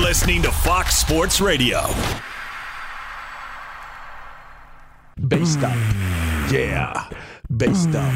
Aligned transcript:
Listening 0.00 0.40
to 0.42 0.50
Fox 0.50 0.96
Sports 0.96 1.42
Radio. 1.42 1.82
Bass 5.28 5.56
dump. 5.56 5.74
Mm. 5.74 6.52
Yeah. 6.52 7.10
Bass 7.54 7.84
dump. 7.84 8.14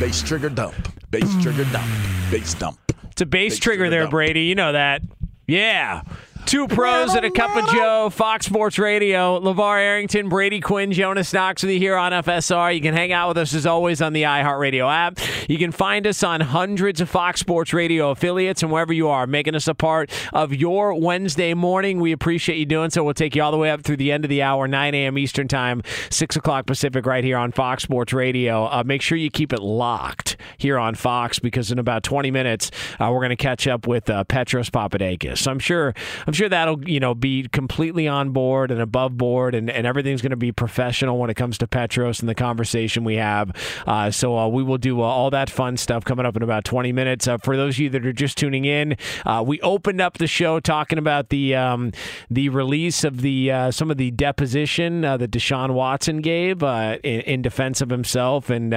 Bass 0.00 0.22
trigger 0.22 0.48
dump. 0.48 0.74
Bass 1.10 1.30
trigger 1.42 1.64
dump. 1.64 1.86
Bass 2.30 2.54
dump. 2.54 2.78
It's 3.10 3.20
a 3.20 3.26
bass, 3.26 3.58
trigger 3.58 3.90
there, 3.90 4.08
Brady. 4.08 4.44
You 4.44 4.54
know 4.54 4.72
that. 4.72 5.02
Yeah. 5.46 6.02
Two 6.46 6.66
pros 6.66 7.14
and 7.14 7.24
a 7.24 7.30
cup 7.30 7.54
of 7.54 7.68
Joe, 7.70 8.10
Fox 8.10 8.46
Sports 8.46 8.76
Radio. 8.78 9.38
LaVar 9.38 9.78
Arrington, 9.78 10.28
Brady 10.28 10.60
Quinn, 10.60 10.90
Jonas 10.90 11.32
Knox 11.32 11.62
with 11.62 11.70
you 11.70 11.78
here 11.78 11.96
on 11.96 12.10
FSR. 12.10 12.74
You 12.74 12.80
can 12.80 12.92
hang 12.92 13.12
out 13.12 13.28
with 13.28 13.38
us 13.38 13.54
as 13.54 13.66
always 13.66 14.02
on 14.02 14.14
the 14.14 14.22
iHeartRadio 14.24 14.90
app. 14.92 15.18
You 15.48 15.58
can 15.58 15.70
find 15.70 16.08
us 16.08 16.24
on 16.24 16.40
hundreds 16.40 17.00
of 17.00 17.08
Fox 17.08 17.38
Sports 17.38 17.72
Radio 17.72 18.10
affiliates 18.10 18.64
and 18.64 18.72
wherever 18.72 18.92
you 18.92 19.08
are, 19.08 19.28
making 19.28 19.54
us 19.54 19.68
a 19.68 19.74
part 19.74 20.10
of 20.32 20.52
your 20.52 20.92
Wednesday 20.94 21.54
morning. 21.54 22.00
We 22.00 22.10
appreciate 22.10 22.56
you 22.58 22.66
doing 22.66 22.90
so. 22.90 23.04
We'll 23.04 23.14
take 23.14 23.36
you 23.36 23.42
all 23.44 23.52
the 23.52 23.58
way 23.58 23.70
up 23.70 23.82
through 23.82 23.98
the 23.98 24.10
end 24.10 24.24
of 24.24 24.28
the 24.28 24.42
hour, 24.42 24.66
9 24.66 24.94
a.m. 24.94 25.18
Eastern 25.18 25.46
Time, 25.46 25.82
6 26.10 26.34
o'clock 26.34 26.66
Pacific, 26.66 27.06
right 27.06 27.22
here 27.22 27.36
on 27.38 27.52
Fox 27.52 27.84
Sports 27.84 28.12
Radio. 28.12 28.64
Uh, 28.64 28.82
make 28.84 29.02
sure 29.02 29.16
you 29.16 29.30
keep 29.30 29.52
it 29.52 29.60
locked 29.60 30.36
here 30.58 30.78
on 30.78 30.96
Fox 30.96 31.38
because 31.38 31.70
in 31.70 31.78
about 31.78 32.02
20 32.02 32.32
minutes, 32.32 32.72
uh, 32.98 33.08
we're 33.12 33.20
going 33.20 33.30
to 33.30 33.36
catch 33.36 33.68
up 33.68 33.86
with 33.86 34.10
uh, 34.10 34.24
Petros 34.24 34.68
Papadakis. 34.68 35.46
I'm 35.46 35.60
sure. 35.60 35.94
I'm 36.30 36.34
sure 36.34 36.48
that'll 36.48 36.88
you 36.88 37.00
know 37.00 37.12
be 37.12 37.48
completely 37.48 38.06
on 38.06 38.30
board 38.30 38.70
and 38.70 38.80
above 38.80 39.16
board, 39.16 39.52
and, 39.52 39.68
and 39.68 39.84
everything's 39.84 40.22
going 40.22 40.30
to 40.30 40.36
be 40.36 40.52
professional 40.52 41.18
when 41.18 41.28
it 41.28 41.34
comes 41.34 41.58
to 41.58 41.66
Petros 41.66 42.20
and 42.20 42.28
the 42.28 42.36
conversation 42.36 43.02
we 43.02 43.16
have. 43.16 43.50
Uh, 43.84 44.12
so 44.12 44.38
uh, 44.38 44.46
we 44.46 44.62
will 44.62 44.78
do 44.78 45.00
uh, 45.00 45.04
all 45.04 45.30
that 45.30 45.50
fun 45.50 45.76
stuff 45.76 46.04
coming 46.04 46.24
up 46.24 46.36
in 46.36 46.44
about 46.44 46.64
20 46.64 46.92
minutes. 46.92 47.26
Uh, 47.26 47.36
for 47.38 47.56
those 47.56 47.74
of 47.74 47.78
you 47.80 47.90
that 47.90 48.06
are 48.06 48.12
just 48.12 48.38
tuning 48.38 48.64
in, 48.64 48.96
uh, 49.26 49.42
we 49.44 49.60
opened 49.62 50.00
up 50.00 50.18
the 50.18 50.28
show 50.28 50.60
talking 50.60 50.98
about 50.98 51.30
the 51.30 51.56
um, 51.56 51.90
the 52.30 52.48
release 52.48 53.02
of 53.02 53.22
the 53.22 53.50
uh, 53.50 53.72
some 53.72 53.90
of 53.90 53.96
the 53.96 54.12
deposition 54.12 55.00
that 55.00 55.32
Deshaun 55.32 55.74
Watson 55.74 56.20
gave 56.20 56.62
in, 56.62 57.00
in, 57.02 57.42
defense 57.42 57.80
of 57.80 57.90
himself 57.90 58.50
and 58.50 58.72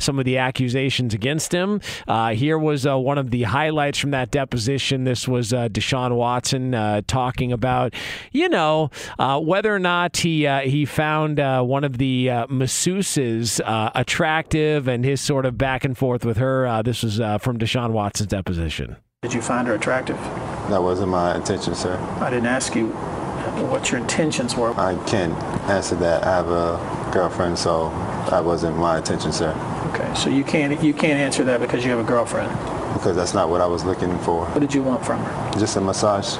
some 0.00 0.18
of 0.18 0.24
the 0.24 0.38
accusations 0.38 1.14
against 1.14 1.54
him. 1.54 1.80
here 2.32 2.58
was 2.58 2.84
one 2.84 3.16
of 3.16 3.30
the 3.30 3.44
highlights 3.44 4.00
from 4.00 4.10
that 4.10 4.32
deposition. 4.32 5.04
This 5.04 5.28
was 5.28 5.52
Deshaun 5.52 6.16
Watson 6.16 6.74
talking 7.02 7.52
about, 7.52 7.94
you 8.32 8.48
know, 8.48 8.90
uh, 9.18 9.40
whether 9.40 9.74
or 9.74 9.78
not 9.78 10.16
he 10.18 10.46
uh, 10.46 10.60
he 10.60 10.84
found 10.84 11.40
uh, 11.40 11.62
one 11.62 11.84
of 11.84 11.98
the 11.98 12.30
uh, 12.30 12.46
masseuses 12.46 13.60
uh, 13.64 13.90
attractive 13.94 14.88
and 14.88 15.04
his 15.04 15.20
sort 15.20 15.46
of 15.46 15.58
back 15.58 15.84
and 15.84 15.96
forth 15.96 16.24
with 16.24 16.36
her. 16.36 16.66
Uh, 16.66 16.82
this 16.82 17.02
was 17.02 17.16
from 17.42 17.58
Deshaun 17.58 17.92
Watson's 17.92 18.28
deposition. 18.28 18.96
Did 19.22 19.34
you 19.34 19.42
find 19.42 19.66
her 19.66 19.74
attractive? 19.74 20.18
That 20.68 20.82
wasn't 20.82 21.10
my 21.10 21.34
intention, 21.36 21.74
sir. 21.74 21.96
I 22.20 22.30
didn't 22.30 22.46
ask 22.46 22.74
you 22.74 22.88
what 22.88 23.90
your 23.90 24.00
intentions 24.00 24.54
were. 24.54 24.72
I 24.78 24.94
can't 25.06 25.32
answer 25.68 25.96
that. 25.96 26.24
I 26.24 26.36
have 26.36 26.48
a 26.48 27.10
girlfriend, 27.12 27.58
so 27.58 27.88
that 28.30 28.44
wasn't 28.44 28.76
my 28.76 28.98
intention, 28.98 29.32
sir. 29.32 29.52
Okay, 29.94 30.14
so 30.14 30.28
you 30.28 30.44
can't 30.44 30.82
you 30.82 30.92
can't 30.92 31.18
answer 31.18 31.44
that 31.44 31.60
because 31.60 31.84
you 31.84 31.90
have 31.90 32.00
a 32.00 32.04
girlfriend. 32.04 32.50
Because 32.92 33.16
that's 33.16 33.34
not 33.34 33.48
what 33.48 33.60
I 33.60 33.66
was 33.66 33.84
looking 33.84 34.16
for. 34.20 34.46
What 34.46 34.60
did 34.60 34.74
you 34.74 34.82
want 34.82 35.04
from 35.04 35.20
her? 35.20 35.58
Just 35.58 35.76
a 35.76 35.80
massage. 35.80 36.36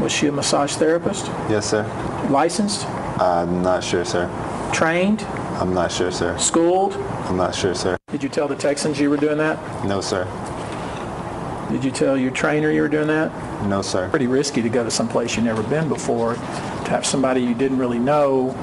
Was 0.00 0.12
she 0.12 0.26
a 0.26 0.32
massage 0.32 0.74
therapist? 0.74 1.26
Yes, 1.48 1.70
sir. 1.70 1.84
Licensed? 2.30 2.86
I'm 3.18 3.62
not 3.62 3.82
sure, 3.82 4.04
sir. 4.04 4.28
Trained? 4.72 5.22
I'm 5.58 5.72
not 5.72 5.90
sure, 5.90 6.10
sir. 6.10 6.36
Schooled? 6.36 6.94
I'm 7.26 7.36
not 7.36 7.54
sure, 7.54 7.74
sir. 7.74 7.96
Did 8.08 8.22
you 8.22 8.28
tell 8.28 8.46
the 8.46 8.56
Texans 8.56 9.00
you 9.00 9.08
were 9.08 9.16
doing 9.16 9.38
that? 9.38 9.58
No, 9.86 10.02
sir. 10.02 10.24
Did 11.70 11.82
you 11.82 11.90
tell 11.90 12.16
your 12.16 12.30
trainer 12.30 12.70
you 12.70 12.82
were 12.82 12.88
doing 12.88 13.08
that? 13.08 13.32
No, 13.66 13.80
sir. 13.80 14.08
Pretty 14.10 14.26
risky 14.26 14.60
to 14.62 14.68
go 14.68 14.84
to 14.84 14.90
some 14.90 15.08
place 15.08 15.34
you've 15.34 15.46
never 15.46 15.62
been 15.62 15.88
before, 15.88 16.34
to 16.34 16.90
have 16.90 17.06
somebody 17.06 17.40
you 17.40 17.54
didn't 17.54 17.78
really 17.78 17.98
know, 17.98 18.54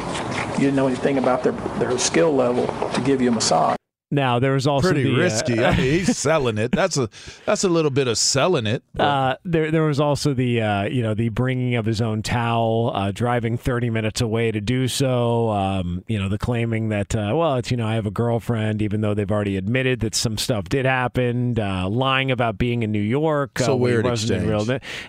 you 0.53 0.59
didn't 0.59 0.75
know 0.75 0.87
anything 0.87 1.17
about 1.17 1.43
their, 1.43 1.53
their 1.79 1.97
skill 1.97 2.33
level 2.33 2.67
to 2.93 3.01
give 3.01 3.21
you 3.21 3.29
a 3.29 3.31
massage. 3.31 3.75
Now 4.13 4.39
there 4.39 4.53
was 4.53 4.67
also 4.67 4.89
Pretty 4.89 5.03
the, 5.03 5.15
uh, 5.15 5.17
risky. 5.17 5.63
I 5.63 5.71
mean, 5.71 5.79
he's 5.79 6.17
selling 6.17 6.57
it. 6.57 6.71
That's 6.71 6.97
a 6.97 7.09
that's 7.45 7.63
a 7.63 7.69
little 7.69 7.91
bit 7.91 8.07
of 8.07 8.17
selling 8.17 8.67
it. 8.67 8.83
Uh, 8.97 9.35
there, 9.43 9.71
there 9.71 9.83
was 9.83 9.99
also 9.99 10.33
the, 10.33 10.61
uh, 10.61 10.83
you 10.83 11.01
know, 11.01 11.13
the 11.13 11.29
bringing 11.29 11.75
of 11.75 11.85
his 11.85 12.01
own 12.01 12.21
towel, 12.21 12.91
uh, 12.93 13.11
driving 13.11 13.57
30 13.57 13.89
minutes 13.89 14.21
away 14.21 14.51
to 14.51 14.61
do 14.61 14.87
so. 14.87 15.49
Um, 15.49 16.03
you 16.07 16.19
know, 16.19 16.29
the 16.29 16.37
claiming 16.37 16.89
that, 16.89 17.15
uh, 17.15 17.31
well, 17.33 17.55
it's, 17.55 17.71
you 17.71 17.77
know, 17.77 17.87
I 17.87 17.95
have 17.95 18.05
a 18.05 18.11
girlfriend, 18.11 18.81
even 18.81 19.01
though 19.01 19.13
they've 19.13 19.31
already 19.31 19.57
admitted 19.57 19.99
that 20.01 20.13
some 20.15 20.37
stuff 20.37 20.69
did 20.69 20.85
happen. 20.85 21.57
Uh, 21.59 21.89
lying 21.89 22.29
about 22.31 22.57
being 22.57 22.83
in 22.83 22.91
New 22.91 22.99
York. 23.01 23.59
Uh, 23.61 23.75
weird 23.75 24.05
exchange. 24.05 24.43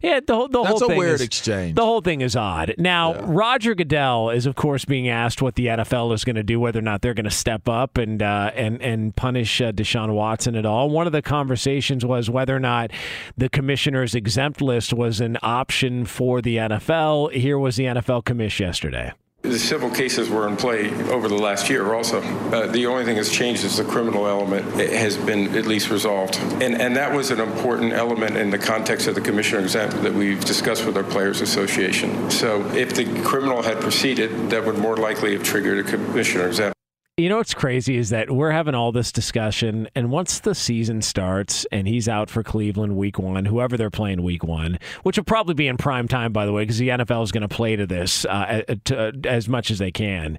yeah, 0.03 0.21
the, 0.27 0.35
whole- 0.35 0.49
the 0.49 0.63
That's 0.63 0.81
whole 0.81 0.85
a 0.85 0.89
thing 0.89 0.99
weird 0.99 1.15
is- 1.17 1.21
exchange. 1.23 1.75
The 1.77 1.85
whole 1.85 2.01
thing 2.01 2.21
is 2.23 2.35
odd. 2.37 2.75
Now, 2.79 3.21
Roger 3.23 3.75
Goodell 3.75 4.31
is, 4.31 4.47
of 4.47 4.55
course, 4.55 4.85
being 4.85 5.09
asked 5.09 5.43
what 5.43 5.55
the 5.57 5.67
NFL 5.67 6.15
is 6.15 6.25
going 6.25 6.37
to 6.37 6.43
do, 6.43 6.59
whether 6.59 6.79
or 6.79 6.83
not 6.83 7.03
they're 7.03 7.15
going 7.15 7.25
to 7.25 7.31
step 7.31 7.69
up 7.69 7.97
and 7.99 8.23
uh, 8.23 8.51
and 8.55 8.81
and 8.95 9.15
punish 9.15 9.61
uh, 9.61 9.73
Deshaun 9.73 10.15
Watson 10.15 10.57
at 10.57 10.65
all. 10.65 10.89
One 10.89 11.07
of 11.07 11.13
the 11.13 11.21
conversations 11.21 12.07
was 12.07 12.31
whether 12.31 12.57
or 12.57 12.61
not 12.61 12.91
the 13.37 13.51
commissioner's 13.51 14.15
exempt 14.15 14.63
list 14.63 14.95
was 14.95 15.21
an 15.21 15.37
option 15.43 16.07
for 16.07 16.41
the 16.41 16.57
NFL. 16.57 17.33
Here 17.33 17.59
was 17.59 17.77
the 17.77 17.85
NFL 17.85 18.25
commish 18.25 18.59
yesterday. 18.59 19.13
The 19.43 19.59
civil 19.59 19.91
cases 19.91 20.31
were 20.31 20.49
in 20.49 20.57
play 20.57 20.91
over 21.11 21.29
the 21.29 21.35
last 21.35 21.69
year 21.69 21.93
also. 21.93 22.23
Uh, 22.23 22.67
the 22.69 22.87
only 22.87 23.05
thing 23.05 23.17
that's 23.17 23.31
changed 23.31 23.63
is 23.63 23.77
the 23.77 23.85
criminal 23.85 24.27
element 24.27 24.81
It 24.81 24.91
has 24.95 25.19
been 25.19 25.55
at 25.55 25.67
least 25.67 25.91
resolved. 25.91 26.37
And, 26.63 26.81
and 26.81 26.97
that 26.97 27.15
was 27.15 27.31
an 27.31 27.41
important 27.41 27.93
element 27.93 28.39
in 28.39 28.49
the 28.49 28.57
context 28.57 29.07
of 29.07 29.15
the 29.15 29.21
commissioner 29.21 29.61
exempt 29.61 30.03
that 30.03 30.15
we've 30.15 30.43
discussed 30.43 30.87
with 30.87 30.97
our 30.97 31.05
Players 31.05 31.43
Association. 31.43 32.31
So 32.31 32.65
if 32.69 32.95
the 32.95 33.05
criminal 33.21 33.61
had 33.61 33.83
proceeded, 33.83 34.49
that 34.49 34.65
would 34.65 34.79
more 34.79 34.97
likely 34.97 35.35
have 35.35 35.43
triggered 35.43 35.87
a 35.87 35.91
commissioner 35.91 36.47
exempt. 36.47 36.74
You 37.17 37.29
know 37.29 37.37
what's 37.37 37.55
crazy 37.55 37.97
is 37.97 38.11
that 38.11 38.29
we're 38.29 38.51
having 38.51 38.75
all 38.75 38.91
this 38.91 39.13
discussion, 39.13 39.89
and 39.95 40.11
once 40.11 40.41
the 40.41 40.53
season 40.53 41.01
starts 41.01 41.65
and 41.71 41.87
he's 41.87 42.09
out 42.09 42.29
for 42.29 42.43
Cleveland 42.43 42.97
week 42.97 43.21
one, 43.21 43.45
whoever 43.45 43.77
they're 43.77 43.89
playing 43.89 44.25
week 44.25 44.43
one, 44.43 44.81
which 45.05 45.17
will 45.17 45.25
probably 45.25 45.55
be 45.55 45.69
in 45.69 45.77
prime 45.77 46.09
time, 46.09 46.33
by 46.33 46.45
the 46.45 46.53
way, 46.53 46.65
because 46.65 46.79
the 46.79 46.89
NFL 46.89 47.23
is 47.23 47.31
going 47.31 47.43
to 47.43 47.49
play 47.49 47.77
to 47.77 47.87
this 47.87 48.25
uh, 48.25 48.63
to, 48.87 49.13
as 49.23 49.49
much 49.49 49.71
as 49.71 49.79
they 49.79 49.93
can. 49.93 50.39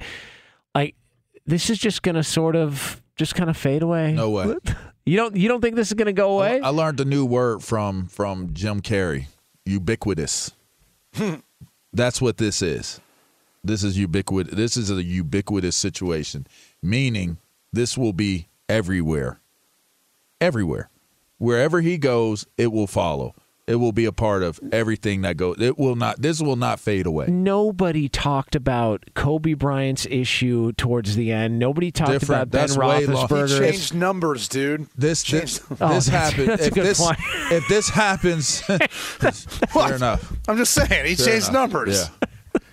Like, 0.73 0.95
this 1.45 1.69
is 1.69 1.77
just 1.77 2.03
going 2.03 2.15
to 2.15 2.23
sort 2.23 2.57
of 2.57 3.01
just 3.15 3.35
kind 3.35 3.49
of 3.49 3.55
fade 3.55 3.81
away. 3.81 4.11
No 4.11 4.29
way. 4.31 4.55
You 5.07 5.17
don't 5.17 5.35
you 5.35 5.47
don't 5.47 5.61
think 5.61 5.75
this 5.75 5.89
is 5.89 5.93
going 5.93 6.07
to 6.07 6.13
go 6.13 6.35
away? 6.39 6.61
I 6.61 6.69
learned 6.69 6.99
a 6.99 7.05
new 7.05 7.27
word 7.27 7.61
from 7.61 8.07
from 8.07 8.55
Jim 8.55 8.81
Carrey. 8.81 9.27
Ubiquitous. 9.63 10.51
That's 11.93 12.19
what 12.19 12.37
this 12.37 12.63
is. 12.63 12.99
This 13.65 13.83
is 13.83 13.97
ubiquitous. 13.97 14.53
This 14.53 14.77
is 14.77 14.91
a 14.91 15.01
ubiquitous 15.03 15.75
situation, 15.75 16.45
meaning 16.81 17.37
this 17.73 17.97
will 17.97 18.13
be 18.13 18.47
everywhere. 18.69 19.39
Everywhere. 20.41 20.89
Wherever 21.37 21.81
he 21.81 21.97
goes, 21.97 22.45
it 22.57 22.71
will 22.71 22.87
follow. 22.87 23.35
It 23.67 23.77
will 23.77 23.91
be 23.91 24.05
a 24.05 24.11
part 24.11 24.43
of 24.43 24.59
everything 24.71 25.23
that 25.23 25.37
goes. 25.37 25.59
It 25.59 25.79
will 25.79 25.95
not. 25.95 26.21
This 26.21 26.39
will 26.39 26.55
not 26.55 26.79
fade 26.79 27.07
away. 27.07 27.25
Nobody 27.27 28.07
talked 28.07 28.53
about 28.55 29.03
Kobe 29.15 29.55
Bryant's 29.55 30.05
issue 30.05 30.71
towards 30.73 31.15
the 31.15 31.31
end. 31.31 31.57
Nobody 31.57 31.91
talked 31.91 32.11
Different. 32.11 32.43
about 32.43 32.51
Ben 32.51 32.61
That's 32.67 32.77
way 32.77 33.07
long. 33.07 33.27
Roethlisberger. 33.27 33.65
He 33.65 33.71
changed 33.71 33.95
numbers, 33.95 34.47
dude. 34.47 34.85
This 34.95 35.23
this, 35.23 35.57
Changed- 35.59 35.81
Oh, 35.81 35.95
this 35.95 36.05
that's- 36.05 36.33
happens. 36.33 36.47
that's 36.47 36.61
a 36.61 36.67
if 36.67 36.73
good 36.75 36.85
this 36.85 37.01
point. 37.01 37.17
if 37.51 37.67
this 37.67 37.89
happens, 37.89 38.61
fair 39.73 39.95
enough. 39.95 40.33
I'm 40.47 40.57
just 40.57 40.73
saying, 40.73 41.05
he 41.07 41.15
Fair 41.15 41.25
changed 41.25 41.49
enough. 41.49 41.71
numbers. 41.71 42.07
Yeah. 42.21 42.24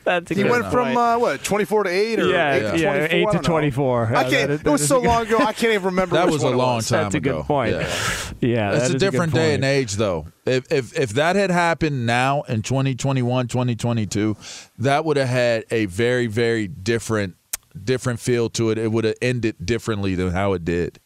That's 0.04 0.28
He 0.28 0.34
good 0.34 0.50
went 0.50 0.62
point. 0.64 0.72
from 0.74 0.96
uh, 0.96 1.18
what 1.18 1.44
24 1.44 1.84
to 1.84 1.90
8 1.90 2.18
or 2.20 2.26
Yeah, 2.28 2.54
8 2.54 2.58
to 2.60 2.78
yeah, 2.78 2.92
24? 2.92 2.96
8 2.96 3.08
to 3.26 3.32
don't 3.32 3.44
24. 3.44 4.06
I 4.06 4.10
Yeah, 4.10 4.16
can't. 4.22 4.32
that 4.32 4.50
is- 4.50 4.60
it 4.60 4.66
was 4.68 4.86
so 4.88 5.00
good- 5.00 5.06
long 5.08 5.26
ago. 5.26 5.38
I 5.38 5.52
can't 5.52 5.72
even 5.74 5.84
remember. 5.84 6.16
That 6.16 6.24
which 6.26 6.32
was 6.34 6.42
a 6.42 6.50
long 6.50 6.76
was. 6.76 6.88
time 6.88 7.04
That's 7.04 7.14
a 7.14 7.18
ago. 7.18 7.36
good 7.38 7.46
point. 7.46 7.72
Yeah. 7.72 7.88
Yeah, 8.44 8.70
It's 8.72 8.78
that 8.78 8.82
a 8.82 8.84
is 8.86 8.90
good 8.94 8.98
different 9.12 9.34
day 9.34 9.54
and 9.54 9.64
age, 9.64 9.92
though. 9.94 10.26
If 10.46 10.70
if 10.72 10.98
if 10.98 11.10
that 11.10 11.36
had 11.36 11.52
happened 11.52 12.06
now 12.06 12.42
in 12.48 12.62
2021, 12.62 13.46
2022, 13.46 14.36
that 14.78 15.04
would 15.04 15.16
have 15.16 15.28
had 15.28 15.64
a 15.70 15.86
very 15.86 16.26
very 16.26 16.66
different 16.66 17.36
different 17.84 18.18
feel 18.18 18.50
to 18.50 18.70
it. 18.70 18.78
It 18.78 18.90
would 18.90 19.04
have 19.04 19.14
ended 19.22 19.54
differently 19.64 20.16
than 20.16 20.32
how 20.32 20.54
it 20.54 20.64
did. 20.64 20.98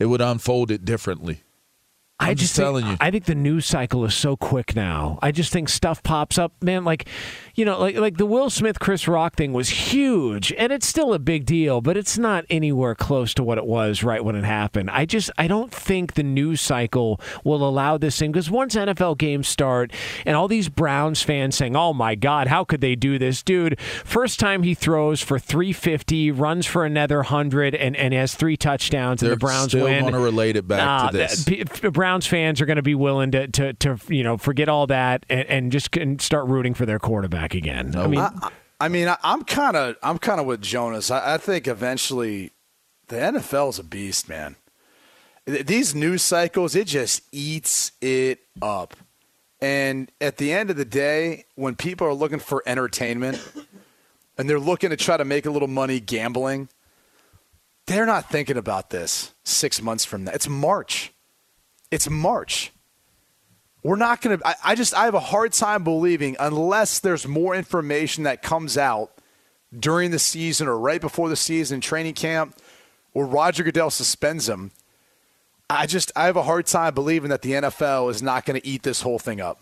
It 0.00 0.06
would 0.06 0.18
have 0.20 0.30
unfolded 0.32 0.84
differently. 0.84 1.42
I'm 2.20 2.30
I 2.30 2.34
just 2.34 2.54
just 2.54 2.74
think- 2.74 2.86
you. 2.86 2.96
I 3.00 3.10
think 3.10 3.24
the 3.24 3.34
news 3.34 3.64
cycle 3.66 4.04
is 4.04 4.14
so 4.14 4.36
quick 4.36 4.76
now. 4.76 5.18
I 5.22 5.32
just 5.32 5.52
think 5.52 5.68
stuff 5.70 6.02
pops 6.02 6.36
up, 6.38 6.52
man. 6.62 6.84
Like, 6.84 7.08
you 7.54 7.64
know, 7.64 7.80
like 7.80 7.96
like 7.96 8.16
the 8.18 8.26
Will 8.26 8.50
Smith 8.50 8.78
Chris 8.78 9.08
Rock 9.08 9.36
thing 9.36 9.52
was 9.54 9.68
huge, 9.70 10.52
and 10.58 10.70
it's 10.72 10.86
still 10.86 11.14
a 11.14 11.18
big 11.18 11.46
deal, 11.46 11.80
but 11.80 11.96
it's 11.96 12.18
not 12.18 12.44
anywhere 12.50 12.94
close 12.94 13.32
to 13.34 13.42
what 13.42 13.56
it 13.58 13.64
was 13.64 14.02
right 14.02 14.22
when 14.24 14.36
it 14.36 14.44
happened. 14.44 14.90
I 14.90 15.06
just 15.06 15.30
I 15.38 15.46
don't 15.48 15.72
think 15.72 16.12
the 16.14 16.22
news 16.22 16.60
cycle 16.60 17.20
will 17.42 17.66
allow 17.66 17.96
this 17.96 18.18
thing 18.18 18.32
because 18.32 18.50
once 18.50 18.76
NFL 18.76 19.16
games 19.18 19.48
start 19.48 19.90
and 20.26 20.36
all 20.36 20.46
these 20.46 20.68
Browns 20.68 21.22
fans 21.22 21.56
saying, 21.56 21.74
"Oh 21.74 21.92
my 21.94 22.14
God, 22.14 22.48
how 22.48 22.64
could 22.64 22.80
they 22.82 22.94
do 22.96 23.18
this, 23.18 23.42
dude?" 23.42 23.80
First 24.04 24.38
time 24.38 24.62
he 24.62 24.74
throws 24.74 25.22
for 25.22 25.38
350, 25.38 26.30
runs 26.30 26.66
for 26.66 26.84
another 26.84 27.22
hundred, 27.22 27.74
and 27.74 27.96
and 27.96 28.12
has 28.12 28.34
three 28.34 28.56
touchdowns, 28.58 29.22
and 29.22 29.28
They're 29.30 29.36
the 29.36 29.40
Browns 29.40 29.74
win. 29.74 29.80
still 29.82 29.84
win. 29.84 30.00
going 30.02 30.12
to 30.12 30.18
relate 30.20 30.56
it 30.56 30.68
back 30.68 30.78
Nah, 30.78 31.08
to 31.10 31.16
this. 31.16 31.44
P- 31.44 31.64
Browns 31.90 32.09
fans 32.18 32.60
are 32.60 32.66
going 32.66 32.76
to 32.76 32.82
be 32.82 32.94
willing 32.94 33.30
to, 33.32 33.48
to, 33.48 33.72
to 33.74 33.98
you 34.08 34.22
know 34.22 34.36
forget 34.36 34.68
all 34.68 34.86
that 34.88 35.24
and, 35.28 35.48
and 35.48 35.72
just 35.72 35.90
can 35.90 36.18
start 36.18 36.46
rooting 36.46 36.74
for 36.74 36.86
their 36.86 36.98
quarterback 36.98 37.54
again. 37.54 37.94
I 37.96 38.06
mean, 38.06 38.20
I, 38.20 38.50
I 38.80 38.88
mean, 38.88 39.08
I, 39.08 39.16
I'm 39.22 39.44
kind 39.44 39.76
of, 39.76 39.96
I'm 40.02 40.18
kind 40.18 40.40
of 40.40 40.46
with 40.46 40.62
Jonas. 40.62 41.10
I, 41.10 41.34
I 41.34 41.38
think 41.38 41.68
eventually, 41.68 42.52
the 43.08 43.16
NFL 43.16 43.70
is 43.70 43.78
a 43.78 43.84
beast, 43.84 44.28
man. 44.28 44.56
These 45.46 45.94
news 45.94 46.22
cycles, 46.22 46.74
it 46.74 46.86
just 46.86 47.22
eats 47.32 47.92
it 48.00 48.40
up. 48.62 48.96
And 49.60 50.10
at 50.20 50.38
the 50.38 50.52
end 50.52 50.70
of 50.70 50.76
the 50.76 50.84
day, 50.84 51.44
when 51.54 51.74
people 51.74 52.06
are 52.06 52.14
looking 52.14 52.38
for 52.38 52.62
entertainment 52.66 53.42
and 54.38 54.48
they're 54.48 54.60
looking 54.60 54.90
to 54.90 54.96
try 54.96 55.16
to 55.16 55.24
make 55.24 55.44
a 55.44 55.50
little 55.50 55.68
money 55.68 56.00
gambling, 56.00 56.68
they're 57.86 58.06
not 58.06 58.30
thinking 58.30 58.56
about 58.56 58.90
this 58.90 59.34
six 59.44 59.82
months 59.82 60.04
from 60.04 60.24
now. 60.24 60.32
It's 60.32 60.48
March. 60.48 61.12
It's 61.90 62.08
March. 62.08 62.72
We're 63.82 63.96
not 63.96 64.20
going 64.20 64.38
to. 64.38 64.56
I 64.64 64.74
just, 64.74 64.94
I 64.94 65.04
have 65.06 65.14
a 65.14 65.20
hard 65.20 65.52
time 65.52 65.84
believing, 65.84 66.36
unless 66.38 66.98
there's 66.98 67.26
more 67.26 67.54
information 67.54 68.24
that 68.24 68.42
comes 68.42 68.76
out 68.76 69.10
during 69.76 70.10
the 70.10 70.18
season 70.18 70.68
or 70.68 70.78
right 70.78 71.00
before 71.00 71.28
the 71.28 71.36
season, 71.36 71.80
training 71.80 72.14
camp, 72.14 72.56
or 73.14 73.24
Roger 73.26 73.62
Goodell 73.64 73.90
suspends 73.90 74.48
him. 74.48 74.70
I 75.70 75.86
just, 75.86 76.12
I 76.14 76.26
have 76.26 76.36
a 76.36 76.42
hard 76.42 76.66
time 76.66 76.94
believing 76.94 77.30
that 77.30 77.42
the 77.42 77.52
NFL 77.52 78.10
is 78.10 78.22
not 78.22 78.44
going 78.44 78.60
to 78.60 78.66
eat 78.66 78.82
this 78.82 79.00
whole 79.02 79.18
thing 79.18 79.40
up. 79.40 79.60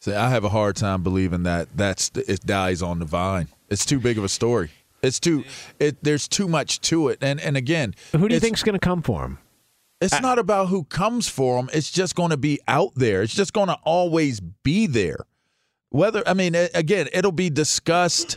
See, 0.00 0.12
I 0.12 0.28
have 0.28 0.44
a 0.44 0.50
hard 0.50 0.76
time 0.76 1.02
believing 1.02 1.42
that 1.42 1.68
that's 1.76 2.10
it 2.14 2.46
dies 2.46 2.82
on 2.82 3.00
the 3.00 3.04
vine. 3.04 3.48
It's 3.68 3.84
too 3.84 3.98
big 3.98 4.18
of 4.18 4.22
a 4.24 4.28
story. 4.28 4.70
It's 5.02 5.18
too 5.18 5.44
it. 5.80 5.96
There's 6.02 6.28
too 6.28 6.46
much 6.46 6.80
to 6.82 7.08
it. 7.08 7.18
And 7.20 7.40
and 7.40 7.56
again, 7.56 7.94
who 8.12 8.18
do 8.18 8.34
you 8.34 8.36
it's- 8.36 8.42
think's 8.42 8.62
going 8.62 8.74
to 8.78 8.84
come 8.84 9.02
for 9.02 9.22
him? 9.24 9.38
It's 10.00 10.20
not 10.20 10.38
about 10.38 10.68
who 10.68 10.84
comes 10.84 11.28
for 11.28 11.56
them. 11.56 11.68
It's 11.72 11.90
just 11.90 12.14
going 12.14 12.30
to 12.30 12.36
be 12.36 12.60
out 12.68 12.92
there. 12.94 13.22
It's 13.22 13.34
just 13.34 13.52
going 13.52 13.66
to 13.68 13.78
always 13.82 14.38
be 14.40 14.86
there. 14.86 15.18
Whether 15.90 16.22
I 16.26 16.34
mean, 16.34 16.54
again, 16.54 17.08
it'll 17.12 17.32
be 17.32 17.50
discussed. 17.50 18.36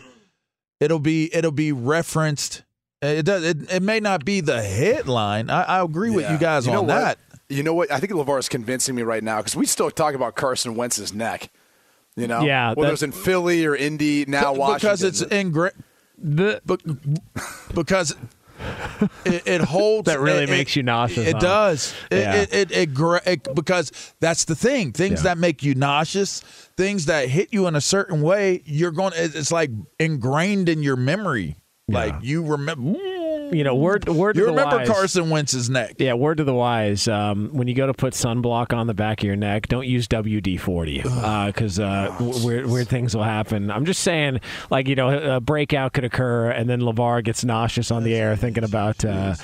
It'll 0.80 1.00
be 1.00 1.34
it'll 1.36 1.52
be 1.52 1.72
referenced. 1.72 2.64
It 3.02 3.24
does. 3.24 3.44
It, 3.44 3.71
it 3.71 3.83
may 3.83 4.00
not 4.00 4.26
be 4.26 4.42
the 4.42 4.62
headline. 4.62 5.50
I, 5.50 5.64
I 5.64 5.83
agree 5.83 6.09
with 6.09 6.30
you 6.30 6.38
guys 6.38 6.66
know 6.66 6.80
on 6.80 6.88
what? 6.88 6.94
that. 6.95 7.18
You 7.50 7.64
know 7.64 7.74
what? 7.74 7.92
I 7.92 8.00
think 8.00 8.12
LaVar 8.14 8.40
is 8.40 8.47
convincing 8.50 8.95
me 8.95 9.02
right 9.04 9.24
now 9.24 9.38
because 9.38 9.56
we 9.56 9.66
still 9.66 9.92
talk 9.92 10.16
about 10.16 10.35
Carson 10.35 10.76
Wentz's 10.76 11.14
neck. 11.14 11.50
You 12.16 12.28
know, 12.28 12.42
Yeah, 12.42 12.74
whether 12.74 12.92
that- 12.95 13.02
it 13.02 13.06
in 13.06 13.12
Philly 13.12 13.66
or 13.66 13.76
Indy, 13.76 14.26
now 14.26 14.54
Washington. 14.54 14.76
because 14.76 15.04
it's 15.04 15.21
ingra- 15.24 15.71
because 17.74 18.16
it, 19.25 19.47
it 19.47 19.61
holds 19.61 20.06
That 20.11 20.19
really 20.19 20.44
it- 20.44 20.49
makes 20.49 20.75
you 20.75 20.83
nauseous, 20.83 21.27
It 21.27 21.33
huh? 21.33 21.39
does. 21.39 21.94
It, 22.09 22.18
Yeah. 22.19 22.33
it, 22.35 22.53
it, 22.53 22.71
it, 22.71 23.27
it- 23.27 23.56
because 23.56 23.91
that's 24.19 24.45
the 24.45 24.56
thing. 24.56 24.91
Things 24.91 25.19
Yeah. 25.19 25.23
that 25.35 25.37
make 25.37 25.63
you 25.63 25.75
nauseous, 25.75 26.41
things 26.77 27.06
that 27.07 27.27
hit 27.30 27.53
you 27.53 27.68
in 27.68 27.75
a 27.75 27.81
certain 27.81 28.21
way, 28.21 28.61
you're 28.65 28.91
going. 28.91 29.11
to 29.13 29.23
It's 29.23 29.51
like 29.51 29.69
ingrained 29.99 30.69
in 30.69 30.83
your 30.83 30.95
memory. 30.95 31.56
Like 31.87 32.15
you 32.21 32.44
remember. 32.45 32.97
You 33.52 33.64
know, 33.66 33.76
word 33.76 34.08
word 34.08 34.36
You 34.38 34.44
to 34.44 34.46
the 34.46 34.52
remember 34.54 34.78
wise. 34.78 34.88
Carson 34.90 35.30
Wentz's 35.30 35.70
neck. 35.70 35.96
Yeah, 35.98 36.14
word 36.14 36.38
to 36.38 36.44
the 36.46 36.54
wise. 36.54 37.08
Um, 37.08 37.50
when 37.52 37.68
you 37.68 37.74
go 37.74 37.86
to 37.86 37.94
put 37.94 38.14
sunblock 38.14 38.74
on 38.76 38.88
the 38.88 38.94
back 38.94 39.20
of 39.22 39.26
your 39.28 39.36
neck, 39.36 39.68
don't 39.68 39.86
use 39.86 40.08
WD 40.08 40.58
forty 40.60 41.02
because 41.02 41.78
uh, 41.80 42.16
w- 42.20 42.46
weird 42.46 42.66
weird 42.68 42.88
things 42.88 43.16
will 43.16 43.24
happen. 43.24 43.70
I'm 43.70 43.84
just 43.86 44.04
saying, 44.04 44.40
like 44.70 44.88
you 44.88 44.96
know, 44.96 45.36
a 45.36 45.40
breakout 45.42 45.92
could 45.94 46.06
occur, 46.06 46.50
and 46.52 46.70
then 46.70 46.80
LaVar 46.80 47.24
gets 47.26 47.44
nauseous 47.44 47.92
on 47.92 48.04
the 48.04 48.16
air 48.16 48.36
thinking 48.38 48.64
about, 48.64 49.04
uh, 49.04 49.36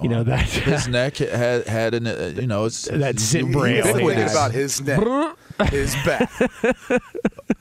you 0.00 0.08
know, 0.08 0.22
that 0.22 0.40
His 0.48 0.88
neck 0.88 1.18
had 1.18 1.66
had 1.66 1.92
an 1.94 2.06
uh, 2.06 2.32
you 2.34 2.46
know 2.46 2.64
it's 2.64 2.84
that 2.88 3.18
zit 3.20 3.44
He 3.46 3.52
braille. 3.52 3.76
was 3.84 3.86
he 3.86 3.92
thinking 3.92 4.22
about 4.30 4.52
his 4.52 4.80
neck, 4.80 5.36
his 5.70 5.94
back. 6.06 6.30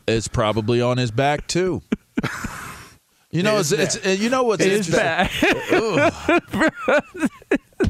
It's 0.08 0.28
probably 0.28 0.82
on 0.82 0.98
his 0.98 1.12
back 1.12 1.48
too. 1.48 1.82
You 3.32 3.44
know, 3.44 3.60
it's, 3.60 3.72
it's 3.72 4.06
you 4.20 4.30
know 4.30 4.44
what's 4.44 4.64
His 4.64 4.90
interesting? 4.90 5.00
back. 5.02 5.32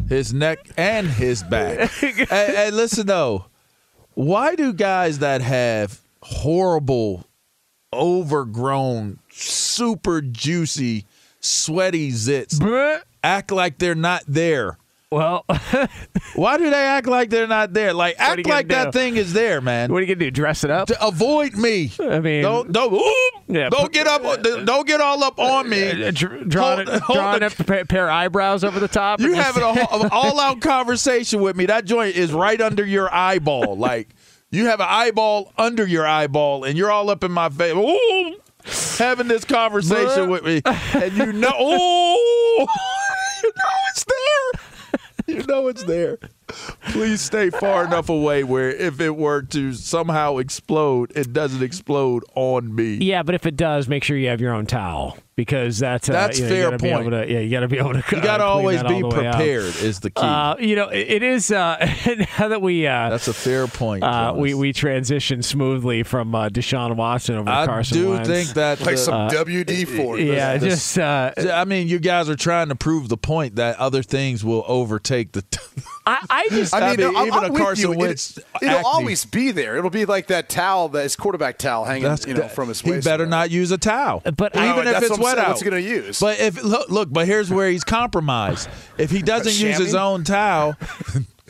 his 0.09 0.33
neck 0.33 0.59
and 0.77 1.07
his 1.07 1.41
back. 1.43 1.89
hey, 1.89 2.25
hey, 2.29 2.71
listen 2.71 3.07
though, 3.07 3.45
why 4.13 4.55
do 4.55 4.71
guys 4.73 5.19
that 5.19 5.41
have 5.41 5.99
horrible, 6.21 7.25
overgrown, 7.91 9.19
super 9.31 10.21
juicy, 10.21 11.05
sweaty 11.39 12.11
zits 12.11 13.01
act 13.23 13.51
like 13.51 13.79
they're 13.79 13.95
not 13.95 14.23
there? 14.27 14.77
Well, 15.11 15.43
why 16.35 16.57
do 16.57 16.69
they 16.69 16.85
act 16.85 17.05
like 17.05 17.29
they're 17.29 17.45
not 17.47 17.73
there? 17.73 17.93
Like 17.93 18.17
What 18.17 18.39
act 18.39 18.47
like 18.47 18.67
that 18.69 18.93
thing 18.93 19.17
is 19.17 19.33
there, 19.33 19.59
man. 19.59 19.91
What 19.91 19.97
are 19.97 20.01
you 20.05 20.07
gonna 20.15 20.25
do? 20.25 20.31
Dress 20.31 20.63
it 20.63 20.71
up? 20.71 20.87
To 20.87 21.05
avoid 21.05 21.55
me. 21.57 21.91
I 21.99 22.21
mean, 22.21 22.41
Don't 22.43 22.71
don't 22.71 22.93
ooh, 22.93 23.29
Yeah, 23.47 23.69
don't 23.69 23.91
get 23.91 24.07
up. 24.07 24.23
Don't 24.41 24.87
get 24.87 25.01
all 25.01 25.21
up 25.23 25.37
on 25.37 25.67
me. 25.67 25.89
Uh, 26.07 26.11
dr- 26.11 26.47
drawing, 26.47 26.87
Hold- 26.87 27.01
hold 27.01 27.17
drawing 27.17 27.39
the- 27.41 27.45
up 27.47 27.59
a 27.59 27.85
pair, 27.85 28.05
of 28.07 28.13
eyebrows 28.13 28.63
over 28.63 28.79
the 28.79 28.87
top. 28.87 29.19
You 29.19 29.33
having 29.33 29.63
a 29.63 29.73
whole- 29.73 30.07
all 30.13 30.39
out 30.39 30.61
conversation 30.61 31.41
with 31.41 31.57
me. 31.57 31.65
That 31.65 31.83
joint 31.83 32.15
is 32.15 32.31
right 32.31 32.61
under 32.61 32.85
your 32.85 33.13
eyeball. 33.13 33.75
Like 33.75 34.15
you 34.49 34.67
have 34.67 34.79
an 34.79 34.87
eyeball 34.89 35.51
under 35.57 35.85
your 35.85 36.07
eyeball, 36.07 36.63
and 36.63 36.77
you're 36.77 36.89
all 36.91 37.09
up 37.09 37.25
in 37.25 37.33
my 37.33 37.49
face. 37.49 37.73
Ooh, 37.75 38.35
having 38.97 39.27
this 39.27 39.43
conversation 39.43 40.29
with 40.29 40.45
me, 40.45 40.61
and 40.65 41.17
you 41.17 41.33
know, 41.33 41.51
oh, 41.53 42.57
you 43.43 43.51
know 43.57 43.69
it's 43.89 44.05
there. 44.05 44.61
You 45.31 45.43
know 45.43 45.69
it's 45.69 45.83
there. 45.83 46.19
Please 46.91 47.21
stay 47.21 47.49
far 47.49 47.85
enough 47.85 48.09
away 48.09 48.43
where 48.43 48.69
if 48.69 48.99
it 48.99 49.15
were 49.15 49.41
to 49.43 49.73
somehow 49.73 50.37
explode, 50.37 51.11
it 51.15 51.33
doesn't 51.33 51.63
explode 51.63 52.23
on 52.35 52.73
me. 52.75 52.95
Yeah, 52.95 53.23
but 53.23 53.35
if 53.35 53.45
it 53.45 53.55
does, 53.55 53.87
make 53.87 54.03
sure 54.03 54.17
you 54.17 54.27
have 54.29 54.41
your 54.41 54.53
own 54.53 54.65
towel 54.65 55.17
because 55.35 55.79
that's 55.79 56.09
uh, 56.09 56.13
That's 56.13 56.37
you 56.39 56.45
know, 56.45 56.49
fair 56.51 56.63
gotta 56.71 56.77
point. 56.79 57.09
to- 57.11 57.31
yeah, 57.31 57.39
you 57.39 57.49
got 57.49 57.61
to 57.61 57.67
be 57.67 57.77
able 57.77 57.93
to. 57.93 58.03
You 58.11 58.21
got 58.21 58.37
to 58.37 58.43
uh, 58.43 58.47
always 58.47 58.83
be 58.83 58.99
the 59.01 59.05
out. 59.07 59.11
prepared. 59.13 59.63
Is 59.77 59.99
the 60.01 60.09
key. 60.11 60.21
Uh, 60.21 60.55
you 60.59 60.75
know, 60.75 60.89
it, 60.89 61.07
it 61.09 61.23
is. 61.23 61.51
Uh, 61.51 61.77
now 62.39 62.47
that 62.49 62.61
we 62.61 62.85
uh, 62.85 63.09
That's 63.09 63.27
a 63.27 63.33
fair 63.33 63.67
point. 63.67 64.03
uh, 64.03 64.33
we 64.35 64.53
we 64.53 64.73
transition 64.73 65.41
smoothly 65.41 66.03
from 66.03 66.35
uh, 66.35 66.49
Deshaun 66.49 66.95
Watson 66.95 67.35
over 67.35 67.45
to 67.49 67.51
I 67.55 67.65
Carson 67.65 67.97
do 67.97 68.09
Wentz. 68.11 68.27
think 68.27 68.49
that 68.49 68.79
Like 68.81 68.91
the- 68.95 68.97
some 68.97 69.13
Uh, 69.13 69.29
WD 69.29 69.85
force. 69.97 70.21
yeah, 70.21 70.57
the- 70.57 70.67
just 70.69 70.97
uh, 70.99 71.31
I 71.37 71.65
mean, 71.65 71.87
you 71.87 71.99
guys 71.99 72.29
are 72.29 72.35
trying 72.35 72.69
to 72.69 72.75
prove 72.75 73.07
the 73.09 73.17
point 73.17 73.55
that 73.55 73.77
other 73.77 74.03
things 74.03 74.43
will 74.43 74.63
overtake 74.67 75.31
the. 75.31 75.43
I, 76.05 76.25
I 76.29 76.47
just 76.49 76.73
I 76.73 76.79
mean, 76.79 76.87
I 76.89 77.09
mean, 77.09 77.17
I'm, 77.17 77.27
even 77.27 77.39
I'm 77.43 77.55
a 77.55 77.57
Carson. 77.57 77.95
Wentz 77.95 78.37
It, 78.37 78.45
it'll 78.63 78.85
always 78.85 79.23
be 79.25 79.51
there. 79.51 79.77
It'll 79.77 79.89
be 79.91 80.05
like 80.05 80.27
that 80.27 80.49
towel, 80.49 80.89
that 80.89 81.03
his 81.03 81.15
quarterback 81.15 81.57
towel 81.59 81.85
hanging, 81.85 82.03
That's 82.03 82.25
you 82.25 82.33
know, 82.33 82.41
that- 82.41 82.55
from 82.55 82.69
his 82.69 82.83
waist. 82.83 83.05
He 83.05 83.09
better 83.09 83.25
not 83.25 83.51
use 83.51 83.71
a 83.71 83.77
towel. 83.77 84.21
But 84.35 84.55
No, 84.55 84.73
even 84.79 84.87
if 84.87 85.03
it's 85.03 85.19
wet 85.19 85.37
out. 85.37 85.49
What's 85.49 85.63
gonna 85.63 85.77
use? 85.77 86.19
But 86.19 86.39
if 86.39 86.63
look, 86.63 86.89
look, 86.89 87.11
but 87.11 87.27
here's 87.27 87.51
where 87.51 87.69
he's 87.69 87.83
compromised. 87.83 88.67
If 88.97 89.11
he 89.11 89.21
doesn't 89.21 89.53
use 89.53 89.77
his 89.77 89.93
own 89.95 90.23
towel, 90.23 90.75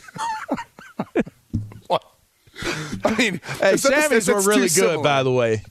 I 3.05 3.15
mean, 3.15 3.41
hey, 3.59 3.73
is 3.73 3.83
that- 3.83 3.91
chamois 3.91 4.09
that's 4.09 4.27
were 4.27 4.41
really 4.41 4.61
good, 4.63 4.69
similar. 4.71 5.03
by 5.03 5.23
the 5.23 5.31
way. 5.31 5.63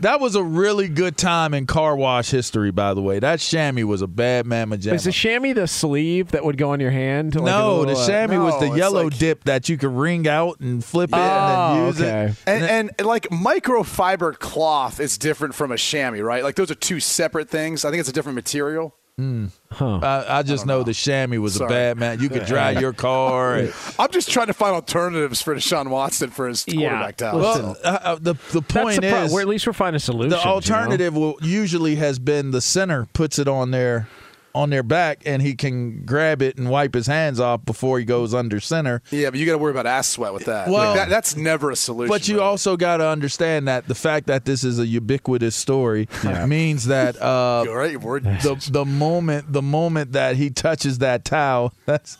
That 0.00 0.18
was 0.20 0.34
a 0.34 0.42
really 0.42 0.88
good 0.88 1.16
time 1.16 1.54
in 1.54 1.66
car 1.66 1.96
wash 1.96 2.30
history, 2.30 2.70
by 2.70 2.94
the 2.94 3.02
way. 3.02 3.18
That 3.18 3.40
chamois 3.40 3.84
was 3.84 4.02
a 4.02 4.06
bad 4.06 4.46
mamma 4.46 4.76
jamma. 4.78 4.94
is 4.94 5.04
the 5.04 5.12
chamois 5.12 5.52
the 5.54 5.66
sleeve 5.66 6.32
that 6.32 6.44
would 6.44 6.56
go 6.58 6.70
on 6.70 6.80
your 6.80 6.90
hand? 6.90 7.34
Like 7.34 7.44
no, 7.44 7.78
little, 7.80 7.94
the 7.94 8.00
uh, 8.00 8.06
chamois 8.06 8.44
was 8.44 8.54
No, 8.54 8.60
the 8.60 8.66
it's 8.66 8.76
yellow 8.76 9.04
like- 9.04 9.18
dip 9.18 9.44
that 9.44 9.68
you 9.68 9.76
could 9.78 9.92
wring 9.92 10.26
out 10.28 10.60
and 10.60 10.84
flip 10.84 11.10
it 11.10 11.16
Oh, 11.16 11.18
and 11.20 11.76
then 11.76 11.86
use 11.86 12.00
okay. 12.00 12.24
it. 12.30 12.36
And, 12.46 12.64
and 12.98 13.06
like 13.06 13.28
microfiber 13.30 14.38
cloth 14.38 15.00
is 15.00 15.18
different 15.18 15.54
from 15.54 15.72
a 15.72 15.76
chamois, 15.76 16.20
right? 16.22 16.42
Like 16.42 16.56
those 16.56 16.70
are 16.70 16.74
two 16.76 17.00
separate 17.00 17.48
things. 17.48 17.84
I 17.84 17.90
think 17.90 18.00
it's 18.00 18.08
a 18.08 18.12
different 18.12 18.36
material. 18.36 18.94
I, 19.18 20.24
I 20.28 20.42
just 20.42 20.66
know, 20.66 20.82
the 20.82 20.94
chamois 20.94 21.38
was 21.38 21.54
Sorry. 21.54 21.66
a 21.66 21.68
bad 21.68 21.98
man. 21.98 22.20
You 22.20 22.28
could 22.28 22.46
drive 22.46 22.80
your 22.80 22.92
car. 22.92 23.56
and- 23.56 23.72
I'm 23.98 24.10
just 24.10 24.30
trying 24.30 24.46
to 24.48 24.54
find 24.54 24.74
alternatives 24.74 25.42
for 25.42 25.54
Deshaun 25.54 25.88
Watson 25.88 26.30
for 26.30 26.48
his 26.48 26.64
quarterback 26.64 27.16
towel. 27.18 27.38
listen, 27.38 27.64
well, 27.64 27.76
uh, 27.84 27.98
uh, 28.02 28.14
the 28.16 28.34
the 28.52 28.60
That's 28.60 28.72
point 28.72 29.00
the 29.02 29.10
pro- 29.10 29.22
is, 29.24 29.32
we're, 29.32 29.40
at 29.42 29.48
least 29.48 29.66
we're 29.66 29.72
finding 29.74 30.00
solutions. 30.00 30.32
the 30.34 30.38
you 30.40 30.44
know? 30.44 30.50
alternative 30.52 31.14
will 31.14 31.36
usually 31.42 31.96
has 31.96 32.18
been 32.18 32.50
the 32.50 32.60
center 32.60 33.06
puts 33.12 33.38
it 33.38 33.48
on 33.48 33.70
their 33.70 34.08
on 34.54 34.70
their 34.70 34.82
back 34.82 35.22
and 35.24 35.40
he 35.40 35.54
can 35.54 36.04
grab 36.04 36.42
it 36.42 36.58
and 36.58 36.68
wipe 36.68 36.94
his 36.94 37.06
hands 37.06 37.40
off 37.40 37.64
before 37.64 37.98
he 37.98 38.04
goes 38.04 38.34
under 38.34 38.60
center. 38.60 39.00
yeah, 39.10 39.30
but 39.30 39.38
you 39.38 39.46
got 39.46 39.52
to 39.52 39.58
worry 39.58 39.70
about 39.70 39.86
ass 39.86 40.08
sweat 40.08 40.34
with 40.34 40.44
that. 40.44 40.68
Well- 40.68 40.90
Like, 40.90 40.96
that 40.96 41.08
that's 41.08 41.36
never 41.36 41.70
a 41.70 41.76
solution. 41.76 42.08
But 42.10 42.28
you 42.28 42.34
really. 42.36 42.46
also 42.46 42.76
got 42.76 42.98
to 42.98 43.06
understand 43.08 43.66
that 43.68 43.88
the 43.88 43.94
fact 43.94 44.26
that 44.26 44.44
this 44.44 44.62
is 44.64 44.78
a 44.78 44.86
ubiquitous 44.86 45.56
story 45.56 46.08
means 46.46 46.86
that 46.86 47.20
uh, 47.22 47.62
You 47.66 47.70
all 47.70 47.76
right? 47.76 47.98
The 48.22 48.68
the 48.70 48.84
moment 48.84 49.52
the 49.52 49.62
moment 49.62 50.12
that 50.12 50.36
he 50.36 50.50
touches 50.50 50.98
that 50.98 51.24
towel, 51.24 51.72
that's 51.86 52.18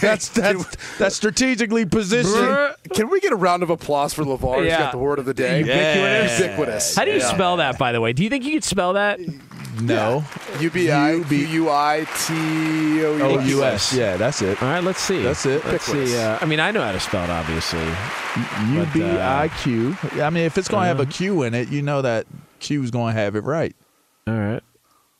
that's 0.00 0.28
that's 0.30 0.76
that's 0.98 1.16
strategically 1.16 1.84
positioned. 1.84 2.74
Can 2.94 3.10
we 3.10 3.20
get 3.20 3.32
a 3.32 3.36
round 3.36 3.62
of 3.62 3.70
applause 3.70 4.14
for 4.14 4.24
LaVar? 4.24 4.58
He's 4.62 4.66
Yeah. 4.68 4.78
got 4.78 4.92
the 4.92 4.98
word 4.98 5.18
of 5.18 5.24
the 5.26 5.34
day. 5.34 5.58
Ubiquitous. 5.60 6.40
Ubiquitous. 6.40 6.96
How 6.96 7.04
do 7.04 7.10
you 7.10 7.18
Yeah. 7.18 7.32
spell 7.34 7.56
that, 7.58 7.78
by 7.78 7.92
the 7.92 8.00
way? 8.00 8.12
Do 8.12 8.22
you 8.24 8.30
think 8.30 8.44
you 8.44 8.52
could 8.52 8.64
spell 8.64 8.94
that? 8.94 9.18
No, 9.80 10.24
U 10.60 10.70
B 10.70 10.90
I 10.90 11.22
Q 11.26 11.36
U 11.36 11.70
I 11.70 12.06
T 12.26 13.04
O 13.04 13.18
O 13.20 13.38
U 13.40 13.58
U 13.58 13.64
S. 13.64 13.92
Yeah, 13.94 14.16
that's 14.16 14.42
it. 14.42 14.62
All 14.62 14.68
right, 14.68 14.82
let's 14.82 15.00
see. 15.00 15.22
That's 15.22 15.44
it. 15.46 15.64
Let's 15.64 15.84
see. 15.84 16.16
Uh, 16.16 16.38
I 16.40 16.44
mean, 16.46 16.60
I 16.60 16.70
know 16.70 16.82
how 16.82 16.92
to 16.92 17.00
spell 17.00 17.24
it, 17.24 17.30
obviously. 17.30 17.84
U 18.72 18.86
B 18.92 19.02
I 19.04 19.50
Q. 19.62 19.96
I 20.22 20.30
mean, 20.30 20.44
if 20.44 20.58
it's 20.58 20.68
going 20.68 20.82
to 20.82 20.86
have 20.88 21.00
a 21.00 21.06
Q 21.06 21.42
in 21.42 21.54
it, 21.54 21.68
you 21.68 21.82
know 21.82 22.02
that 22.02 22.26
Q's 22.60 22.90
going 22.90 23.14
to 23.14 23.20
have 23.20 23.36
it 23.36 23.44
right. 23.44 23.74
All 24.26 24.34
right. 24.34 24.62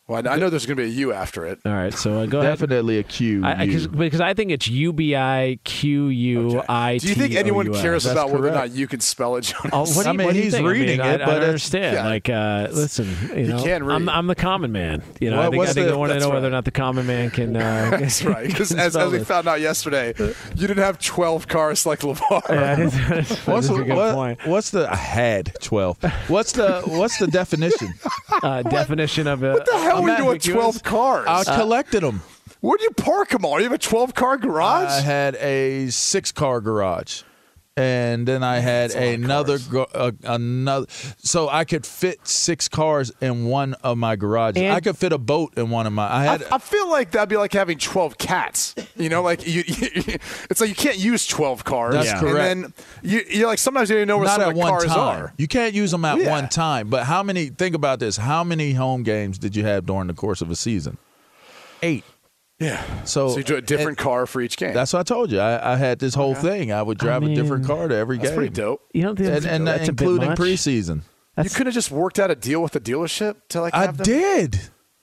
Well, 0.07 0.29
I 0.29 0.37
know 0.37 0.51
there's 0.51 0.67
going 0.67 0.77
to 0.77 0.83
be 0.83 0.89
a 0.91 0.93
U 0.97 1.15
after 1.15 1.47
it. 1.47 1.61
All 1.65 1.73
right. 1.73 1.93
So 1.95 2.19
uh, 2.21 2.27
go 2.27 2.41
ahead. 2.41 2.59
Definitely 2.59 2.99
a 2.99 3.03
Q. 3.03 3.43
I, 3.43 3.63
I, 3.63 3.67
cause, 3.69 3.87
because 3.87 4.21
I 4.21 4.35
think 4.35 4.51
it's 4.51 4.69
U 4.69 4.93
B 4.93 5.17
I 5.17 5.59
Q 5.65 6.09
U 6.09 6.63
I 6.69 6.99
T. 6.99 7.07
Do 7.07 7.09
you 7.09 7.15
think 7.15 7.35
anyone 7.35 7.73
cares 7.73 8.05
That's 8.05 8.13
about 8.13 8.31
whether 8.31 8.49
or 8.49 8.51
not 8.51 8.71
you 8.73 8.87
can 8.87 9.01
spell 9.01 9.37
it, 9.37 9.43
Jonas? 9.45 9.71
Oh, 9.73 9.81
what 9.97 10.03
do 10.03 10.09
I 10.11 10.13
you, 10.13 10.19
mean, 10.19 10.27
what 10.27 10.33
do 10.35 10.39
you 10.41 10.45
he's 10.45 10.53
think? 10.53 10.69
reading 10.69 11.01
I 11.01 11.05
mean, 11.05 11.15
it, 11.15 11.21
I, 11.23 11.25
I 11.25 11.35
don't 11.37 11.43
understand. 11.45 11.95
yeah. 11.97 12.05
Like, 12.05 12.29
uh, 12.29 12.69
listen, 12.71 13.09
you 13.35 13.47
know, 13.47 13.63
can 13.63 13.83
read. 13.83 13.95
I'm, 13.95 14.09
I'm 14.11 14.27
the 14.27 14.35
common 14.35 14.73
man. 14.73 15.03
You 15.21 15.31
know, 15.31 15.39
What- 15.39 15.47
I 15.47 15.51
think, 15.51 15.63
I 15.63 15.73
think 15.73 15.87
the- 15.87 15.93
I 15.95 15.97
want 15.97 16.11
to 16.11 16.15
that's 16.17 16.25
know 16.27 16.31
whether 16.35 16.49
or 16.49 16.51
not 16.51 16.67
the 16.67 16.71
common 16.71 17.07
man 17.07 17.31
can. 17.31 17.57
Uh, 17.57 17.91
That's 17.99 18.23
right. 18.25 18.47
Because 18.55 18.73
as, 18.75 18.97
as 18.97 19.11
we 19.11 19.21
found 19.25 19.49
out 19.49 19.63
yesterday, 19.63 20.13
you 20.19 20.67
didn't 20.67 20.79
have 20.85 20.99
12 20.99 21.49
cars 21.49 21.87
like 21.87 22.01
LaVar. 22.01 22.43
Yeah, 22.51 22.77
that 22.77 22.79
is, 22.79 22.93
that 23.09 23.19
is, 23.21 23.29
that 23.31 23.47
What's 23.51 23.69
the, 23.69 23.75
a 23.75 23.97
what- 23.97 24.15
point. 24.15 24.47
what's 24.47 24.69
the 24.71 24.93
I 24.93 24.97
had 24.97 25.55
twelve? 25.63 25.97
What's 26.29 26.53
the 26.53 26.83
what's 26.85 27.17
the 27.19 27.27
definition? 27.27 27.89
Uh, 28.43 28.61
definition 28.63 29.27
of 29.27 29.43
a. 29.43 29.65
What 30.03 30.17
hell 30.19 30.29
are 30.29 30.35
you 30.35 30.39
doing 30.41 30.55
12 30.55 30.83
cars? 30.83 31.27
I 31.29 31.45
collected 31.59 32.03
them. 32.03 32.23
Where 32.61 32.79
do 32.79 32.85
you 32.85 32.91
park 32.93 33.29
them 33.31 33.45
all? 33.45 33.59
You 33.59 33.65
have 33.65 33.73
a 33.73 33.79
12 33.79 34.15
car 34.15 34.39
garage? 34.39 34.91
I 34.91 35.01
had 35.01 35.35
a 35.37 35.91
six 35.91 36.33
car 36.33 36.61
garage. 36.61 37.23
And 37.77 38.29
then 38.29 38.45
I 38.45 38.61
had 38.61 38.93
a 38.93 38.95
lot 38.95 39.03
of 39.17 39.25
another, 39.25 39.59
cars. 39.59 39.67
gar- 39.69 39.89
uh, 39.95 40.13
another, 40.23 40.87
so 41.19 41.49
I 41.49 41.65
could 41.65 41.85
fit 41.85 42.25
six 42.27 42.69
cars 42.69 43.11
in 43.21 43.47
one 43.47 43.75
of 43.83 43.99
my 43.99 44.15
garages. 44.15 44.63
And- 44.63 44.73
I 44.73 44.79
could 44.79 44.97
fit 44.97 45.13
a 45.13 45.19
boat 45.19 45.55
in 45.57 45.71
one 45.71 45.85
of 45.89 45.93
my. 45.93 46.07
I 46.07 46.21
I, 46.21 46.25
had. 46.25 46.43
I 46.53 46.59
feel 46.59 46.89
like 46.89 47.11
that'd 47.11 47.29
be 47.29 47.37
like 47.37 47.53
having 47.53 47.79
12 47.79 48.17
cats. 48.17 48.77
You 48.95 49.09
know, 49.09 49.23
like 49.23 49.45
you, 49.47 49.65
it's 49.67 50.61
like 50.61 50.69
you 50.69 50.77
can't 50.77 50.99
use 50.99 51.27
12 51.27 51.65
cars. 51.65 51.95
That's 51.95 52.11
and 52.11 52.21
correct. 52.21 52.37
then 52.37 52.75
you, 53.03 53.23
you're 53.29 53.49
like, 53.49 53.59
sometimes 53.59 53.91
you 53.91 53.97
don't 53.97 54.07
know 54.07 54.19
where 54.19 54.27
not 54.27 54.35
some 54.35 54.43
at 54.43 54.49
of 54.51 54.55
the 54.55 54.61
one 54.61 54.71
cars 54.71 54.85
time. 54.85 54.99
are. 55.25 55.35
You 55.37 55.49
can't 55.49 55.75
use 55.75 55.91
them 55.91 56.05
at 56.05 56.19
Yeah. 56.19 56.31
one 56.31 56.49
time. 56.49 56.89
But 56.91 57.05
how 57.05 57.25
many? 57.25 57.47
Think 57.47 57.75
about 57.75 57.99
this. 57.99 58.17
How 58.17 58.45
many 58.45 58.75
home 58.75 59.03
games 59.03 59.37
did 59.37 59.57
you 59.57 59.65
have 59.65 59.85
during 59.85 60.07
the 60.07 60.15
course 60.15 60.41
of 60.43 60.49
a 60.49 60.55
season? 60.55 60.97
Eight. 61.83 62.05
Yeah. 62.61 62.83
So, 63.05 63.29
So 63.31 63.39
you 63.39 63.45
do 63.45 63.57
a 63.57 63.61
different 63.61 63.99
car 63.99 64.27
for 64.27 64.41
each 64.41 64.57
game. 64.57 64.75
That's 64.75 64.93
what 64.93 65.01
I 65.01 65.03
told 65.03 65.33
you. 65.33 65.41
I, 65.41 65.73
I 65.73 65.77
had 65.77 65.99
this 65.99 66.15
whole 66.15 66.35
thing. 66.35 66.73
I 66.73 66.83
would 66.83 66.99
drive 66.99 67.23
a 67.23 67.35
different 67.35 67.67
car 67.67 67.89
to 67.89 67.95
every 67.95 68.17
That's 68.19 68.31
game. 68.31 68.37
pretty 68.37 68.55
dope. 68.55 68.81
You 68.95 69.03
don't 69.03 69.17
think 69.17 69.27
And, 69.29 69.35
that's, 69.37 69.47
and 69.47 69.67
that's 69.67 69.89
a 69.89 69.93
bit 69.93 70.03
including 70.07 70.29
much? 70.31 70.39
preseason. 70.39 71.03
You 71.43 71.51
could 71.51 71.67
have 71.67 71.75
just 71.75 71.91
worked 71.91 72.19
out 72.21 72.31
a 72.31 72.37
deal 72.37 72.63
with 72.63 72.73
the 72.73 72.81
dealership 72.81 73.37
to 73.49 73.61
like 73.61 73.75
I 73.75 73.87
them. 73.89 73.97
did. 74.05 74.61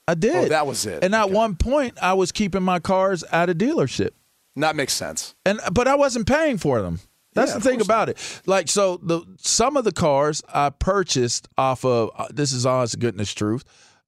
I 0.08 0.14
did. 0.14 0.34
Oh, 0.34 0.48
that 0.48 0.66
was 0.66 0.86
it. 0.86 1.04
And 1.04 1.14
at 1.14 1.24
Okay. 1.24 1.34
one 1.34 1.54
point, 1.56 1.98
I 2.02 2.14
was 2.14 2.32
keeping 2.32 2.62
my 2.62 2.80
cars 2.80 3.22
at 3.24 3.50
a 3.50 3.54
dealership, 3.54 4.10
That 4.56 4.74
makes 4.74 4.94
sense. 4.94 5.34
and 5.44 5.60
but 5.72 5.86
I 5.86 5.94
wasn't 5.94 6.26
paying 6.26 6.56
for 6.58 6.80
them. 6.80 7.00
That's 7.34 7.52
Yeah, 7.52 7.58
the 7.58 7.64
thing 7.64 7.74
course 7.78 7.86
about 7.86 8.08
it. 8.08 8.40
Like 8.46 8.68
so, 8.68 8.96
the 9.02 9.22
some 9.38 9.76
of 9.76 9.84
the 9.84 9.92
cars 9.92 10.42
I 10.52 10.70
purchased 10.70 11.48
off 11.58 11.84
of 11.84 12.10
uh, 12.16 12.26
this 12.30 12.52
is 12.52 12.64
honest 12.66 12.94
to 12.94 12.98
goodness 12.98 13.32
truth, 13.32 13.64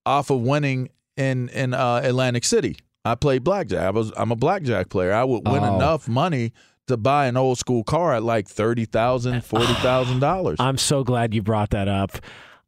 off 0.06 0.30
of 0.30 0.40
winning 0.40 0.88
in 1.16 1.48
in 1.50 1.74
uh, 1.74 2.00
Atlantic 2.02 2.44
City. 2.44 2.76
I 3.04 3.14
played 3.14 3.44
blackjack. 3.44 3.82
I 3.82 3.90
was 3.90 4.12
I'm 4.16 4.30
a 4.32 4.36
blackjack 4.36 4.88
player. 4.88 5.12
I 5.12 5.24
would 5.24 5.46
win 5.46 5.62
Oh. 5.62 5.76
enough 5.76 6.08
money 6.08 6.52
to 6.86 6.96
buy 6.96 7.26
an 7.26 7.36
old 7.36 7.58
school 7.58 7.84
car 7.84 8.14
at 8.14 8.22
like 8.22 8.48
thirty 8.48 8.84
thousand, 8.86 9.44
forty 9.44 9.74
thousand 9.74 10.20
dollars. 10.20 10.56
I'm 10.60 10.78
so 10.78 11.04
glad 11.04 11.34
you 11.34 11.42
brought 11.42 11.70
that 11.70 11.88
up. 11.88 12.12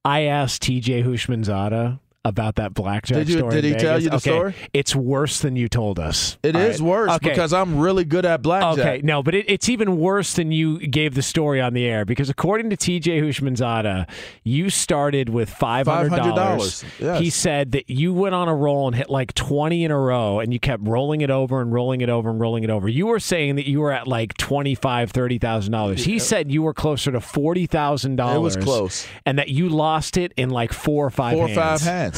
I 0.05 0.23
asked 0.23 0.62
TJ 0.62 1.05
Houshmandzadeh 1.05 1.99
about 2.26 2.56
that 2.56 2.75
blackjack 2.75 3.18
Did 3.18 3.28
you- 3.28 3.38
story? 3.38 3.54
did 3.54 3.64
he 3.64 3.75
tell 3.75 4.00
you 4.02 4.11
the 4.11 4.16
Okay, 4.16 4.30
story? 4.30 4.54
It's 4.73 4.95
worse 4.95 5.40
than 5.40 5.56
you 5.56 5.68
told 5.68 5.99
us. 5.99 6.37
It 6.42 6.56
It 6.56 6.56
is 6.56 6.75
is 6.76 6.83
worse 6.83 7.18
because 7.23 7.52
I'm 7.52 7.78
really 7.78 8.04
good 8.04 8.25
at 8.26 8.42
blackjack. 8.42 8.78
Okay, 8.78 9.00
no, 9.04 9.23
but 9.23 9.35
it, 9.35 9.47
it's 9.49 9.68
even 9.68 9.97
worse 9.99 10.35
than 10.35 10.50
you 10.52 10.78
gave 10.87 11.14
the 11.14 11.23
story 11.23 11.61
on 11.61 11.73
the 11.75 11.85
air 11.87 12.04
because 12.04 12.28
according 12.28 12.71
to 12.71 12.76
TJ 12.76 13.21
Houshmandzadeh, 13.23 14.09
you 14.45 14.71
started 14.71 15.28
with 15.28 15.49
five 15.50 15.87
hundred 15.87 16.11
dollars. 16.16 16.83
$500, 16.83 17.00
yes. 17.00 17.21
He 17.21 17.30
said 17.30 17.73
that 17.73 17.88
you 17.88 18.12
went 18.12 18.35
on 18.35 18.49
a 18.49 18.54
roll 18.54 18.87
and 18.88 18.97
hit 18.97 19.09
like 19.11 19.33
twenty 19.35 19.85
in 19.85 19.90
a 19.90 19.99
row, 19.99 20.40
and 20.40 20.52
you 20.52 20.59
kept 20.61 20.83
rolling 20.87 21.21
it 21.21 21.30
over 21.30 21.61
and 21.61 21.73
rolling 21.73 22.00
it 22.00 22.09
over 22.09 22.30
and 22.30 22.40
rolling 22.40 22.64
it 22.64 22.71
over. 22.71 22.88
You 22.88 23.06
were 23.06 23.21
saying 23.21 23.56
that 23.56 23.68
you 23.68 23.80
were 23.80 23.92
at 23.92 24.06
like 24.09 24.35
twenty 24.37 24.75
five, 24.75 25.11
thirty 25.11 25.38
thousand 25.38 25.73
dollars. 25.73 26.04
He 26.04 26.18
said 26.18 26.50
you 26.50 26.62
were 26.62 26.75
closer 26.75 27.12
to 27.12 27.21
forty 27.21 27.66
thousand 27.66 28.16
dollars. 28.16 28.37
It 28.37 28.40
was 28.40 28.56
close. 28.56 29.06
and 29.25 29.38
that 29.38 29.49
you 29.49 29.68
lost 29.68 30.16
it 30.16 30.33
in 30.37 30.50
like 30.50 30.73
four 30.73 31.06
or 31.06 31.11
five 31.11 31.35
Four 31.37 31.47
or 31.49 31.54
five 31.54 31.80
hands. 31.80 32.15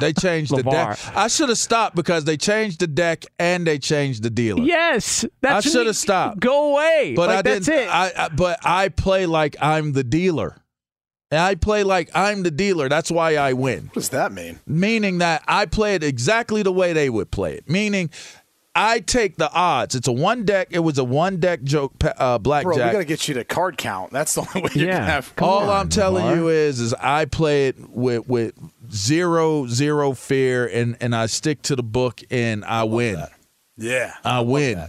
They 0.00 0.12
changed 0.12 0.54
the 0.54 0.62
deck. 0.62 0.98
I 1.14 1.28
should 1.28 1.48
have 1.48 1.58
stopped 1.58 1.94
because 1.94 2.24
they 2.24 2.36
changed 2.36 2.80
the 2.80 2.86
deck 2.86 3.24
and 3.38 3.66
they 3.66 3.78
changed 3.78 4.22
the 4.22 4.30
dealer. 4.30 4.64
Yes, 4.64 5.24
that's 5.40 5.66
I 5.66 5.70
should 5.70 5.86
have 5.86 5.96
stopped. 5.96 6.40
Go 6.40 6.72
away. 6.72 7.14
But 7.16 7.28
Like, 7.28 7.38
I 7.38 7.42
didn't. 7.42 7.68
it. 7.68 7.88
I, 7.88 8.12
I 8.16 8.28
but 8.28 8.58
I 8.64 8.88
play 8.88 9.26
like 9.26 9.56
I'm 9.60 9.92
the 9.92 10.04
dealer. 10.04 10.56
And 11.30 11.40
I 11.40 11.54
play 11.54 11.82
like 11.82 12.10
I'm 12.14 12.42
the 12.42 12.50
dealer. 12.50 12.88
That's 12.88 13.10
why 13.10 13.36
I 13.36 13.54
win. 13.54 13.86
What 13.86 13.94
does 13.94 14.08
that 14.10 14.32
mean? 14.32 14.60
Meaning 14.66 15.18
that 15.18 15.42
I 15.48 15.66
play 15.66 15.94
it 15.94 16.04
exactly 16.04 16.62
the 16.62 16.72
way 16.72 16.92
they 16.92 17.08
would 17.10 17.30
play 17.30 17.54
it. 17.54 17.68
Meaning. 17.68 18.10
I 18.76 19.00
take 19.00 19.36
the 19.36 19.52
odds. 19.52 19.94
It's 19.94 20.08
a 20.08 20.12
one 20.12 20.44
deck. 20.44 20.68
It 20.70 20.80
was 20.80 20.98
a 20.98 21.04
one 21.04 21.38
deck 21.38 21.62
joke, 21.62 21.92
uh, 22.04 22.38
blackjack. 22.38 22.74
Bro, 22.74 22.86
we 22.86 22.92
got 22.92 22.98
to 22.98 23.04
get 23.04 23.28
you 23.28 23.34
to 23.34 23.44
card 23.44 23.76
count. 23.78 24.10
That's 24.10 24.34
the 24.34 24.40
only 24.40 24.62
way 24.62 24.70
you're 24.74 24.88
Yeah. 24.88 24.98
gonna 24.98 25.10
have. 25.12 25.32
All 25.40 25.70
I'm 25.70 25.88
telling 25.88 26.36
you 26.36 26.48
is, 26.48 26.80
is 26.80 26.92
I 26.94 27.24
play 27.26 27.68
it 27.68 27.76
with 27.90 28.26
with 28.28 28.54
zero 28.92 29.66
zero 29.66 30.12
fear, 30.12 30.66
and 30.66 30.96
and 31.00 31.14
I 31.14 31.26
stick 31.26 31.62
to 31.62 31.76
the 31.76 31.82
book, 31.84 32.20
and 32.30 32.64
I, 32.64 32.82
win. 32.84 33.22
Yeah, 33.76 34.14
I, 34.24 34.40
win, 34.40 34.80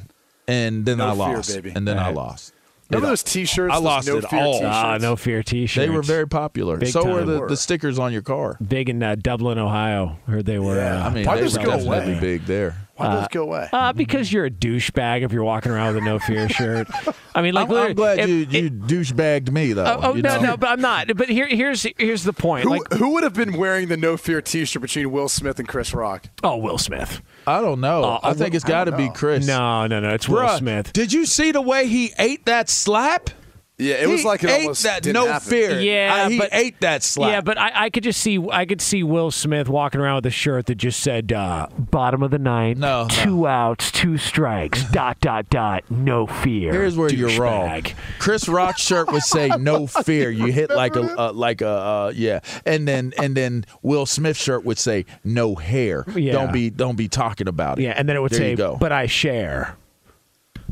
and 0.47 0.85
then 0.85 0.99
No 0.99 1.07
I 1.07 1.11
fear, 1.11 1.17
lost, 1.37 1.53
baby. 1.55 1.71
and 1.75 1.87
then 1.87 1.97
I 1.99 2.09
lost. 2.11 2.53
Remember 2.89 3.07
It- 3.07 3.09
those 3.09 3.23
T-shirts? 3.23 3.73
I 3.73 3.77
lost 3.77 4.07
no 4.07 4.17
it 4.17 4.29
fear 4.29 4.39
all. 4.39 4.53
T-shirts? 4.53 4.75
Ah, 4.75 4.97
no 5.01 5.15
fear 5.15 5.41
T-shirts. 5.41 5.83
They 5.87 5.89
were 5.91 6.03
very 6.03 6.27
popular. 6.27 6.77
Big 6.77 6.89
so 6.89 7.03
were 7.03 7.23
the, 7.25 7.47
the 7.47 7.57
stickers 7.57 7.97
on 7.97 8.13
your 8.13 8.21
car. 8.21 8.57
big 8.65 8.89
in 8.89 9.01
uh, 9.01 9.15
Dublin, 9.15 9.57
Ohio. 9.57 10.19
Heard 10.27 10.45
they 10.45 10.59
were. 10.59 10.75
Yeah. 10.75 11.03
Uh, 11.03 11.07
I 11.07 11.09
mean, 11.11 11.25
Why'd 11.25 11.37
they 11.39 11.41
those 11.41 11.57
were 11.57 11.63
go 11.65 11.71
definitely 11.77 12.11
away? 12.13 12.19
big 12.19 12.45
there. 12.45 12.75
Why 12.97 13.09
did 13.09 13.17
those 13.21 13.27
go 13.29 13.43
away? 13.43 13.69
uh, 13.73 13.91
because 13.93 14.31
you're 14.31 14.45
a 14.45 14.49
douchebag 14.49 15.23
if 15.23 15.31
you're 15.33 15.43
walking 15.43 15.71
around 15.71 15.95
with 15.95 16.03
a 16.03 16.05
no 16.05 16.17
fear 16.19 16.47
shirt. 16.57 16.87
I 17.35 17.41
mean, 17.41 17.53
like 17.53 17.69
I'm, 17.69 17.75
I'm 17.75 17.93
glad 17.93 18.19
if- 18.19 18.29
you 18.29 18.41
it- 18.43 18.51
you 18.53 18.69
douchebagged 18.71 19.51
me 19.51 19.73
though. 19.73 19.83
Oh, 19.85 19.99
oh, 20.01 20.15
you 20.15 20.21
no, 20.21 20.35
know? 20.37 20.41
no, 20.51 20.57
but 20.57 20.67
I'm 20.69 20.81
not. 20.81 21.07
But 21.15 21.27
here, 21.29 21.47
here's 21.47 21.85
here's 21.97 22.23
the 22.23 22.31
point. 22.33 22.63
Who, 22.63 22.69
Like, 22.71 22.93
who 22.93 23.11
would 23.13 23.23
have 23.23 23.33
been 23.33 23.57
wearing 23.57 23.89
the 23.89 23.97
No 23.97 24.15
Fear 24.17 24.41
T-shirt 24.41 24.81
between 24.81 25.11
Will 25.11 25.27
Smith 25.29 25.59
and 25.59 25.67
Chris 25.67 25.93
Rock? 25.93 26.27
oh, 26.43 26.57
Will 26.57 26.77
Smith. 26.77 27.21
I 27.45 27.59
don't 27.61 27.81
know. 27.81 28.03
Uh, 28.03 28.19
I 28.23 28.33
think 28.33 28.55
it's 28.55 28.63
got 28.65 28.85
to 28.85 28.95
be 28.95 29.09
Chris. 29.09 29.45
No, 29.45 29.85
no, 29.87 29.99
no. 29.99 30.09
It's 30.13 30.27
Will 30.29 30.47
Smith. 30.57 30.93
Did 30.93 31.11
you 31.13 31.25
see 31.25 31.51
the 31.51 31.61
way 31.61 31.87
he 31.87 32.13
ate 32.17 32.45
that 32.45 32.69
slap? 32.69 33.29
Yeah, 33.77 33.95
it 33.95 34.07
was 34.07 34.23
like 34.23 34.41
it 34.41 34.49
ate 34.49 34.61
almost 34.61 34.83
that 34.83 35.03
didn't 35.03 35.15
no 35.21 35.27
happen. 35.29 35.49
fear. 35.49 35.79
Yeah, 35.81 36.13
I- 36.25 36.29
he 36.29 36.37
but- 36.39 36.49
ate 36.53 36.79
that 36.79 37.03
slap. 37.03 37.29
Yeah, 37.29 37.41
but 37.41 37.57
I, 37.57 37.71
I 37.75 37.89
could 37.89 38.03
just 38.03 38.21
see 38.21 38.39
I 38.49 38.65
could 38.65 38.79
see 38.79 39.03
Will 39.03 39.31
Smith 39.31 39.67
walking 39.67 39.99
around 39.99 40.15
with 40.15 40.27
a 40.27 40.31
shirt 40.31 40.67
that 40.67 40.75
just 40.75 41.01
said 41.01 41.33
uh, 41.33 41.67
"bottom 41.77 42.23
of 42.23 42.31
the 42.31 42.39
ninth, 42.39 42.79
No, 42.79 43.03
no. 43.03 43.07
two 43.09 43.47
outs, 43.47 43.91
two 43.91 44.17
strikes, 44.17 44.83
dot 44.91 45.19
dot 45.19 45.49
dot, 45.49 45.83
no 45.91 46.25
fear." 46.25 46.71
Here's 46.71 46.95
where 46.95 47.11
you're 47.11 47.37
wrong. 47.37 47.67
douchebag. 47.81 47.93
Chris 48.19 48.47
Rock's 48.47 48.81
shirt 48.81 49.11
would 49.11 49.23
say 49.23 49.49
"No 49.59 49.87
fear." 50.05 50.29
You 50.29 50.45
hit 50.53 50.69
like 50.69 50.95
a 50.95 51.01
uh, 51.19 51.33
like 51.33 51.59
a 51.61 51.67
uh, 51.67 52.13
yeah, 52.15 52.39
and 52.65 52.87
then 52.87 53.13
and 53.17 53.35
then 53.35 53.65
Will 53.81 54.05
Smith's 54.05 54.41
shirt 54.41 54.63
would 54.63 54.77
say 54.79 55.05
"No 55.25 55.55
hair." 55.55 56.05
Yeah. 56.15 56.31
Don't 56.31 56.53
be 56.53 56.69
don't 56.69 56.95
be 56.95 57.09
talking 57.09 57.49
about 57.49 57.77
it. 57.79 57.83
Yeah, 57.83 57.91
and 57.97 58.07
then 58.07 58.15
it 58.15 58.21
would 58.21 58.31
There 58.31 58.55
say, 58.55 58.77
"But 58.79 58.93
I 58.93 59.07
share." 59.07 59.75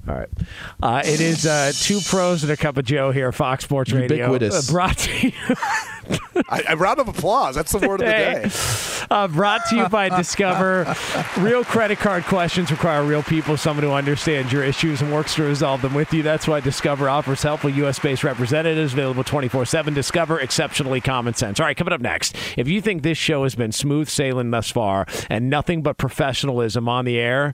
All 0.05 0.15
right. 0.15 0.29
Uh, 0.81 1.01
it 1.05 1.21
is 1.21 1.45
uh, 1.45 1.71
two 1.73 1.99
pros 2.01 2.43
and 2.43 2.51
a 2.51 2.57
cup 2.57 2.75
of 2.75 2.83
Joe 2.83 3.11
here, 3.11 3.31
Fox 3.31 3.63
Sports 3.63 3.93
Radio. 3.93 4.17
Ubiquitous. 4.17 4.69
Uh, 4.69 4.71
brought 4.73 4.97
to 4.97 5.27
you, 5.27 5.31
I, 6.49 6.63
a 6.67 6.75
round 6.75 6.99
of 6.99 7.07
applause. 7.07 7.55
That's 7.55 7.71
the 7.71 7.87
word 7.87 8.01
of 8.01 8.07
the 8.07 8.11
day. 8.11 9.05
uh, 9.09 9.29
brought 9.29 9.61
to 9.69 9.77
you 9.77 9.87
by 9.87 10.09
Discover. 10.09 10.93
Real 11.37 11.63
credit 11.63 11.99
card 11.99 12.23
questions 12.25 12.69
require 12.69 13.01
real 13.05 13.23
people, 13.23 13.55
someone 13.55 13.85
who 13.85 13.93
understands 13.93 14.51
your 14.51 14.63
issues 14.63 15.01
and 15.01 15.13
works 15.13 15.35
to 15.35 15.43
resolve 15.43 15.81
them 15.81 15.93
with 15.93 16.13
you. 16.13 16.21
That's 16.21 16.49
why 16.49 16.59
Discover 16.59 17.07
offers 17.09 17.41
helpful 17.41 17.69
U.S. 17.69 17.97
based 17.97 18.25
representatives 18.25 18.91
available 18.91 19.23
24 19.23 19.65
7. 19.65 19.93
Discover 19.93 20.41
exceptionally 20.41 20.99
common 20.99 21.33
sense. 21.33 21.61
All 21.61 21.65
right, 21.65 21.77
coming 21.77 21.93
up 21.93 22.01
next. 22.01 22.35
If 22.57 22.67
you 22.67 22.81
think 22.81 23.03
this 23.03 23.17
show 23.17 23.43
has 23.43 23.55
been 23.55 23.71
smooth 23.71 24.09
sailing 24.09 24.51
thus 24.51 24.69
far 24.69 25.05
and 25.29 25.49
nothing 25.49 25.81
but 25.81 25.97
professionalism 25.97 26.89
on 26.89 27.05
the 27.05 27.17
air, 27.17 27.53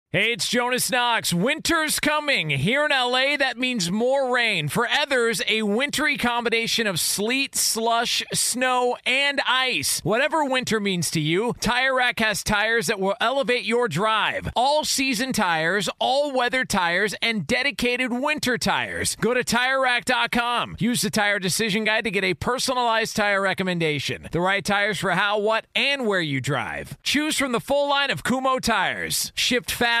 Hey, 0.13 0.33
it's 0.33 0.49
Jonas 0.49 0.91
Knox. 0.91 1.33
Winter's 1.33 2.01
coming. 2.01 2.49
Here 2.49 2.83
in 2.83 2.91
LA, 2.91 3.37
that 3.37 3.57
means 3.57 3.89
more 3.89 4.35
rain. 4.35 4.67
For 4.67 4.85
others, 4.85 5.41
a 5.47 5.61
wintry 5.61 6.17
combination 6.17 6.85
of 6.85 6.99
sleet, 6.99 7.55
slush, 7.55 8.21
snow, 8.33 8.97
and 9.05 9.39
ice. 9.47 10.01
Whatever 10.03 10.43
winter 10.43 10.81
means 10.81 11.11
to 11.11 11.21
you, 11.21 11.53
Tire 11.61 11.95
Rack 11.95 12.19
has 12.19 12.43
tires 12.43 12.87
that 12.87 12.99
will 12.99 13.15
elevate 13.21 13.63
your 13.63 13.87
drive. 13.87 14.49
All 14.53 14.83
season 14.83 15.31
tires, 15.31 15.89
all 15.97 16.33
weather 16.33 16.65
tires, 16.65 17.15
and 17.21 17.47
dedicated 17.47 18.11
winter 18.11 18.57
tires. 18.57 19.15
Go 19.15 19.33
to 19.33 19.45
TireRack.com. 19.45 20.75
Use 20.77 21.03
the 21.03 21.09
Tire 21.09 21.39
Decision 21.39 21.85
Guide 21.85 22.03
to 22.03 22.11
get 22.11 22.25
a 22.25 22.33
personalized 22.33 23.15
tire 23.15 23.39
recommendation. 23.39 24.27
The 24.29 24.41
right 24.41 24.65
tires 24.65 24.99
for 24.99 25.11
how, 25.11 25.39
what, 25.39 25.67
and 25.73 26.05
where 26.05 26.19
you 26.19 26.41
drive. 26.41 27.01
Choose 27.01 27.37
from 27.37 27.53
the 27.53 27.61
full 27.61 27.87
line 27.87 28.11
of 28.11 28.23
Kumho 28.23 28.59
tires. 28.59 29.31
Shipped 29.35 29.71
fast 29.71 30.00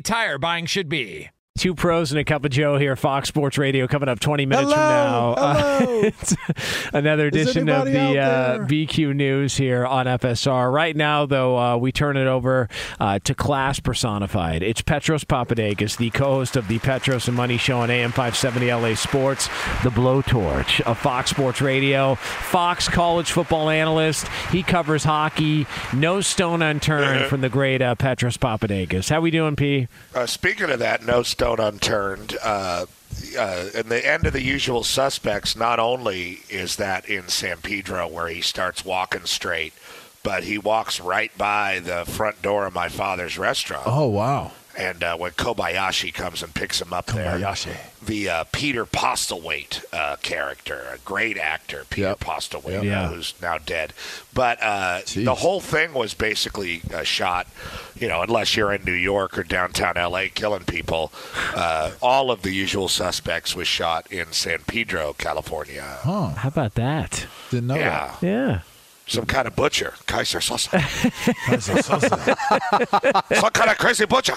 tire 0.00 0.38
buying 0.38 0.66
should 0.66 0.88
be. 0.88 1.30
Two 1.56 1.72
pros 1.72 2.10
and 2.10 2.18
a 2.18 2.24
cup 2.24 2.44
of 2.44 2.50
Joe 2.50 2.78
here, 2.78 2.96
Fox 2.96 3.28
Sports 3.28 3.58
Radio, 3.58 3.86
coming 3.86 4.08
up 4.08 4.18
20 4.18 4.44
minutes 4.44 4.72
Hello, 4.72 5.34
from 5.36 5.44
now. 5.44 5.78
hello. 5.78 6.00
it's 6.02 6.36
another 6.92 7.28
edition 7.28 7.68
of 7.68 7.84
the 7.84 8.18
uh. 8.18 8.58
BQ 8.66 9.14
News 9.14 9.56
here 9.56 9.86
on 9.86 10.06
FSR. 10.06 10.72
Right 10.72 10.96
now, 10.96 11.26
though, 11.26 11.56
uh, 11.56 11.76
we 11.76 11.92
turn 11.92 12.16
it 12.16 12.26
over 12.26 12.68
uh, 12.98 13.20
to 13.20 13.36
class 13.36 13.78
personified. 13.78 14.64
It's 14.64 14.82
Petros 14.82 15.22
Papadakis, 15.22 15.96
the 15.96 16.10
co-host 16.10 16.56
of 16.56 16.66
the 16.66 16.80
Petros 16.80 17.28
and 17.28 17.36
Money 17.36 17.56
Show 17.56 17.78
on 17.78 17.88
AM 17.88 18.10
570 18.10 18.72
LA 18.72 18.96
Sports, 18.96 19.46
the 19.84 19.90
blowtorch 19.90 20.80
of 20.80 20.98
Fox 20.98 21.30
Sports 21.30 21.60
Radio, 21.60 22.16
Fox 22.16 22.88
college 22.88 23.30
football 23.30 23.70
analyst. 23.70 24.26
He 24.50 24.64
covers 24.64 25.04
hockey. 25.04 25.68
No 25.92 26.20
stone 26.20 26.62
unturned 26.62 27.26
from 27.26 27.42
the 27.42 27.48
great 27.48 27.80
uh, 27.80 27.94
Petros 27.94 28.36
Papadakis. 28.36 29.08
How 29.08 29.18
are 29.18 29.20
we 29.20 29.30
doing, 29.30 29.54
P? 29.54 29.86
Uh, 30.16 30.26
speaking 30.26 30.68
of 30.68 30.80
that, 30.80 31.06
no 31.06 31.22
stone 31.22 31.43
unturned. 31.60 32.36
Uh, 32.42 32.86
uh, 33.38 33.66
in 33.74 33.88
the 33.88 34.06
end 34.06 34.26
of 34.26 34.32
the 34.32 34.42
usual 34.42 34.82
suspects, 34.82 35.56
not 35.56 35.78
only 35.78 36.40
is 36.48 36.76
that 36.76 37.08
in 37.08 37.28
San 37.28 37.58
Pedro 37.58 38.06
where 38.08 38.28
he 38.28 38.40
starts 38.40 38.84
walking 38.84 39.24
straight, 39.24 39.72
but 40.22 40.44
he 40.44 40.58
walks 40.58 41.00
right 41.00 41.36
by 41.36 41.78
the 41.78 42.04
front 42.04 42.42
door 42.42 42.66
of 42.66 42.74
my 42.74 42.88
father's 42.88 43.38
restaurant. 43.38 43.86
Oh 43.86 44.08
wow! 44.08 44.52
And 44.76 45.02
uh, 45.04 45.16
when 45.16 45.32
Kobayashi 45.32 46.12
comes 46.12 46.42
and 46.42 46.52
picks 46.54 46.80
him 46.80 46.92
up 46.92 47.06
there, 47.06 47.38
the 48.04 48.28
uh, 48.28 48.44
Peter 48.52 48.84
Postlethwaite 48.84 49.84
uh, 49.92 50.16
character, 50.16 50.86
a 50.92 50.98
great 50.98 51.38
actor, 51.38 51.84
Peter 51.90 52.14
Postlethwaite, 52.16 52.72
Yep. 52.72 52.84
Yeah. 52.84 53.04
uh, 53.04 53.08
who's 53.08 53.34
now 53.40 53.58
dead. 53.58 53.92
But 54.34 54.60
uh, 54.62 55.00
the 55.14 55.36
whole 55.36 55.60
thing 55.60 55.94
was 55.94 56.12
basically 56.14 56.82
uh, 56.92 57.02
shot, 57.04 57.46
you 57.94 58.08
know, 58.08 58.22
unless 58.22 58.56
you're 58.56 58.72
in 58.72 58.84
New 58.84 58.92
York 58.92 59.38
or 59.38 59.42
downtown 59.44 59.96
L.A. 59.96 60.28
killing 60.28 60.64
people. 60.64 61.12
Uh, 61.54 61.92
all 62.02 62.30
of 62.30 62.42
the 62.42 62.50
usual 62.52 62.88
suspects 62.88 63.54
was 63.54 63.68
shot 63.68 64.10
in 64.12 64.32
San 64.32 64.58
Pedro, 64.66 65.12
California. 65.14 65.98
Huh? 66.02 66.30
How 66.30 66.48
about 66.48 66.74
that? 66.74 67.26
Didn't 67.50 67.68
know 67.68 67.76
Yeah. 67.76 68.16
Yeah. 68.20 68.60
Some 69.06 69.26
kind 69.26 69.46
of 69.46 69.54
butcher, 69.54 69.94
Keyser 70.06 70.40
Söze. 70.40 70.70
Some 73.40 73.50
kind 73.50 73.70
of 73.70 73.78
crazy 73.78 74.06
butcher. 74.06 74.36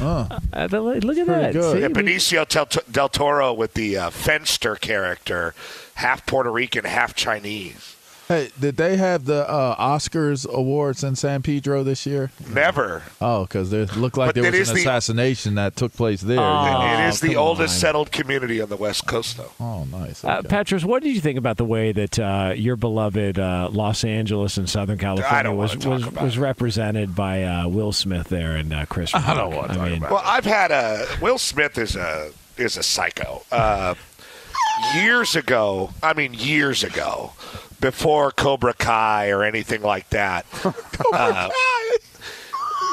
Uh, 0.00 0.26
look 0.70 1.04
look 1.04 1.18
at 1.18 1.26
that. 1.26 1.54
Yeah, 1.54 1.72
See, 1.72 1.86
we- 1.86 1.88
Benicio 1.88 2.48
Del, 2.48 2.66
Del 2.90 3.08
Toro 3.10 3.52
with 3.52 3.74
the 3.74 3.98
uh, 3.98 4.10
Fenster 4.10 4.80
character, 4.80 5.54
half 5.96 6.24
Puerto 6.26 6.50
Rican, 6.50 6.84
half 6.84 7.14
Chinese. 7.14 7.96
Hey, 8.28 8.50
did 8.58 8.76
they 8.76 8.96
have 8.96 9.24
the 9.24 9.48
uh, 9.50 9.76
Oscars 9.76 10.48
awards 10.48 11.02
in 11.04 11.16
San 11.16 11.42
Pedro 11.42 11.82
this 11.82 12.06
year? 12.06 12.30
Never. 12.48 13.02
Oh, 13.20 13.42
because 13.42 13.70
there 13.70 13.84
looked 13.86 14.16
like 14.16 14.28
But 14.28 14.34
there 14.40 14.50
was 14.50 14.60
is 14.60 14.68
an 14.70 14.76
the- 14.76 14.80
assassination 14.82 15.56
that 15.56 15.76
took 15.76 15.92
place 15.92 16.20
there. 16.22 16.38
it 16.38 17.08
is 17.08 17.20
the 17.20 17.30
Oh, 17.32 17.34
come 17.34 17.42
oldest 17.48 17.74
on. 17.74 17.80
settled 17.80 18.12
community 18.12 18.60
on 18.62 18.68
the 18.68 18.76
West 18.76 19.06
Coast, 19.06 19.36
though. 19.36 19.50
Oh, 19.60 19.84
nice. 19.90 20.24
Uh, 20.24 20.40
Petros, 20.42 20.84
what 20.84 21.02
did 21.02 21.14
you 21.14 21.20
think 21.20 21.36
about 21.36 21.56
the 21.56 21.64
way 21.64 21.92
that 21.92 22.18
uh, 22.18 22.54
your 22.56 22.76
beloved 22.76 23.38
uh, 23.38 23.68
Los 23.72 24.04
Angeles 24.04 24.56
and 24.56 24.70
Southern 24.70 24.98
California 24.98 25.52
was 25.52 25.76
was, 25.84 26.10
was 26.12 26.38
represented 26.38 27.14
by 27.14 27.42
uh, 27.42 27.68
Will 27.68 27.92
Smith 27.92 28.28
there 28.28 28.56
and 28.56 28.72
uh, 28.72 28.86
Chris 28.86 29.12
Rock? 29.12 29.28
I 29.28 29.34
don't 29.34 29.54
want 29.54 29.72
to 29.72 29.80
I 29.80 29.88
mean, 29.90 30.00
Well, 30.00 30.22
I've 30.24 30.44
had 30.46 30.70
a 30.70 31.06
Will 31.20 31.38
Smith 31.38 31.76
is 31.76 31.96
a 31.96 32.30
is 32.56 32.76
a 32.76 32.82
psycho. 32.82 33.42
Uh, 33.50 33.94
years 34.94 35.36
ago, 35.36 35.90
I 36.02 36.12
mean 36.14 36.34
years 36.34 36.84
ago, 36.84 37.32
before 37.82 38.30
Cobra 38.30 38.72
Kai 38.72 39.28
or 39.28 39.42
anything 39.42 39.82
like 39.82 40.08
that. 40.10 40.46
uh, 41.12 41.50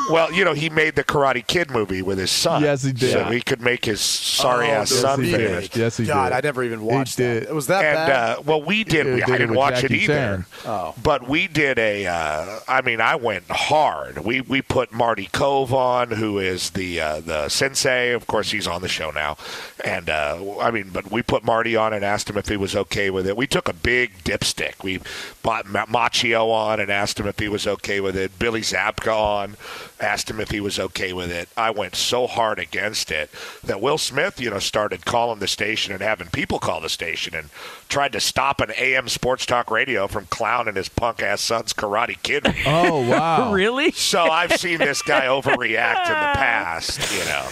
well, 0.09 0.31
you 0.31 0.43
know, 0.43 0.53
he 0.53 0.69
made 0.69 0.95
the 0.95 1.03
Karate 1.03 1.45
Kid 1.45 1.69
movie 1.71 2.01
with 2.01 2.17
his 2.17 2.31
son. 2.31 2.61
Yes, 2.63 2.83
he 2.83 2.91
did. 2.91 3.11
So 3.11 3.23
he 3.25 3.41
could 3.41 3.61
make 3.61 3.85
his 3.85 4.01
sorry 4.01 4.67
Oh, 4.67 4.71
ass 4.71 4.89
son 4.91 5.23
he 5.23 5.31
famous. 5.31 5.69
did. 5.69 5.79
Yes, 5.79 5.97
he 5.97 6.05
did. 6.05 6.09
God, 6.13 6.29
did. 6.29 6.35
I 6.35 6.41
never 6.41 6.63
even 6.63 6.81
watched 6.81 7.17
He 7.17 7.23
that. 7.23 7.33
did. 7.41 7.43
It 7.43 7.55
was 7.55 7.67
that 7.67 7.85
and, 7.85 7.95
bad? 7.95 8.09
Uh, 8.39 8.41
well, 8.45 8.61
we 8.61 8.83
did. 8.83 9.05
He 9.05 9.13
we, 9.13 9.19
did 9.21 9.29
I 9.29 9.37
didn't 9.37 9.55
watch 9.55 9.81
Jackie 9.81 9.95
it 9.95 10.01
either. 10.03 10.13
Chan. 10.13 10.45
Oh. 10.65 10.95
But 11.01 11.27
we 11.29 11.47
did 11.47 11.77
a. 11.79 12.07
Uh, 12.07 12.59
I 12.67 12.81
mean, 12.81 13.01
I 13.01 13.15
went 13.15 13.45
hard. 13.49 14.19
We 14.25 14.41
we 14.41 14.61
put 14.61 14.91
Marty 14.91 15.27
Kove 15.27 15.71
on, 15.71 16.11
who 16.11 16.39
is 16.39 16.71
the 16.71 16.99
uh, 16.99 17.19
the 17.21 17.49
sensei. 17.49 18.11
Of 18.11 18.27
course, 18.27 18.51
he's 18.51 18.67
on 18.67 18.81
the 18.81 18.87
show 18.87 19.11
now. 19.11 19.37
And 19.83 20.09
uh, 20.09 20.57
I 20.59 20.71
mean, 20.71 20.89
but 20.91 21.11
we 21.11 21.21
put 21.21 21.43
Marty 21.43 21.75
on 21.75 21.93
and 21.93 22.03
asked 22.03 22.29
him 22.29 22.37
if 22.37 22.47
he 22.49 22.57
was 22.57 22.75
okay 22.75 23.09
with 23.09 23.27
it. 23.27 23.37
We 23.37 23.47
took 23.47 23.67
a 23.67 23.73
big 23.73 24.23
dipstick. 24.23 24.83
We 24.83 24.99
bought 25.41 25.65
Macchio 25.65 26.51
on 26.51 26.79
and 26.79 26.91
asked 26.91 27.19
him 27.19 27.27
if 27.27 27.39
he 27.39 27.47
was 27.47 27.65
okay 27.67 27.99
with 27.99 28.15
it. 28.17 28.37
Billy 28.39 28.61
Zabka 28.61 29.13
on. 29.15 29.55
Asked 30.01 30.29
him 30.29 30.39
if 30.39 30.51
he 30.51 30.59
was 30.59 30.79
okay 30.79 31.13
with 31.13 31.31
it. 31.31 31.49
I 31.57 31.71
went 31.71 31.95
so 31.95 32.27
hard 32.27 32.59
against 32.59 33.11
it 33.11 33.29
that 33.63 33.81
Will 33.81 33.97
Smith, 33.97 34.39
you 34.39 34.49
know, 34.49 34.59
started 34.59 35.05
calling 35.05 35.39
the 35.39 35.47
station 35.47 35.93
and 35.93 36.01
having 36.01 36.27
people 36.27 36.59
call 36.59 36.81
the 36.81 36.89
station 36.89 37.35
and 37.35 37.49
tried 37.87 38.13
to 38.13 38.19
stop 38.19 38.61
an 38.61 38.71
AM 38.77 39.07
sports 39.09 39.45
talk 39.45 39.69
radio 39.71 40.07
from 40.07 40.25
clowning 40.27 40.75
his 40.75 40.89
punk 40.89 41.21
ass 41.21 41.41
son's 41.41 41.73
Karate 41.73 42.21
Kid. 42.23 42.45
Oh 42.65 43.07
wow! 43.09 43.51
really? 43.53 43.91
So 43.91 44.23
I've 44.23 44.53
seen 44.53 44.77
this 44.79 45.01
guy 45.01 45.21
overreact 45.25 46.05
in 46.05 46.13
the 46.13 46.33
past, 46.35 47.11
you 47.13 47.25
know. 47.25 47.47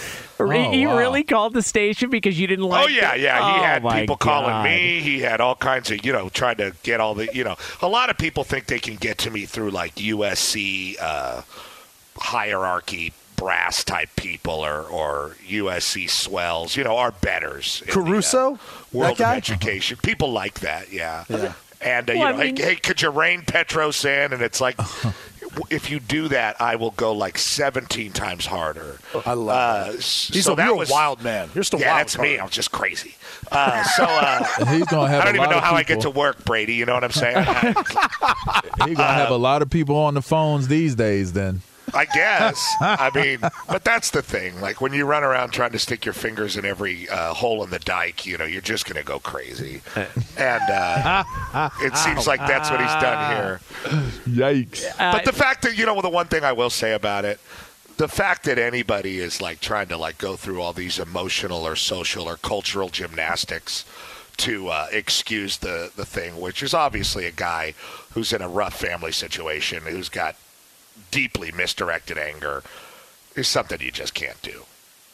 He 0.70 0.86
really 0.86 1.24
called 1.24 1.52
the 1.52 1.62
station 1.62 2.10
because 2.10 2.38
you 2.38 2.46
didn't 2.46 2.66
like. 2.66 2.84
Oh 2.84 2.88
yeah, 2.88 3.14
it? 3.14 3.22
yeah. 3.22 3.38
He 3.54 3.58
Oh, 3.58 3.62
had 3.64 3.82
my 3.82 4.00
people 4.00 4.16
calling 4.16 4.50
God. 4.50 4.64
me. 4.66 5.00
He 5.00 5.18
had 5.18 5.40
all 5.40 5.56
kinds 5.56 5.90
of, 5.90 6.06
you 6.06 6.12
know, 6.12 6.28
trying 6.28 6.58
to 6.58 6.74
get 6.84 7.00
all 7.00 7.14
the, 7.14 7.28
you 7.34 7.42
know, 7.42 7.56
a 7.82 7.88
lot 7.88 8.08
of 8.08 8.18
people 8.18 8.44
think 8.44 8.66
they 8.66 8.78
can 8.78 8.94
get 8.94 9.18
to 9.18 9.30
me 9.32 9.46
through 9.46 9.70
like 9.70 9.96
USC 9.96 10.96
uh, 11.00 11.42
hierarchy 12.20 13.12
brass 13.36 13.84
type 13.84 14.08
people 14.16 14.64
or 14.64 14.82
or 14.82 15.36
USC 15.48 16.10
swells, 16.10 16.76
you 16.76 16.84
know, 16.84 16.96
our 16.96 17.12
betters. 17.12 17.82
in 17.82 17.86
the, 17.86 18.00
uh, 18.00 18.04
Caruso? 18.04 18.58
world 18.92 19.16
That 19.16 19.18
guy? 19.18 19.32
of 19.32 19.38
education. 19.38 19.98
People 20.02 20.32
like 20.32 20.60
that, 20.60 20.92
yeah. 20.92 21.24
Yeah. 21.28 21.52
And 21.80 22.10
uh, 22.10 22.14
Well, 22.16 22.32
you 22.32 22.36
know, 22.38 22.44
mean- 22.44 22.56
hey, 22.56 22.62
hey, 22.64 22.76
could 22.76 23.00
you 23.00 23.10
rein 23.10 23.42
Petros 23.42 24.04
in? 24.04 24.32
And 24.32 24.42
it's 24.42 24.60
like, 24.60 24.76
if 25.70 25.90
you 25.90 26.00
do 26.00 26.26
that, 26.28 26.60
I 26.60 26.74
will 26.74 26.90
go 26.92 27.12
like 27.12 27.38
17 27.38 28.10
times 28.12 28.46
harder. 28.46 28.98
I 29.24 29.34
love 29.34 29.48
uh, 29.56 29.84
that. 29.92 29.94
He's 29.94 30.44
so 30.44 30.54
a 30.54 30.56
that 30.56 30.66
real 30.66 30.78
was, 30.78 30.90
wild 30.90 31.22
man. 31.22 31.48
You're 31.54 31.62
still 31.62 31.78
yeah, 31.80 31.92
wild. 31.92 32.00
that's 32.00 32.18
me. 32.18 32.38
I'm 32.40 32.48
just 32.48 32.72
crazy. 32.72 33.14
Uh, 33.52 33.84
so 33.84 34.02
uh, 34.04 34.44
He's 34.72 34.86
gonna 34.86 35.08
have 35.08 35.22
I 35.22 35.24
don't 35.26 35.36
even 35.36 35.50
know 35.50 35.58
of 35.58 35.62
how 35.62 35.74
I 35.74 35.84
get 35.84 36.00
to 36.00 36.10
work, 36.10 36.44
Brady. 36.44 36.74
You 36.74 36.84
know 36.86 36.94
what 36.94 37.04
I'm 37.04 37.12
saying? 37.12 37.36
He's 38.86 38.96
gonna 38.96 39.14
have 39.14 39.30
a 39.30 39.36
lot 39.36 39.62
of 39.62 39.70
people 39.70 39.96
on 39.96 40.14
the 40.14 40.22
phones 40.22 40.66
these 40.68 40.94
days. 40.96 41.32
Then 41.32 41.62
I 41.94 42.04
guess. 42.06 42.74
I 42.80 43.10
mean, 43.14 43.38
but 43.68 43.84
that's 43.84 44.10
the 44.10 44.22
thing. 44.22 44.60
Like 44.60 44.80
when 44.80 44.92
you 44.92 45.04
run 45.06 45.24
around 45.24 45.50
trying 45.50 45.72
to 45.72 45.78
stick 45.78 46.04
your 46.04 46.14
fingers 46.14 46.56
in 46.56 46.64
every 46.64 47.08
uh, 47.08 47.34
hole 47.34 47.62
in 47.64 47.70
the 47.70 47.78
dike, 47.78 48.26
you 48.26 48.38
know, 48.38 48.44
you're 48.44 48.60
just 48.60 48.84
going 48.86 48.96
to 48.96 49.02
go 49.06 49.18
crazy. 49.18 49.82
And 50.36 50.62
uh, 50.70 51.24
it 51.80 51.96
seems 51.96 52.26
like 52.26 52.40
that's 52.40 52.70
what 52.70 52.80
he's 52.80 52.88
done 53.02 53.36
here. 53.36 53.60
Yikes! 54.26 54.96
but 54.98 55.24
the 55.24 55.32
fact 55.32 55.62
that 55.62 55.76
you 55.76 55.86
know, 55.86 56.00
the 56.00 56.08
one 56.08 56.26
thing 56.26 56.44
I 56.44 56.52
will 56.52 56.70
say 56.70 56.92
about 56.94 57.24
it, 57.24 57.40
the 57.96 58.08
fact 58.08 58.44
that 58.44 58.58
anybody 58.58 59.18
is 59.18 59.40
like 59.40 59.60
trying 59.60 59.88
to 59.88 59.96
like 59.96 60.18
go 60.18 60.36
through 60.36 60.60
all 60.62 60.72
these 60.72 60.98
emotional 60.98 61.66
or 61.66 61.74
social 61.76 62.28
or 62.28 62.36
cultural 62.36 62.88
gymnastics 62.88 63.84
to 64.38 64.68
uh, 64.68 64.86
excuse 64.92 65.58
the 65.58 65.90
the 65.96 66.04
thing, 66.06 66.40
which 66.40 66.62
is 66.62 66.72
obviously 66.74 67.26
a 67.26 67.32
guy 67.32 67.74
who's 68.12 68.32
in 68.32 68.40
a 68.40 68.48
rough 68.48 68.74
family 68.78 69.10
situation, 69.12 69.82
who's 69.82 70.08
got 70.08 70.36
deeply 71.10 71.52
misdirected 71.52 72.18
anger, 72.18 72.62
is 73.34 73.48
something 73.48 73.80
you 73.80 73.90
just 73.90 74.14
can't 74.14 74.40
do. 74.42 74.64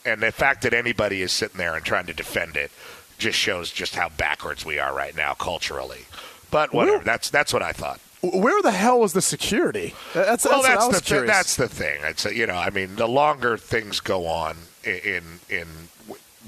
And 0.05 0.23
the 0.23 0.33
fact 0.33 0.63
that 0.63 0.75
anybody 0.75 1.23
is 1.23 1.33
sitting 1.33 1.59
there 1.59 1.75
and 1.75 1.85
trying 1.85 2.07
to 2.07 2.15
defend 2.15 2.57
it 2.57 2.71
just 3.19 3.39
shows 3.39 3.71
just 3.71 3.95
how 3.95 4.09
backwards 4.11 4.65
we 4.65 4.79
are 4.79 4.95
right 4.95 5.17
now 5.17 5.35
culturally. 5.35 6.05
But 6.51 6.73
whatever. 6.73 7.03
That's 7.03 7.31
that's 7.31 7.53
what 7.53 7.63
I 7.63 7.73
thought. 7.73 8.01
Where 8.23 8.63
the 8.63 8.71
hell 8.71 9.01
was 9.01 9.13
the 9.13 9.21
security? 9.21 9.95
Uh, 10.15 10.25
that's, 10.25 10.45
well, 10.47 10.63
that's, 10.63 10.89
that's 10.89 11.09
the 11.09 11.21
that's 11.21 11.57
the 11.57 11.69
thing. 11.69 12.01
It's 12.05 12.25
a, 12.25 12.35
you 12.35 12.47
know, 12.47 12.55
I 12.55 12.71
mean, 12.71 12.97
the 12.97 13.09
longer 13.09 13.57
things 13.57 14.01
go 14.01 14.27
on 14.27 14.57
in 14.85 15.41
in 15.51 15.67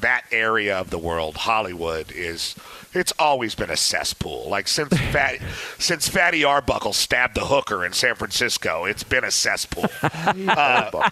that 0.01 0.25
area 0.33 0.79
of 0.79 0.91
the 0.91 0.99
world, 0.99 1.37
Hollywood 1.37 2.13
is 2.13 2.55
it's 2.93 3.13
always 3.19 3.55
been 3.55 3.69
a 3.71 3.77
cesspool. 3.77 4.49
Like 4.49 4.69
since 4.69 4.97
Fatty, 5.13 5.39
since 5.79 6.09
Fatty 6.09 6.45
Arbuckle 6.45 6.93
stabbed 6.95 7.35
the 7.35 7.45
hooker 7.47 7.85
in 7.85 7.93
San 7.93 8.15
Francisco, 8.15 8.85
it's 8.85 9.03
been 9.05 9.25
a 9.25 9.31
cesspool. 9.31 9.87
Uh, 10.49 11.09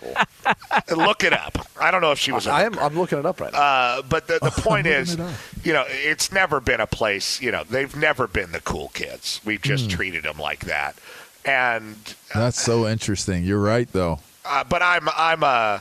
look 0.96 1.24
it 1.24 1.32
up. 1.32 1.66
I 1.80 1.90
don't 1.90 2.00
know 2.00 2.12
if 2.12 2.18
she 2.18 2.32
was. 2.32 2.46
a 2.46 2.50
I 2.50 2.62
am. 2.64 2.78
I'm 2.78 2.94
looking 2.98 3.18
it 3.18 3.26
up 3.26 3.40
right 3.40 3.52
now. 3.52 3.58
uh, 3.58 4.02
but 4.02 4.26
the, 4.26 4.38
the 4.40 4.50
point 4.62 4.86
is, 4.86 5.16
you 5.62 5.72
know, 5.72 5.84
it's 5.88 6.32
never 6.32 6.60
been 6.60 6.80
a 6.80 6.86
place. 6.86 7.40
You 7.40 7.50
know, 7.52 7.64
they've 7.64 7.94
never 7.96 8.26
been 8.26 8.52
the 8.52 8.60
cool 8.60 8.88
kids. 8.88 9.40
We've 9.44 9.62
just 9.62 9.84
Hmm. 9.84 9.90
treated 9.96 10.22
them 10.24 10.38
like 10.38 10.60
that. 10.66 10.96
And 11.44 11.96
That's 12.34 12.60
so 12.60 12.86
interesting. 12.88 13.44
You're 13.44 13.60
right, 13.60 13.90
though. 13.92 14.20
uh, 14.44 14.64
but 14.64 14.82
I'm 14.82 15.08
I'm 15.16 15.42
uh, 15.44 15.80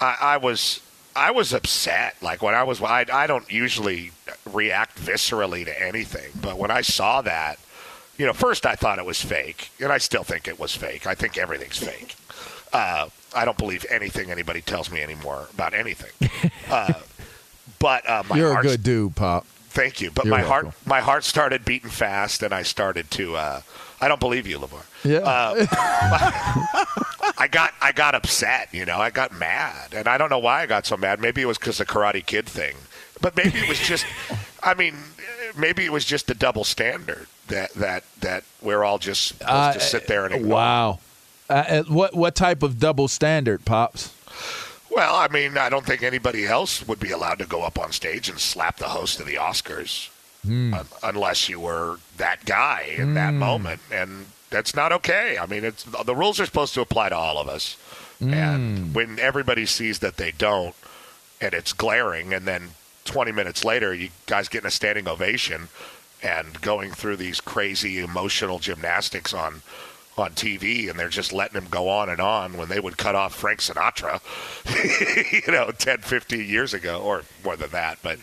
I, 0.00 0.16
I 0.20 0.36
was 0.38 0.80
I 1.18 1.32
was 1.32 1.52
upset. 1.52 2.16
Like 2.22 2.42
when 2.42 2.54
I 2.54 2.62
was 2.62 2.80
I 2.80 3.04
I 3.12 3.26
don't 3.26 3.50
usually 3.50 4.12
react 4.50 4.96
viscerally 4.96 5.64
to 5.64 5.82
anything, 5.82 6.30
but 6.40 6.56
when 6.58 6.70
I 6.70 6.80
saw 6.82 7.22
that, 7.22 7.58
you 8.16 8.24
know, 8.24 8.32
first 8.32 8.64
I 8.64 8.76
thought 8.76 8.98
it 8.98 9.04
was 9.04 9.20
fake, 9.20 9.70
and 9.80 9.90
I 9.90 9.98
still 9.98 10.22
think 10.22 10.46
it 10.46 10.60
was 10.60 10.76
fake. 10.76 11.06
I 11.06 11.14
think 11.14 11.36
everything's 11.36 11.78
fake. 11.78 12.14
Uh, 12.72 13.08
I 13.34 13.44
don't 13.44 13.58
believe 13.58 13.84
anything 13.90 14.30
anybody 14.30 14.60
tells 14.60 14.90
me 14.90 15.02
anymore 15.02 15.48
about 15.52 15.74
anything. 15.74 16.30
Uh, 16.70 16.92
but 17.78 18.06
uh, 18.06 18.22
my 18.28 18.36
You're 18.36 18.58
a 18.58 18.62
good 18.62 18.82
dude, 18.82 19.16
Pop. 19.16 19.46
Thank 19.70 20.02
you. 20.02 20.10
But 20.10 20.26
You're 20.26 20.34
my 20.34 20.42
heart, 20.42 20.66
my 20.84 21.00
heart 21.00 21.24
started 21.24 21.64
beating 21.64 21.88
fast, 21.88 22.42
and 22.42 22.52
I 22.52 22.62
started 22.62 23.10
to. 23.12 23.36
Uh, 23.36 23.60
I 23.98 24.06
don't 24.06 24.20
believe 24.20 24.46
you, 24.46 24.58
LaVar. 24.58 24.84
Yeah. 25.04 25.18
Uh, 25.18 25.66
I 27.38 27.48
got, 27.50 27.72
I 27.80 27.92
got 27.92 28.14
upset. 28.14 28.68
You 28.72 28.84
know, 28.84 28.98
I 28.98 29.10
got 29.10 29.32
mad, 29.32 29.94
and 29.94 30.08
I 30.08 30.18
don't 30.18 30.30
know 30.30 30.38
why 30.38 30.62
I 30.62 30.66
got 30.66 30.86
so 30.86 30.96
mad. 30.96 31.20
Maybe 31.20 31.40
it 31.42 31.46
was 31.46 31.58
because 31.58 31.78
the 31.78 31.86
Karate 31.86 32.24
Kid 32.24 32.46
thing, 32.46 32.74
but 33.20 33.36
maybe 33.36 33.58
it 33.58 33.68
was 33.68 33.78
just. 33.78 34.04
I 34.62 34.74
mean, 34.74 34.96
maybe 35.56 35.84
it 35.84 35.92
was 35.92 36.04
just 36.04 36.30
a 36.30 36.34
double 36.34 36.64
standard 36.64 37.26
that 37.46 37.72
that 37.74 38.04
that 38.20 38.44
we're 38.60 38.82
all 38.84 38.98
just 38.98 39.28
supposed 39.28 39.48
Uh, 39.50 39.72
to 39.74 39.80
sit 39.80 40.06
there 40.08 40.24
and 40.26 40.34
ignore. 40.34 40.50
Wow. 40.54 40.98
Uh, 41.48 41.52
uh, 41.52 41.82
what 41.84 42.14
what 42.14 42.34
type 42.34 42.62
of 42.62 42.78
double 42.80 43.08
standard, 43.08 43.64
pops? 43.64 44.12
Well, 44.90 45.14
I 45.14 45.28
mean, 45.28 45.56
I 45.58 45.68
don't 45.68 45.86
think 45.86 46.02
anybody 46.02 46.46
else 46.46 46.86
would 46.88 46.98
be 46.98 47.10
allowed 47.12 47.38
to 47.38 47.46
go 47.46 47.62
up 47.62 47.78
on 47.78 47.92
stage 47.92 48.28
and 48.28 48.38
slap 48.40 48.78
the 48.78 48.88
host 48.88 49.20
of 49.20 49.26
the 49.26 49.34
Oscars 49.36 50.08
Hmm. 50.44 50.72
un- 50.74 50.86
unless 51.02 51.48
you 51.48 51.60
were 51.60 51.98
that 52.16 52.44
guy 52.44 52.94
in 52.96 53.14
that 53.14 53.30
Hmm. 53.30 53.38
moment, 53.38 53.80
and 53.92 54.26
that's 54.50 54.74
not 54.74 54.92
okay. 54.92 55.36
I 55.38 55.46
mean, 55.46 55.64
it's 55.64 55.84
the 55.84 56.14
rules 56.14 56.40
are 56.40 56.46
supposed 56.46 56.74
to 56.74 56.80
apply 56.80 57.08
to 57.10 57.16
all 57.16 57.38
of 57.38 57.48
us, 57.48 57.76
Hmm. 58.18 58.34
and 58.34 58.94
when 58.94 59.18
everybody 59.20 59.64
sees 59.66 60.00
that 60.00 60.16
they 60.16 60.32
don't, 60.32 60.74
and 61.40 61.54
it's 61.54 61.72
glaring, 61.72 62.34
and 62.34 62.46
then 62.46 62.70
20 63.04 63.30
minutes 63.32 63.64
later, 63.64 63.94
you 63.94 64.08
guys 64.26 64.48
getting 64.48 64.66
a 64.66 64.70
standing 64.72 65.06
ovation 65.08 65.68
and 66.22 66.60
going 66.60 66.90
through 66.92 67.16
these 67.16 67.40
crazy 67.40 68.00
emotional 68.00 68.58
gymnastics 68.58 69.32
on 69.32 69.62
on 70.16 70.32
TV, 70.32 70.90
and 70.90 70.98
they're 70.98 71.08
just 71.08 71.32
letting 71.32 71.56
him 71.62 71.68
go 71.70 71.88
on 71.88 72.08
and 72.08 72.20
on 72.20 72.56
when 72.56 72.68
they 72.68 72.80
would 72.80 72.96
cut 72.98 73.14
off 73.14 73.32
Frank 73.36 73.60
Sinatra, 73.60 74.20
you 75.46 75.52
know, 75.52 75.70
10, 75.70 75.98
15 75.98 76.44
years 76.44 76.74
ago, 76.74 77.00
or 77.00 77.22
more 77.44 77.56
than 77.56 77.70
that. 77.70 77.98
But 78.02 78.18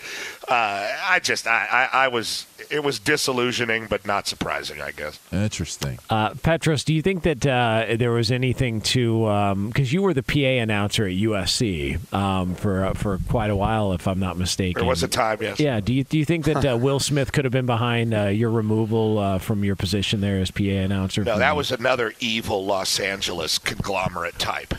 uh, 0.47 0.91
I 1.09 1.19
just, 1.23 1.47
I, 1.47 1.89
I, 1.91 2.05
I 2.05 2.07
was, 2.07 2.45
it 2.69 2.83
was 2.83 2.99
disillusioning, 2.99 3.87
but 3.87 4.05
not 4.05 4.27
surprising, 4.27 4.81
I 4.81 4.91
guess. 4.91 5.19
Interesting. 5.31 5.99
Uh, 6.09 6.33
Petros, 6.35 6.83
do 6.83 6.93
you 6.93 7.01
think 7.01 7.23
that 7.23 7.45
uh, 7.45 7.95
there 7.97 8.11
was 8.11 8.31
anything 8.31 8.81
to 8.81 9.55
because 9.67 9.91
you 9.93 10.01
were 10.01 10.13
the 10.13 10.23
PA 10.23 10.61
announcer 10.61 11.05
at 11.05 11.11
USC 11.13 12.13
um, 12.13 12.55
for 12.55 12.85
uh, 12.85 12.93
for 12.93 13.19
quite 13.29 13.49
a 13.49 13.55
while, 13.55 13.93
if 13.93 14.07
I'm 14.07 14.19
not 14.19 14.37
mistaken? 14.37 14.79
There 14.81 14.89
was 14.89 15.03
a 15.03 15.07
time, 15.07 15.37
yes. 15.41 15.59
Yeah. 15.59 15.79
Do 15.79 15.93
you 15.93 16.03
do 16.03 16.17
you 16.17 16.25
think 16.25 16.45
that 16.45 16.65
uh, 16.65 16.77
Will 16.77 16.99
Smith 16.99 17.31
could 17.31 17.45
have 17.45 17.51
been 17.53 17.65
behind 17.65 18.13
uh, 18.13 18.25
your 18.27 18.49
removal 18.51 19.19
uh, 19.19 19.37
from 19.39 19.63
your 19.63 19.75
position 19.75 20.21
there 20.21 20.39
as 20.39 20.51
PA 20.51 20.63
announcer? 20.63 21.23
No, 21.23 21.33
from- 21.33 21.39
that 21.39 21.55
was 21.55 21.71
another 21.71 22.13
evil 22.19 22.65
Los 22.65 22.99
Angeles 22.99 23.57
conglomerate 23.59 24.39
type, 24.39 24.73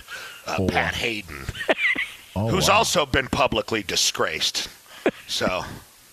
uh, 0.47 0.57
Oh, 0.59 0.67
Pat 0.69 0.93
wow. 0.95 0.99
Haden, 0.99 1.45
Oh, 2.37 2.49
who's 2.49 2.69
wow. 2.69 2.77
also 2.77 3.07
been 3.07 3.29
publicly 3.29 3.83
disgraced. 3.83 4.69
So, 5.27 5.65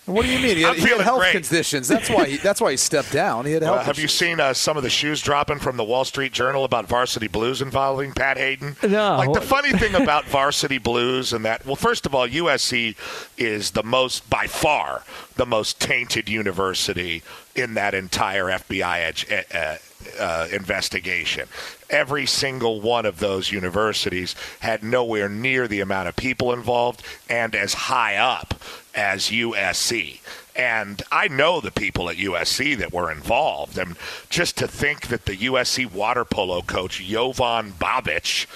What 0.06 0.26
do 0.26 0.30
you 0.32 0.38
mean? 0.38 0.56
He 0.56 0.62
had, 0.62 0.76
he 0.76 0.88
had 0.88 1.00
health 1.00 1.20
great. 1.20 1.32
conditions. 1.32 1.88
That's 1.88 2.10
why. 2.10 2.26
He, 2.26 2.36
that's 2.36 2.60
why 2.60 2.72
he 2.72 2.76
stepped 2.76 3.10
down. 3.12 3.46
He 3.46 3.52
had 3.52 3.62
health. 3.62 3.80
Uh, 3.80 3.84
have 3.84 3.98
you 3.98 4.06
seen 4.08 4.38
uh, 4.38 4.52
some 4.52 4.76
of 4.76 4.82
the 4.82 4.90
shoes 4.90 5.22
dropping 5.22 5.60
from 5.60 5.76
the 5.78 5.84
Wall 5.84 6.04
Street 6.04 6.32
Journal 6.32 6.64
about 6.64 6.86
Varsity 6.86 7.26
Blues 7.28 7.62
involving 7.62 8.12
Pat 8.12 8.36
Haden? 8.36 8.76
No. 8.82 9.16
Like 9.16 9.32
the 9.32 9.40
funny 9.40 9.72
thing 9.72 9.94
about 9.94 10.26
Varsity 10.26 10.76
Blues 10.78 11.32
and 11.32 11.44
that, 11.46 11.64
well, 11.64 11.76
first 11.76 12.04
of 12.04 12.14
all, 12.14 12.28
USC 12.28 12.96
is 13.38 13.70
the 13.70 13.82
most, 13.82 14.28
by 14.28 14.46
far, 14.46 15.04
the 15.36 15.46
most 15.46 15.80
tainted 15.80 16.28
university 16.28 17.22
in 17.54 17.74
that 17.74 17.94
entire 17.94 18.46
FBI 18.46 18.98
edge, 18.98 19.26
uh, 19.54 19.76
uh, 20.20 20.48
investigation. 20.52 21.48
Every 21.88 22.26
single 22.26 22.80
one 22.82 23.06
of 23.06 23.20
those 23.20 23.50
universities 23.50 24.34
had 24.60 24.82
nowhere 24.82 25.28
near 25.30 25.66
the 25.66 25.80
amount 25.80 26.08
of 26.08 26.16
people 26.16 26.52
involved 26.52 27.02
and 27.30 27.54
as 27.54 27.72
high 27.74 28.16
up 28.16 28.54
as 28.94 29.30
USC. 29.30 30.20
And 30.56 31.02
I 31.10 31.26
know 31.26 31.60
the 31.60 31.72
people 31.72 32.08
at 32.08 32.16
USC 32.16 32.78
that 32.78 32.92
were 32.92 33.10
involved. 33.10 33.76
And 33.76 33.96
just 34.30 34.56
to 34.58 34.68
think 34.68 35.08
that 35.08 35.24
the 35.24 35.36
USC 35.36 35.92
water 35.92 36.24
polo 36.24 36.62
coach, 36.62 37.02
Jovan 37.02 37.72
Vavic, 37.72 38.46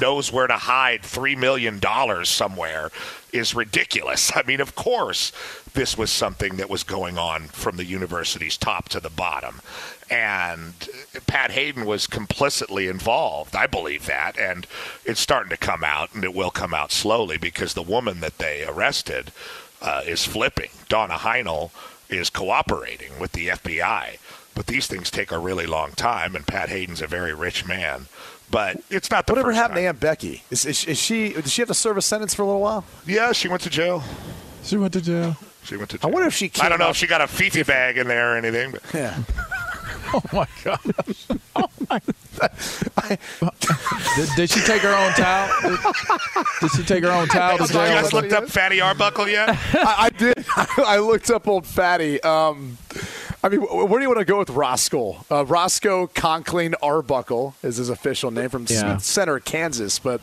knows 0.00 0.32
where 0.32 0.46
to 0.46 0.54
hide 0.54 1.02
$3 1.02 1.36
million 1.36 1.80
somewhere 2.24 2.90
is 3.32 3.54
ridiculous. 3.54 4.30
I 4.36 4.42
mean, 4.44 4.60
of 4.60 4.76
course, 4.76 5.32
this 5.74 5.98
was 5.98 6.12
something 6.12 6.56
that 6.56 6.70
was 6.70 6.84
going 6.84 7.18
on 7.18 7.48
from 7.48 7.76
the 7.76 7.84
university's 7.84 8.56
top 8.56 8.88
to 8.90 9.00
the 9.00 9.10
bottom. 9.10 9.60
And 10.10 10.88
Pat 11.26 11.50
Haden 11.50 11.84
was 11.84 12.06
complicitly 12.06 12.88
involved. 12.88 13.54
I 13.54 13.66
believe 13.66 14.06
that. 14.06 14.38
And 14.38 14.66
it's 15.04 15.20
starting 15.20 15.50
to 15.50 15.56
come 15.56 15.82
out, 15.84 16.14
and 16.14 16.24
it 16.24 16.34
will 16.34 16.50
come 16.50 16.72
out 16.72 16.92
slowly 16.92 17.36
because 17.36 17.74
the 17.74 17.82
woman 17.82 18.20
that 18.20 18.38
they 18.38 18.64
arrested 18.64 19.32
uh, 19.82 20.02
is 20.06 20.24
flipping. 20.24 20.70
Donna 20.88 21.14
Heinel 21.14 21.70
is 22.08 22.30
cooperating 22.30 23.18
with 23.20 23.32
the 23.32 23.48
FBI. 23.48 24.18
But 24.54 24.66
these 24.66 24.86
things 24.86 25.10
take 25.10 25.30
a 25.30 25.38
really 25.38 25.66
long 25.66 25.92
time, 25.92 26.34
and 26.34 26.46
Pat 26.46 26.68
Haden's 26.68 27.00
a 27.00 27.06
very 27.06 27.32
rich 27.32 27.64
man. 27.66 28.06
But 28.50 28.80
it's 28.90 29.10
not 29.10 29.26
the 29.26 29.34
Whatever 29.34 29.50
first 29.50 29.56
happened 29.58 29.76
time. 29.76 29.82
to 29.84 29.88
Aunt 29.88 30.00
Becky? 30.00 30.42
Is, 30.50 30.64
is, 30.64 30.84
is 30.86 30.98
she? 30.98 31.34
Did 31.34 31.48
she 31.48 31.60
have 31.62 31.68
to 31.68 31.74
serve 31.74 31.96
a 31.96 32.02
sentence 32.02 32.34
for 32.34 32.42
a 32.42 32.46
little 32.46 32.62
while? 32.62 32.84
Yeah, 33.06 33.32
she 33.32 33.46
went 33.46 33.62
to 33.62 33.70
jail. 33.70 34.02
She 34.64 34.76
went 34.76 34.94
to 34.94 35.00
jail. 35.00 35.36
She 35.64 35.76
went 35.76 35.90
to 35.90 35.98
I 36.02 36.06
wonder 36.06 36.26
if 36.28 36.34
she. 36.34 36.50
I 36.60 36.68
don't 36.70 36.78
know 36.78 36.86
out- 36.86 36.90
if 36.92 36.96
she 36.96 37.06
got 37.06 37.20
a 37.20 37.26
Fifi 37.28 37.62
bag 37.62 37.98
in 37.98 38.08
there 38.08 38.34
or 38.34 38.36
anything. 38.38 38.72
But 38.72 38.82
Yeah. 38.94 39.18
Oh 40.14 40.22
my 40.32 40.46
god! 40.64 40.80
Oh 41.56 41.68
my. 41.90 42.00
I, 42.96 43.18
did, 44.16 44.28
did 44.36 44.50
she 44.50 44.60
take 44.60 44.82
her 44.82 44.94
own 44.94 45.12
towel? 45.14 45.48
Did, 45.60 45.80
did 46.60 46.70
she 46.76 46.82
take 46.84 47.02
her 47.02 47.10
own 47.10 47.26
towel 47.26 47.58
to 47.58 47.64
you 47.64 47.72
guys 47.72 48.12
looked 48.12 48.32
up 48.32 48.48
Fatty 48.48 48.80
Arbuckle 48.80 49.28
yet? 49.28 49.48
I, 49.74 49.94
I 49.98 50.10
did. 50.10 50.44
I 50.56 50.98
looked 50.98 51.30
up 51.30 51.48
old 51.48 51.66
Fatty. 51.66 52.22
Um, 52.22 52.78
I 53.42 53.48
mean, 53.48 53.60
where 53.62 53.88
do 53.98 54.02
you 54.02 54.08
want 54.08 54.20
to 54.20 54.24
go 54.24 54.38
with 54.38 54.50
Roscoe? 54.50 55.24
Uh, 55.30 55.44
Roscoe 55.44 56.06
Conkling 56.06 56.74
Arbuckle 56.80 57.54
is 57.64 57.76
his 57.78 57.88
official 57.88 58.30
name 58.30 58.50
from 58.50 58.66
Yeah. 58.68 58.80
Smith 58.98 59.02
Center, 59.04 59.40
Kansas. 59.40 59.98
But 59.98 60.20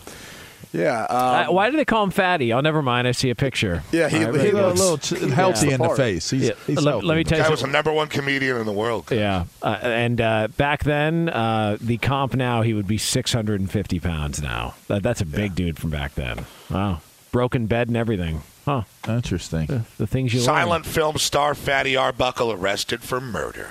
yeah, 0.74 1.04
um, 1.06 1.18
Uh, 1.50 1.52
why 1.52 1.70
do 1.70 1.78
they 1.78 1.86
call 1.86 2.04
him 2.04 2.12
fatty? 2.12 2.52
Oh, 2.54 2.60
never 2.62 2.82
mind. 2.82 3.08
I 3.08 3.12
see 3.12 3.30
a 3.30 3.36
picture. 3.36 3.84
Yeah, 3.92 4.10
he- 4.10 4.26
All 4.26 4.34
he 4.34 4.40
He's 4.46 4.54
a 4.54 4.56
looks- 4.56 4.80
little 4.80 4.98
ch- 4.98 5.34
healthy 5.34 5.72
in 5.72 5.82
the 5.82 5.90
face. 5.90 6.30
He's, 6.30 6.44
Yeah. 6.48 6.52
he's 6.68 6.82
Let- 6.82 7.04
let 7.04 7.16
me 7.18 7.24
tell 7.24 7.38
you 7.38 7.44
Guy 7.44 7.50
was 7.50 7.62
the 7.62 7.68
number 7.68 7.92
one 7.92 8.08
comedian 8.08 8.58
in 8.58 8.66
the 8.66 8.72
world. 8.72 9.06
Yeah, 9.12 9.46
uh, 9.62 9.78
and 9.82 10.20
uh, 10.22 10.48
back 10.58 10.84
then, 10.84 11.30
uh, 11.30 11.78
the 11.82 11.98
comp 11.98 12.34
now 12.36 12.62
he 12.62 12.74
would 12.74 12.88
be 12.88 12.98
650 12.98 14.00
pounds 14.00 14.42
now. 14.42 14.76
That, 14.88 15.04
that's 15.04 15.22
a 15.22 15.26
big 15.26 15.56
dude 15.56 15.78
from 15.78 15.90
back 15.90 16.16
then. 16.16 16.46
Wow, 16.70 17.02
broken 17.32 17.66
bed 17.68 17.88
and 17.88 17.98
everything. 17.98 18.42
Huh? 18.66 18.82
Interesting. 19.08 19.68
The, 19.68 19.82
the 20.00 20.08
things 20.08 20.34
you 20.34 20.40
learn. 20.40 20.46
Silent 20.46 20.86
film 20.88 21.18
star 21.20 21.54
Fatty 21.54 21.96
Arbuckle 21.96 22.52
arrested 22.52 23.04
for 23.04 23.22
murder. 23.22 23.68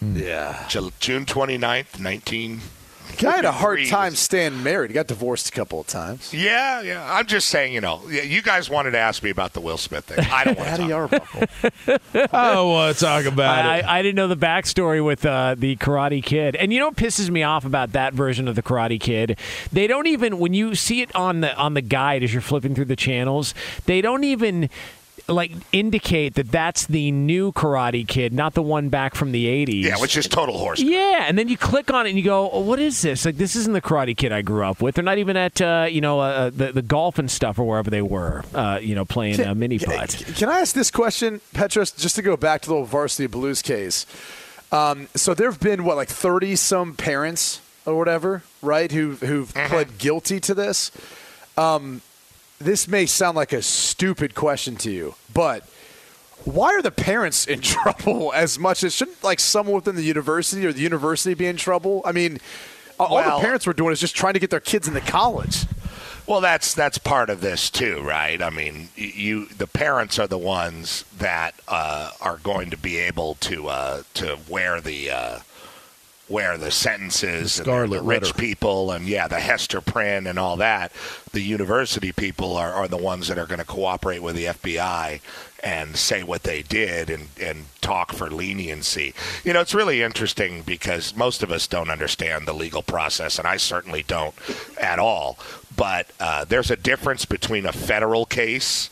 yeah. 0.00 0.66
Ju- 0.68 0.92
June 1.00 1.24
29th, 1.26 1.98
19. 1.98 2.60
Guy 3.18 3.36
had 3.36 3.44
a 3.44 3.52
hard 3.52 3.84
time 3.86 4.14
staying 4.14 4.62
married. 4.62 4.90
He 4.90 4.94
got 4.94 5.06
divorced 5.06 5.48
a 5.48 5.52
couple 5.52 5.80
of 5.80 5.86
times. 5.86 6.34
Yeah, 6.34 6.82
yeah. 6.82 7.14
I'm 7.14 7.26
just 7.26 7.48
saying, 7.48 7.72
you 7.72 7.80
know, 7.80 8.06
you 8.08 8.42
guys 8.42 8.68
wanted 8.68 8.90
to 8.92 8.98
ask 8.98 9.22
me 9.22 9.30
about 9.30 9.52
the 9.52 9.60
Will 9.60 9.78
Smith 9.78 10.04
thing. 10.04 10.26
I 10.30 10.44
don't 10.44 10.58
want 10.58 10.68
to 10.68 10.76
Fatty 10.76 10.88
talk. 10.88 11.12
Arbuckle. 11.12 12.28
I 12.32 12.54
don't 12.54 12.70
want 12.70 12.96
to 12.96 13.04
talk 13.04 13.24
about 13.24 13.64
I, 13.64 13.78
it. 13.78 13.84
I, 13.84 13.98
I 13.98 14.02
didn't 14.02 14.16
know 14.16 14.28
the 14.28 14.36
backstory 14.36 15.04
with 15.04 15.24
uh, 15.24 15.54
the 15.56 15.76
Karate 15.76 16.22
Kid, 16.22 16.56
and 16.56 16.72
you 16.72 16.80
know 16.80 16.88
what 16.88 16.96
pisses 16.96 17.30
me 17.30 17.42
off 17.42 17.64
about 17.64 17.92
that 17.92 18.12
version 18.12 18.48
of 18.48 18.54
the 18.54 18.62
Karate 18.62 19.00
Kid? 19.00 19.38
They 19.72 19.86
don't 19.86 20.06
even 20.06 20.38
when 20.38 20.54
you 20.54 20.74
see 20.74 21.02
it 21.02 21.14
on 21.14 21.40
the 21.40 21.56
on 21.56 21.74
the 21.74 21.82
guide 21.82 22.22
as 22.22 22.32
you're 22.32 22.42
flipping 22.42 22.74
through 22.74 22.86
the 22.86 22.96
channels, 22.96 23.54
they 23.86 24.00
don't 24.00 24.24
even 24.24 24.68
like 25.28 25.52
indicate 25.72 26.34
that 26.34 26.50
that's 26.50 26.86
the 26.86 27.10
new 27.10 27.52
Karate 27.52 28.06
Kid, 28.06 28.32
not 28.32 28.54
the 28.54 28.62
one 28.62 28.88
back 28.88 29.14
from 29.14 29.32
the 29.32 29.46
'80s. 29.46 29.82
Yeah, 29.82 29.98
which 29.98 30.16
is 30.16 30.28
total 30.28 30.58
horse. 30.58 30.80
Yeah, 30.80 31.24
and 31.26 31.38
then 31.38 31.48
you 31.48 31.56
click 31.56 31.92
on 31.92 32.06
it 32.06 32.10
and 32.10 32.18
you 32.18 32.24
go, 32.24 32.50
oh, 32.50 32.60
"What 32.60 32.78
is 32.78 33.02
this? 33.02 33.24
Like, 33.24 33.36
this 33.36 33.56
isn't 33.56 33.72
the 33.72 33.80
Karate 33.80 34.16
Kid 34.16 34.32
I 34.32 34.42
grew 34.42 34.64
up 34.64 34.80
with. 34.80 34.94
They're 34.94 35.04
not 35.04 35.18
even 35.18 35.36
at 35.36 35.60
uh, 35.60 35.86
you 35.90 36.00
know 36.00 36.20
uh, 36.20 36.50
the 36.50 36.72
the 36.72 36.82
golf 36.82 37.18
and 37.18 37.30
stuff 37.30 37.58
or 37.58 37.64
wherever 37.64 37.90
they 37.90 38.02
were, 38.02 38.44
uh, 38.54 38.78
you 38.80 38.94
know, 38.94 39.04
playing 39.04 39.44
uh, 39.44 39.54
mini 39.54 39.78
putt." 39.78 40.24
Can 40.36 40.48
I 40.48 40.60
ask 40.60 40.74
this 40.74 40.90
question, 40.90 41.40
Petros, 41.52 41.90
just 41.90 42.16
to 42.16 42.22
go 42.22 42.36
back 42.36 42.62
to 42.62 42.68
the 42.68 42.74
little 42.74 42.86
varsity 42.86 43.26
blues 43.26 43.62
case? 43.62 44.06
Um, 44.72 45.08
so 45.14 45.34
there 45.34 45.50
have 45.50 45.60
been 45.60 45.84
what, 45.84 45.96
like 45.96 46.08
thirty 46.08 46.56
some 46.56 46.94
parents 46.94 47.60
or 47.84 47.96
whatever, 47.96 48.42
right? 48.62 48.90
Who 48.90 49.12
who've 49.12 49.52
pled 49.52 49.98
guilty 49.98 50.40
to 50.40 50.54
this. 50.54 50.90
Um, 51.56 52.02
this 52.58 52.88
may 52.88 53.06
sound 53.06 53.36
like 53.36 53.52
a 53.52 53.62
stupid 53.62 54.34
question 54.34 54.76
to 54.76 54.90
you, 54.90 55.14
but 55.32 55.64
why 56.44 56.74
are 56.74 56.82
the 56.82 56.90
parents 56.90 57.46
in 57.46 57.60
trouble 57.62 58.32
as 58.34 58.58
much 58.58 58.84
as 58.84 58.94
shouldn't 58.94 59.22
like 59.24 59.40
someone 59.40 59.74
within 59.74 59.96
the 59.96 60.02
university 60.04 60.64
or 60.66 60.72
the 60.72 60.80
university 60.80 61.34
be 61.34 61.46
in 61.46 61.56
trouble? 61.56 62.02
I 62.04 62.12
mean, 62.12 62.38
all 62.98 63.16
Well- 63.16 63.38
the 63.38 63.44
parents 63.44 63.66
were 63.66 63.72
doing 63.72 63.92
is 63.92 64.00
just 64.00 64.16
trying 64.16 64.34
to 64.34 64.40
get 64.40 64.50
their 64.50 64.60
kids 64.60 64.88
into 64.88 65.00
college. 65.00 65.64
Well, 66.26 66.40
that's 66.40 66.74
that's 66.74 66.98
part 66.98 67.30
of 67.30 67.40
this 67.40 67.70
too, 67.70 68.00
right? 68.02 68.42
I 68.42 68.50
mean, 68.50 68.88
you 68.96 69.46
the 69.46 69.68
parents 69.68 70.18
are 70.18 70.26
the 70.26 70.36
ones 70.38 71.04
that 71.18 71.54
uh, 71.68 72.10
are 72.20 72.38
going 72.38 72.70
to 72.70 72.76
be 72.76 72.96
able 72.96 73.36
to 73.42 73.68
uh, 73.68 74.02
to 74.14 74.36
wear 74.48 74.80
the 74.80 75.10
uh, 75.12 75.38
wear 76.28 76.58
the 76.58 76.70
sentences 76.70 77.58
and 77.58 77.66
Scarlet 77.66 77.98
the 77.98 78.02
rich 78.02 78.36
people 78.36 78.90
and 78.90 79.06
yeah, 79.06 79.28
the 79.28 79.38
Hester 79.38 79.80
print 79.80 80.26
and 80.26 80.38
all 80.38 80.56
that. 80.56 80.92
The 81.32 81.40
university 81.40 82.10
people 82.12 82.56
are, 82.56 82.72
are 82.72 82.88
the 82.88 82.96
ones 82.96 83.28
that 83.28 83.38
are 83.38 83.46
going 83.46 83.60
to 83.60 83.64
cooperate 83.64 84.20
with 84.22 84.34
the 84.36 84.46
FBI 84.46 85.20
and 85.62 85.96
say 85.96 86.22
what 86.22 86.42
they 86.42 86.62
did 86.62 87.10
and, 87.10 87.28
and 87.40 87.64
talk 87.80 88.12
for 88.12 88.28
leniency. 88.30 89.14
You 89.44 89.52
know, 89.52 89.60
it's 89.60 89.74
really 89.74 90.02
interesting 90.02 90.62
because 90.62 91.16
most 91.16 91.42
of 91.42 91.50
us 91.50 91.66
don't 91.66 91.90
understand 91.90 92.46
the 92.46 92.52
legal 92.52 92.82
process, 92.82 93.38
and 93.38 93.46
I 93.48 93.56
certainly 93.56 94.02
don't 94.02 94.34
at 94.80 94.98
all. 94.98 95.38
But 95.76 96.08
uh, 96.20 96.44
there's 96.44 96.70
a 96.70 96.76
difference 96.76 97.24
between 97.24 97.66
a 97.66 97.72
federal 97.72 98.26
case 98.26 98.90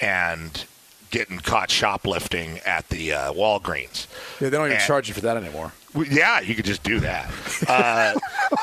and 0.00 0.64
getting 1.10 1.38
caught 1.38 1.70
shoplifting 1.70 2.58
at 2.66 2.88
the 2.88 3.12
uh, 3.12 3.32
Walgreens. 3.32 4.06
Yeah, 4.40 4.50
they 4.50 4.56
don't 4.56 4.66
even 4.66 4.76
And- 4.78 4.86
charge 4.86 5.08
you 5.08 5.14
for 5.14 5.22
that 5.22 5.36
anymore. 5.36 5.72
Well, 5.94 6.06
Yeah, 6.06 6.40
you 6.40 6.54
could 6.54 6.64
just 6.64 6.82
do 6.82 7.00
that. 7.00 7.30
Uh, 7.68 8.14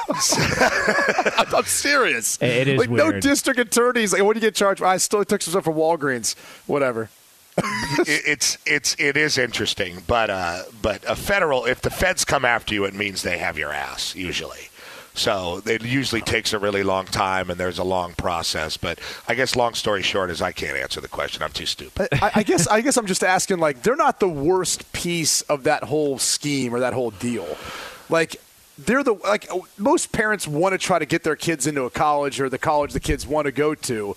I'm 1.53 1.65
serious. 1.65 2.41
It 2.41 2.67
is 2.67 2.79
like 2.79 2.89
no 2.89 3.11
district 3.19 3.59
attorneys. 3.59 4.13
Like, 4.13 4.23
what 4.23 4.33
do 4.33 4.39
you 4.39 4.47
get 4.47 4.55
charged? 4.55 4.81
I 4.81 4.97
still 4.97 5.23
took 5.25 5.41
some 5.41 5.51
stuff 5.51 5.65
from 5.65 5.75
Walgreens. 5.75 6.35
Whatever. 6.65 7.09
it, 7.57 8.21
it's 8.25 8.57
it's 8.65 8.95
it 8.97 9.17
is 9.17 9.38
interesting, 9.38 10.01
but 10.07 10.29
uh, 10.29 10.63
but 10.81 11.03
a 11.07 11.15
federal 11.15 11.65
if 11.65 11.81
the 11.81 11.89
feds 11.89 12.23
come 12.25 12.45
after 12.45 12.73
you, 12.73 12.85
it 12.85 12.93
means 12.93 13.21
they 13.21 13.38
have 13.38 13.57
your 13.57 13.71
ass 13.71 14.15
usually. 14.15 14.69
So 15.15 15.62
it 15.65 15.84
usually 15.84 16.21
takes 16.21 16.54
a 16.54 16.60
really 16.60 16.84
long 16.84 17.06
time, 17.06 17.49
and 17.49 17.60
there's 17.60 17.80
a 17.80 17.84
long 17.84 18.13
process. 18.13 18.78
But 18.78 18.99
I 19.28 19.36
guess 19.36 19.56
long 19.56 19.73
story 19.73 20.04
short 20.04 20.30
is 20.30 20.41
I 20.41 20.51
can't 20.51 20.78
answer 20.78 21.01
the 21.01 21.08
question. 21.08 21.41
I'm 21.41 21.51
too 21.51 21.65
stupid. 21.65 22.10
I, 22.12 22.32
I 22.36 22.43
guess. 22.43 22.67
I 22.67 22.82
guess 22.82 22.97
I'm 22.97 23.06
just 23.06 23.23
asking. 23.23 23.60
Like, 23.60 23.82
they're 23.82 23.95
not 23.95 24.19
the 24.19 24.30
worst 24.30 24.91
piece 24.93 25.41
of 25.43 25.63
that 25.63 25.84
whole 25.84 26.19
scheme 26.19 26.75
or 26.75 26.82
that 26.82 26.93
whole 26.93 27.12
deal. 27.12 27.58
Like, 28.10 28.36
they're 28.78 29.04
the 29.04 29.13
like 29.13 29.47
oh, 29.51 29.65
most 29.78 30.12
parents 30.12 30.47
want 30.47 30.73
to 30.73 30.78
try 30.78 30.99
to 30.99 31.06
get 31.06 31.23
their 31.23 31.38
kids 31.38 31.65
into 31.65 31.84
a 31.84 31.89
college 31.89 32.41
or 32.41 32.49
the 32.49 32.58
college 32.58 32.91
the 32.91 32.99
kids 32.99 33.25
want 33.25 33.45
to 33.45 33.51
go 33.51 33.73
to. 33.73 34.15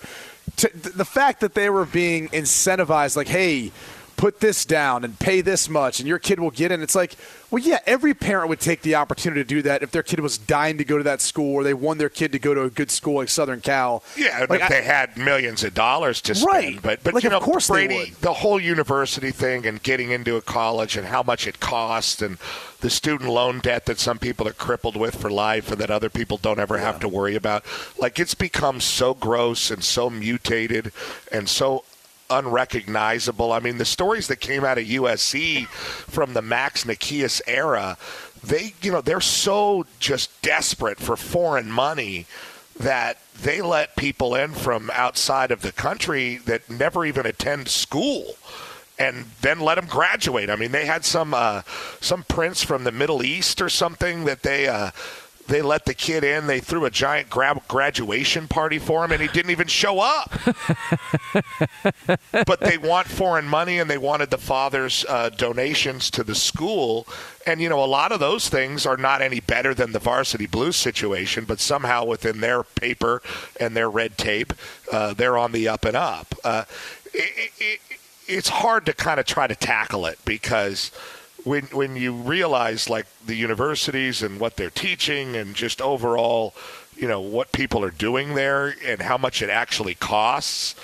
to 0.57 0.69
the 0.77 1.05
fact 1.05 1.41
that 1.41 1.55
they 1.55 1.71
were 1.71 1.85
being 1.85 2.29
incentivized, 2.29 3.17
like, 3.17 3.29
hey. 3.29 3.71
Put 4.19 4.41
this 4.41 4.65
down 4.65 5.05
and 5.05 5.17
pay 5.19 5.41
this 5.43 5.69
much, 5.69 6.01
and 6.01 6.09
your 6.09 6.19
kid 6.19 6.41
will 6.41 6.51
get 6.51 6.73
in. 6.73 6.83
It's 6.83 6.97
like, 6.97 7.15
well, 7.53 7.63
yeah, 7.63 7.79
every 7.87 8.15
parent 8.15 8.49
would 8.49 8.59
take 8.59 8.83
the 8.83 8.97
opportunity 8.97 9.41
to 9.43 9.49
do 9.49 9.63
that 9.63 9.83
if 9.85 9.93
their 9.93 10.03
kid 10.03 10.19
was 10.19 10.37
dying 10.37 10.77
to 10.79 10.85
go 10.85 10.99
to 10.99 11.05
that 11.05 11.21
school 11.21 11.55
or 11.55 11.63
they 11.63 11.73
want 11.73 12.01
their 12.01 12.09
kid 12.09 12.33
to 12.33 12.39
go 12.41 12.53
to 12.53 12.63
a 12.65 12.69
good 12.71 12.91
school 12.91 13.15
like 13.15 13.29
Southern 13.29 13.61
Cal. 13.61 14.03
Yeah, 14.17 14.45
like, 14.51 14.61
if 14.61 14.67
I- 14.67 14.69
they 14.71 14.83
had 14.83 15.17
millions 15.17 15.63
of 15.63 15.73
dollars 15.73 16.21
to 16.23 16.35
spend, 16.35 16.53
Right. 16.53 16.83
but 16.83 17.05
but 17.05 17.15
Like, 17.15 17.23
you 17.23 17.31
know, 17.31 17.37
of 17.37 17.45
course 17.45 17.69
they 17.69 17.87
Brady, 17.87 18.11
would. 18.11 18.21
the 18.21 18.35
whole 18.35 18.61
university 18.61 19.31
thing 19.31 19.65
and 19.65 19.81
getting 19.83 20.11
into 20.11 20.35
a 20.35 20.43
college 20.43 20.97
and 20.97 21.07
how 21.07 21.23
much 21.23 21.47
it 21.47 21.61
costs 21.61 22.21
and 22.21 22.39
the 22.81 22.91
student 22.91 23.31
loan 23.31 23.61
debt 23.61 23.87
that 23.87 23.99
some 24.01 24.19
people 24.19 24.47
are 24.49 24.53
crippled 24.53 24.97
with 24.97 25.15
for 25.15 25.31
life 25.31 25.71
and 25.71 25.81
that 25.81 25.91
other 25.93 26.11
people 26.11 26.39
don't 26.39 26.59
ever 26.61 26.79
have 26.79 26.99
to 27.01 27.09
worry 27.09 27.37
about. 27.37 27.65
Like 27.97 28.19
it's 28.19 28.35
become 28.35 28.81
so 28.81 29.15
gross 29.15 29.71
and 29.71 29.83
so 29.85 30.11
mutated 30.11 30.91
and 31.33 31.49
so 31.49 31.85
unrecognizable. 32.31 33.53
I 33.53 33.61
mean, 33.61 33.79
the 33.79 33.85
stories 33.85 34.29
that 34.29 34.41
came 34.41 34.65
out 34.65 34.79
of 34.79 34.85
USC 34.85 35.67
from 35.67 36.35
the 36.35 36.43
Max 36.43 36.85
Nikias 36.85 37.41
era, 37.47 37.97
they, 38.43 38.75
you 38.83 38.93
know, 38.93 39.01
they're 39.01 39.21
so 39.21 39.87
just 39.99 40.43
desperate 40.43 40.99
for 40.99 41.17
foreign 41.17 41.71
money 41.71 42.27
that 42.79 43.19
they 43.43 43.61
let 43.61 43.97
people 43.97 44.35
in 44.35 44.53
from 44.53 44.91
outside 44.93 45.51
of 45.51 45.63
the 45.63 45.73
country 45.73 46.37
that 46.39 46.69
never 46.71 47.05
even 47.05 47.27
attend 47.27 47.69
school 47.69 48.37
and 48.99 49.27
then 49.43 49.61
let 49.61 49.77
them 49.77 49.87
graduate. 49.87 50.51
I 50.51 50.57
mean, 50.57 50.73
they 50.73 50.87
had 50.87 51.05
some 51.05 51.33
uh, 51.33 51.63
some 52.01 52.25
prince 52.25 52.63
from 52.63 52.85
the 52.85 52.93
Middle 52.93 53.23
East 53.23 53.61
or 53.61 53.69
something 53.69 54.25
that 54.25 54.43
they 54.43 54.67
uh, 54.67 54.91
they 55.49 55.63
let 55.63 55.87
the 55.87 55.95
kid 55.95 56.25
in. 56.25 56.47
They 56.47 56.61
threw 56.61 56.85
a 56.85 56.91
giant 56.91 57.31
gra- 57.31 57.61
graduation 57.67 58.49
party 58.49 58.79
for 58.79 59.05
him, 59.05 59.13
and 59.13 59.21
he 59.21 59.29
didn't 59.29 59.51
even 59.51 59.67
show 59.67 59.99
up. 60.01 60.33
but 62.47 62.61
they 62.61 62.79
want 62.79 63.09
foreign 63.09 63.47
money, 63.47 63.79
and 63.79 63.91
they 63.91 63.99
wanted 63.99 64.31
the 64.31 64.39
father's 64.39 65.05
uh, 65.09 65.31
donations 65.31 66.11
to 66.13 66.23
the 66.23 66.35
school. 66.35 67.07
And 67.47 67.61
you 67.61 67.69
know, 67.69 67.83
a 67.83 67.87
lot 67.87 68.13
of 68.13 68.21
those 68.21 68.49
things 68.49 68.87
are 68.87 68.97
not 68.97 69.23
any 69.23 69.41
better 69.41 69.75
than 69.75 69.93
the 69.93 69.99
varsity 69.99 70.47
blues 70.47 70.77
situation, 70.77 71.45
but 71.47 71.61
somehow 71.61 72.05
within 72.05 72.41
their 72.41 72.63
paper 72.63 73.23
and 73.59 73.75
their 73.75 73.91
red 73.91 74.19
tape, 74.19 74.53
uh, 74.93 75.15
they're 75.15 75.39
on 75.39 75.53
the 75.53 75.67
up 75.67 75.85
and 75.85 75.97
up. 75.97 76.35
Uh, 76.45 76.65
it, 77.15 77.53
it, 77.59 77.81
it's 78.27 78.51
hard 78.51 78.85
to 78.87 78.93
kind 78.93 79.19
of 79.19 79.27
try 79.27 79.47
to 79.47 79.57
tackle 79.57 80.05
it 80.07 80.19
because 80.25 80.93
when 81.45 81.65
when 81.67 81.97
you 81.97 82.13
realize 82.13 82.89
like 82.89 83.07
the 83.25 83.35
universities 83.35 84.23
and 84.23 84.41
what 84.41 84.57
they're 84.57 84.71
teaching 84.71 85.37
and 85.37 85.55
just 85.55 85.81
overall, 85.81 86.55
you 86.97 87.09
know, 87.09 87.21
what 87.21 87.53
people 87.53 87.85
are 87.85 87.91
doing 87.91 88.35
there 88.35 88.75
and 88.85 89.03
how 89.03 89.17
much 89.19 89.43
it 89.43 89.51
actually 89.51 89.95
costs. 89.95 90.75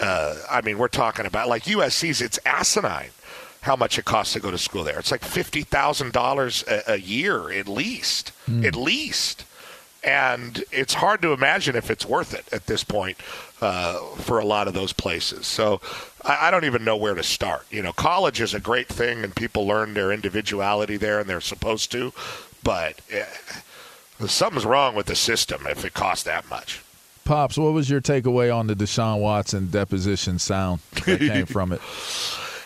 Uh, 0.00 0.36
I 0.50 0.62
mean, 0.62 0.78
we're 0.78 0.88
talking 0.88 1.26
about 1.26 1.48
like 1.48 1.64
USC's. 1.64 2.20
It's 2.20 2.38
asinine 2.44 3.10
how 3.62 3.76
much 3.76 3.96
it 3.98 4.04
costs 4.04 4.32
to 4.32 4.40
go 4.40 4.50
to 4.50 4.58
school 4.58 4.82
there. 4.84 4.98
It's 4.98 5.10
like 5.10 5.22
fifty 5.22 5.62
thousand 5.62 6.12
dollars 6.12 6.64
a 6.86 6.98
year 6.98 7.50
at 7.50 7.68
least, 7.68 8.32
at 8.64 8.74
least. 8.74 9.44
And 10.04 10.64
it's 10.72 10.94
hard 10.94 11.22
to 11.22 11.32
imagine 11.32 11.76
if 11.76 11.90
it's 11.90 12.04
worth 12.04 12.34
it 12.34 12.44
at 12.52 12.66
this 12.66 12.82
point 12.82 13.16
uh, 13.60 13.98
for 14.16 14.40
a 14.40 14.44
lot 14.44 14.66
of 14.66 14.74
those 14.74 14.92
places. 14.92 15.46
So 15.46 15.80
I, 16.24 16.48
I 16.48 16.50
don't 16.50 16.64
even 16.64 16.84
know 16.84 16.96
where 16.96 17.14
to 17.14 17.22
start. 17.22 17.66
You 17.70 17.82
know, 17.82 17.92
college 17.92 18.40
is 18.40 18.52
a 18.52 18.60
great 18.60 18.88
thing, 18.88 19.22
and 19.22 19.34
people 19.34 19.66
learn 19.66 19.94
their 19.94 20.10
individuality 20.10 20.96
there, 20.96 21.20
and 21.20 21.28
they're 21.28 21.40
supposed 21.40 21.92
to. 21.92 22.12
But 22.64 23.00
eh, 23.10 23.26
something's 24.26 24.66
wrong 24.66 24.94
with 24.94 25.06
the 25.06 25.16
system 25.16 25.66
if 25.68 25.84
it 25.84 25.94
costs 25.94 26.24
that 26.24 26.48
much. 26.50 26.82
Pops, 27.24 27.56
what 27.56 27.72
was 27.72 27.88
your 27.88 28.00
takeaway 28.00 28.54
on 28.54 28.66
the 28.66 28.74
Deshaun 28.74 29.20
Watson 29.20 29.70
deposition 29.70 30.40
sound 30.40 30.80
that 31.06 31.20
came 31.20 31.46
from 31.46 31.72
it? 31.72 31.80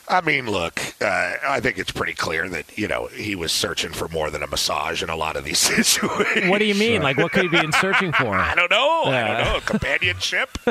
I 0.08 0.20
mean, 0.20 0.48
look, 0.48 0.80
uh, 1.02 1.34
I 1.44 1.58
think 1.60 1.78
it's 1.78 1.90
pretty 1.90 2.12
clear 2.14 2.48
that 2.48 2.78
you 2.78 2.86
know 2.86 3.06
he 3.06 3.34
was 3.34 3.50
searching 3.50 3.92
for 3.92 4.06
more 4.08 4.30
than 4.30 4.42
a 4.42 4.46
massage 4.46 5.02
in 5.02 5.08
a 5.10 5.16
lot 5.16 5.34
of 5.36 5.44
these 5.44 5.58
situations. 5.84 6.48
What 6.48 6.58
do 6.58 6.64
you 6.64 6.76
mean? 6.76 7.02
Like, 7.02 7.16
what 7.16 7.32
could 7.32 7.42
he 7.42 7.48
be 7.48 7.58
in 7.58 7.72
searching 7.72 8.12
for? 8.12 8.34
I 8.34 8.54
don't 8.54 8.70
know. 8.70 9.02
I 9.06 9.26
don't 9.42 9.44
know. 9.54 9.60
Companionship. 9.64 10.58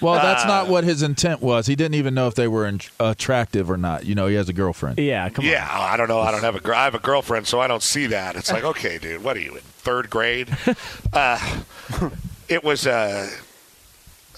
Well, 0.00 0.14
that's 0.14 0.44
Uh, 0.44 0.48
not 0.48 0.68
what 0.68 0.84
his 0.84 1.02
intent 1.02 1.40
was. 1.40 1.66
He 1.66 1.76
didn't 1.76 1.94
even 1.94 2.14
know 2.14 2.26
if 2.26 2.34
they 2.34 2.48
were 2.48 2.66
in- 2.66 2.80
attractive 3.00 3.70
or 3.70 3.76
not. 3.76 4.04
You 4.04 4.14
know, 4.14 4.26
he 4.26 4.34
has 4.34 4.48
a 4.48 4.52
girlfriend. 4.52 4.98
Yeah, 4.98 5.28
come 5.30 5.44
yeah, 5.44 5.66
I 5.70 5.96
don't 5.96 6.08
know. 6.08 6.20
I 6.20 6.30
don't 6.30 6.42
have 6.42 6.56
a. 6.56 6.60
gr- 6.60 6.74
I 6.74 6.84
have 6.84 6.94
a 6.94 6.98
girlfriend, 6.98 7.46
so 7.46 7.60
I 7.60 7.66
don't 7.68 7.82
see 7.82 8.06
that. 8.06 8.36
It's 8.36 8.52
like, 8.52 8.64
okay, 8.64 8.98
dude, 8.98 9.22
what 9.24 9.36
are 9.36 9.40
you 9.40 9.52
in 9.54 9.60
third 9.60 10.10
grade? 10.10 10.54
Uh, 11.12 11.60
it 12.48 12.62
was. 12.64 12.86
Uh, 12.86 13.30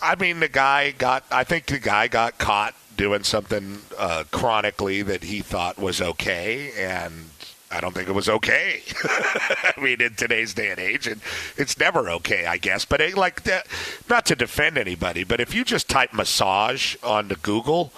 I 0.03 0.15
mean, 0.17 0.41
the 0.41 0.49
guy 0.49 0.93
got. 0.93 1.25
I 1.31 1.43
think 1.45 1.67
the 1.67 1.79
guy 1.79 2.07
got 2.09 2.39
caught 2.39 2.75
doing 2.97 3.23
something 3.23 3.79
uh, 3.99 4.25
chronically 4.31 5.03
that 5.03 5.25
he 5.25 5.41
thought 5.41 5.79
was 5.79 6.01
okay, 6.01 6.73
and 6.77 7.31
I 7.71 7.81
don't 7.81 7.95
think 7.95 8.09
it 8.09 8.15
was 8.15 8.29
okay. 8.29 8.83
I 9.05 9.75
mean, 9.81 10.01
in 10.01 10.15
today's 10.15 10.55
day 10.55 10.71
and 10.71 10.81
age, 10.81 11.07
and 11.07 11.21
it's 11.57 11.79
never 11.79 12.09
okay, 12.11 12.47
I 12.47 12.59
guess. 12.59 12.85
But 12.85 13.01
it, 13.01 13.17
like, 13.17 13.43
that, 13.43 13.67
not 14.09 14.27
to 14.27 14.37
defend 14.37 14.79
anybody, 14.79 15.25
but 15.25 15.41
if 15.41 15.55
you 15.55 15.65
just 15.65 15.89
type 15.89 16.13
massage 16.13 16.97
onto 17.03 17.37
Google, 17.37 17.93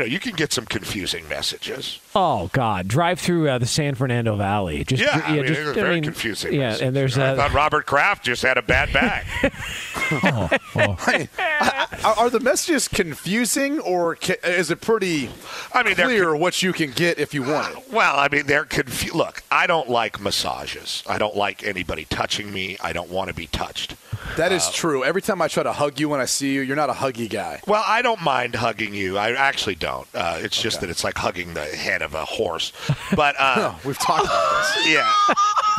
you 0.00 0.06
know, 0.06 0.12
you 0.12 0.18
can 0.18 0.34
get 0.34 0.52
some 0.52 0.64
confusing 0.64 1.28
messages. 1.28 2.00
Oh 2.14 2.48
God! 2.52 2.88
Drive 2.88 3.20
through 3.20 3.48
uh, 3.48 3.58
the 3.58 3.66
San 3.66 3.94
Fernando 3.94 4.34
Valley. 4.34 4.82
Just 4.84 5.02
yeah, 5.02 5.22
I 5.24 5.32
mean, 5.36 5.46
just, 5.46 5.60
it 5.60 5.64
was 5.66 5.76
I 5.76 5.80
very 5.80 5.94
mean, 5.96 6.04
confusing. 6.04 6.54
Yeah, 6.54 6.70
message. 6.70 6.86
and 6.86 6.96
there's 6.96 7.18
I 7.18 7.28
uh, 7.28 7.36
thought 7.36 7.52
Robert 7.52 7.86
Kraft 7.86 8.24
just 8.24 8.42
had 8.42 8.56
a 8.56 8.62
bad 8.62 8.92
bag. 8.92 9.26
Are, 12.02 12.14
are 12.16 12.30
the 12.30 12.40
messages 12.40 12.88
confusing, 12.88 13.78
or 13.80 14.16
ca- 14.16 14.38
is 14.42 14.70
it 14.70 14.80
pretty 14.80 15.28
I 15.74 15.82
mean, 15.82 15.94
they're 15.94 16.06
clear 16.06 16.34
what 16.34 16.62
you 16.62 16.72
can 16.72 16.92
get 16.92 17.18
if 17.18 17.34
you 17.34 17.42
want 17.42 17.76
it? 17.76 17.92
Well, 17.92 18.18
I 18.18 18.28
mean, 18.28 18.46
they're 18.46 18.64
confused. 18.64 19.14
Look, 19.14 19.42
I 19.50 19.66
don't 19.66 19.88
like 19.90 20.18
massages. 20.20 21.02
I 21.06 21.18
don't 21.18 21.36
like 21.36 21.62
anybody 21.62 22.06
touching 22.06 22.52
me. 22.52 22.78
I 22.82 22.92
don't 22.94 23.10
want 23.10 23.28
to 23.28 23.34
be 23.34 23.46
touched. 23.48 23.96
That 24.36 24.52
is 24.52 24.66
Uh, 24.66 24.72
true. 24.72 25.04
Every 25.04 25.22
time 25.22 25.42
I 25.42 25.48
try 25.48 25.62
to 25.62 25.72
hug 25.72 25.98
you 26.00 26.08
when 26.08 26.20
I 26.20 26.24
see 26.24 26.52
you, 26.54 26.60
you're 26.62 26.76
not 26.76 26.88
a 26.90 26.94
huggy 26.94 27.28
guy. 27.28 27.60
Well, 27.66 27.82
I 27.86 28.00
don't 28.02 28.22
mind 28.22 28.54
hugging 28.54 28.94
you. 28.94 29.18
I 29.18 29.32
actually 29.32 29.74
don't. 29.74 30.06
Uh, 30.14 30.38
it's 30.40 30.60
just 30.60 30.80
that 30.80 30.90
it's 30.90 31.04
like 31.04 31.18
hugging 31.18 31.54
the 31.54 31.64
head 31.64 32.02
of 32.02 32.14
a 32.14 32.24
horse. 32.24 32.72
But 33.14 33.34
uh, 33.38 33.74
We've 33.84 33.98
talked 33.98 34.24
about 34.24 34.74
this. 34.74 34.86
yeah, 34.94 35.12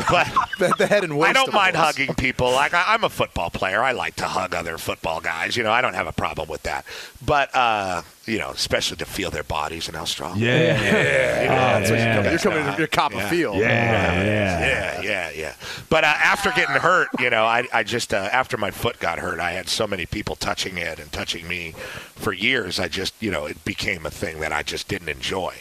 but 0.10 0.28
the, 0.60 0.74
the 0.78 0.88
head 0.88 1.04
and 1.04 1.18
waist. 1.18 1.30
I 1.30 1.34
don't 1.34 1.54
mind 1.54 1.76
horse. 1.76 1.98
hugging 1.98 2.14
people. 2.16 2.52
Like 2.52 2.74
I, 2.74 2.84
I'm 2.88 3.04
a 3.04 3.10
football 3.10 3.50
player. 3.50 3.82
I 3.82 3.92
like 3.94 4.16
to 4.18 4.26
hug 4.26 4.54
other 4.54 4.78
football 4.78 5.22
guys. 5.22 5.56
You 5.56 5.64
know, 5.64 5.72
I 5.72 5.82
don't 5.82 5.94
have 5.96 6.08
a 6.08 6.12
problem 6.14 6.50
with 6.50 6.64
that. 6.64 6.86
But 7.26 7.56
uh, 7.56 8.02
you 8.28 8.38
know, 8.38 8.52
especially 8.52 8.98
to 8.98 9.06
feel 9.06 9.32
their 9.32 9.44
bodies 9.44 9.88
and 9.88 9.98
how 9.98 10.06
strong. 10.06 10.38
Yeah. 10.38 10.80
yeah. 10.80 11.80
That's 11.80 11.90
what 11.90 11.98
you're, 12.00 12.08
Yeah. 12.08 12.30
you're 12.30 12.40
coming 12.40 12.74
to 12.74 12.78
your 12.78 12.88
cop 12.88 13.14
a 13.14 13.16
Yeah. 13.18 13.30
field. 13.30 13.58
Yeah, 13.58 14.24
yeah, 14.24 15.02
yeah, 15.02 15.30
yeah. 15.32 15.54
But 15.90 16.04
uh, 16.04 16.08
after 16.08 16.52
getting 16.52 16.76
hurt, 16.76 17.10
you 17.20 17.30
know, 17.32 17.46
I, 17.46 17.68
I 17.74 17.84
just 17.84 18.14
uh, 18.14 18.30
after 18.32 18.58
my 18.58 18.70
foot 18.72 19.00
got 19.00 19.18
hurt, 19.20 19.40
I 19.40 19.54
had 19.54 19.68
so 19.70 19.88
many 19.88 20.06
people 20.06 20.36
touching 20.36 20.78
it 20.78 21.00
and 21.00 21.12
touching 21.12 21.48
me 21.48 21.74
for 22.16 22.32
years. 22.32 22.80
I 22.80 22.88
just, 22.88 23.14
you 23.22 23.32
know, 23.32 23.46
it 23.48 23.64
became 23.66 24.06
a 24.06 24.12
thing 24.12 24.40
that 24.42 24.54
I 24.54 24.62
just 24.64 24.88
didn't 24.88 25.10
enjoy. 25.10 25.56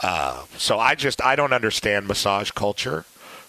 Uh, 0.00 0.44
so 0.58 0.78
I 0.78 0.94
just, 0.94 1.22
I 1.24 1.34
don't 1.36 1.52
understand 1.52 2.08
massage 2.08 2.50
culture, 2.50 3.04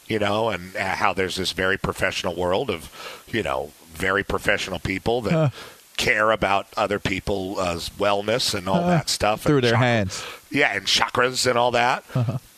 you 0.08 0.20
know, 0.20 0.50
and 0.50 0.76
uh, 0.78 0.96
how 0.96 1.12
there's 1.14 1.36
this 1.36 1.52
very 1.52 1.78
professional 1.78 2.36
world 2.36 2.70
of, 2.70 2.90
you 3.28 3.44
know, 3.44 3.72
very 3.92 4.24
professional 4.24 4.80
people 4.80 5.22
that. 5.22 5.52
Care 5.98 6.32
about 6.32 6.68
other 6.76 7.00
people's 7.00 7.90
wellness 7.92 8.54
and 8.54 8.68
all 8.68 8.84
Uh, 8.84 8.88
that 8.88 9.10
stuff 9.10 9.42
through 9.44 9.62
their 9.62 9.78
hands. 9.78 10.24
yeah, 10.52 10.76
and 10.76 10.86
chakras 10.86 11.48
and 11.48 11.58
all 11.58 11.72
that. 11.72 12.04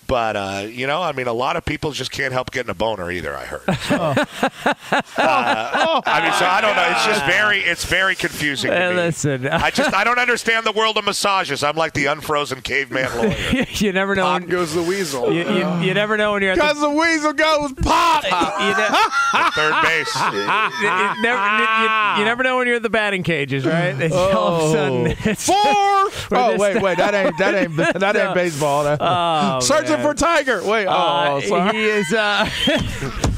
But 0.08 0.36
uh, 0.36 0.68
you 0.70 0.86
know, 0.88 1.02
I 1.02 1.12
mean, 1.14 1.28
a 1.28 1.34
lot 1.34 1.56
of 1.56 1.66
people 1.66 1.92
just 1.92 2.12
can't 2.12 2.32
help 2.34 2.52
getting 2.52 2.70
a 2.70 2.76
boner 2.76 3.10
either. 3.12 3.36
I 3.36 3.46
heard. 3.46 3.62
So, 3.88 3.96
uh, 5.18 6.02
I 6.06 6.22
mean, 6.22 6.34
so 6.34 6.46
I 6.46 6.62
don't 6.62 6.76
know. 6.76 6.88
It's 6.92 7.06
just 7.06 7.26
very, 7.26 7.60
it's 7.60 7.86
very 7.86 8.16
confusing 8.16 8.72
to 8.72 8.86
Uh, 8.86 8.90
me. 8.92 8.96
listen. 8.98 9.48
I 9.48 9.72
just, 9.72 9.94
I 9.94 10.04
don't 10.04 10.20
understand 10.20 10.66
the 10.66 10.72
world 10.72 10.98
of 10.98 11.06
massages. 11.06 11.64
I'm 11.64 11.76
like 11.76 11.94
the 11.94 12.06
unfrozen 12.06 12.62
caveman 12.62 13.10
lawyer. 13.18 13.66
you 13.72 13.92
never 13.94 14.16
know. 14.16 14.24
Pop 14.24 14.42
When, 14.42 14.50
goes 14.50 14.74
the 14.74 14.84
weasel. 14.84 15.32
you, 15.34 15.44
you, 15.50 15.80
you 15.82 15.94
never 15.94 16.18
know 16.18 16.34
when 16.34 16.42
you're 16.42 16.52
at 16.52 16.58
the, 16.58 16.64
Because 16.64 16.80
the 16.80 16.90
weasel 16.90 17.34
goes 17.34 17.74
pop. 17.74 18.24
you, 18.24 18.30
ne- 18.30 19.52
Third 19.52 19.82
base. 19.84 20.16
you, 20.16 20.40
you 20.40 21.22
never, 21.22 21.58
you, 21.58 22.20
you 22.20 22.26
never 22.26 22.44
know 22.44 22.58
when 22.58 22.68
you're 22.68 22.76
at 22.78 22.84
the 22.84 22.90
batting 22.90 23.24
cages, 23.24 23.66
right? 23.66 24.00
It's 24.00 24.14
all 24.16 24.56
of 24.56 24.70
a 24.70 24.72
sudden, 24.74 25.08
it's 25.32 25.46
Four. 25.46 25.56
Oh 25.58 26.56
wait, 26.58 26.82
wait, 26.82 26.98
that 26.98 27.14
ain't 27.14 27.38
that 27.38 27.54
ain't 27.56 27.76
that 27.76 28.16
ain't 28.16 28.34
baseball. 28.34 28.84
That- 28.84 29.00
Oh, 29.02 29.60
Searching 29.60 29.95
man. 29.98 30.06
for 30.06 30.14
Tiger. 30.14 30.64
Wait, 30.64 30.86
oh, 30.88 30.92
Uh, 30.92 31.30
oh, 31.32 31.42
sorry. 31.42 31.78
He 31.78 31.84
is. 31.86 32.12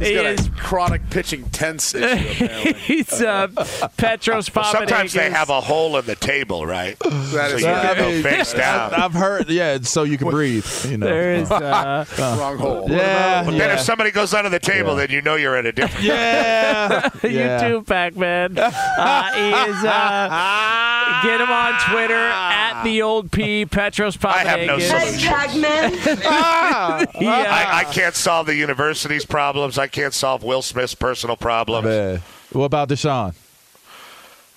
He 0.00 0.06
He's 0.06 0.16
got 0.16 0.26
is. 0.26 0.46
a 0.46 0.50
chronic 0.52 1.08
pitching 1.10 1.44
tense 1.50 1.94
issue. 1.94 2.46
He's 2.74 3.12
uh, 3.22 3.48
Petros 3.96 4.48
Papadakis. 4.48 4.72
Sometimes 4.72 5.12
they 5.12 5.30
have 5.30 5.50
a 5.50 5.60
hole 5.60 5.96
in 5.98 6.06
the 6.06 6.16
table, 6.16 6.64
right? 6.66 6.98
That 6.98 7.50
so 7.50 7.56
is 7.56 7.60
you 7.62 7.68
right. 7.68 7.82
can 7.82 7.96
go 7.96 8.10
Hey, 8.10 8.22
face 8.22 8.52
down. 8.54 8.94
I've 8.94 9.12
heard, 9.12 9.48
yeah, 9.50 9.78
so 9.82 10.02
you 10.04 10.16
can 10.18 10.28
breathe. 10.30 10.66
You 10.86 10.96
know. 10.98 11.06
There 11.06 11.34
is. 11.34 11.50
Uh, 11.60 12.04
Wrong 12.40 12.58
hole. 12.58 12.86
yeah, 12.90 13.44
But 13.44 13.52
yeah. 13.54 13.58
then 13.58 13.70
if 13.72 13.80
somebody 13.80 14.10
goes 14.10 14.32
under 14.34 14.48
the 14.50 14.58
table, 14.58 14.94
then 14.96 15.10
you 15.10 15.20
know 15.22 15.34
you're 15.36 15.54
at 15.56 15.66
a 15.66 15.72
different. 15.72 16.04
yeah, 16.04 17.08
you 17.22 17.28
yeah. 17.30 17.68
too, 17.68 17.82
Pac-Man. 17.82 18.58
Uh, 18.58 19.32
he 19.34 19.48
is. 19.70 19.84
Uh, 19.84 21.20
get 21.22 21.40
him 21.40 21.50
on 21.50 21.78
Twitter 21.90 22.14
at 22.14 22.82
the 22.84 23.02
old 23.02 23.30
P 23.30 23.66
Petros 23.66 24.16
Papadakis. 24.16 24.32
I 24.34 24.44
have 24.44 24.66
no 24.66 24.78
solution. 24.78 25.32
Ah, 26.24 27.04
Yeah. 27.20 27.30
I, 27.30 27.80
I 27.80 27.84
can't 27.92 28.14
solve 28.14 28.46
the 28.46 28.54
university's 28.54 29.24
problems. 29.24 29.78
I 29.78 29.86
can't 29.90 30.14
solve 30.14 30.42
Will 30.42 30.62
Smith's 30.62 30.94
personal 30.94 31.36
problems. 31.36 31.84
man. 31.86 32.22
What 32.52 32.64
about 32.64 32.88
Deshaun? 32.88 33.34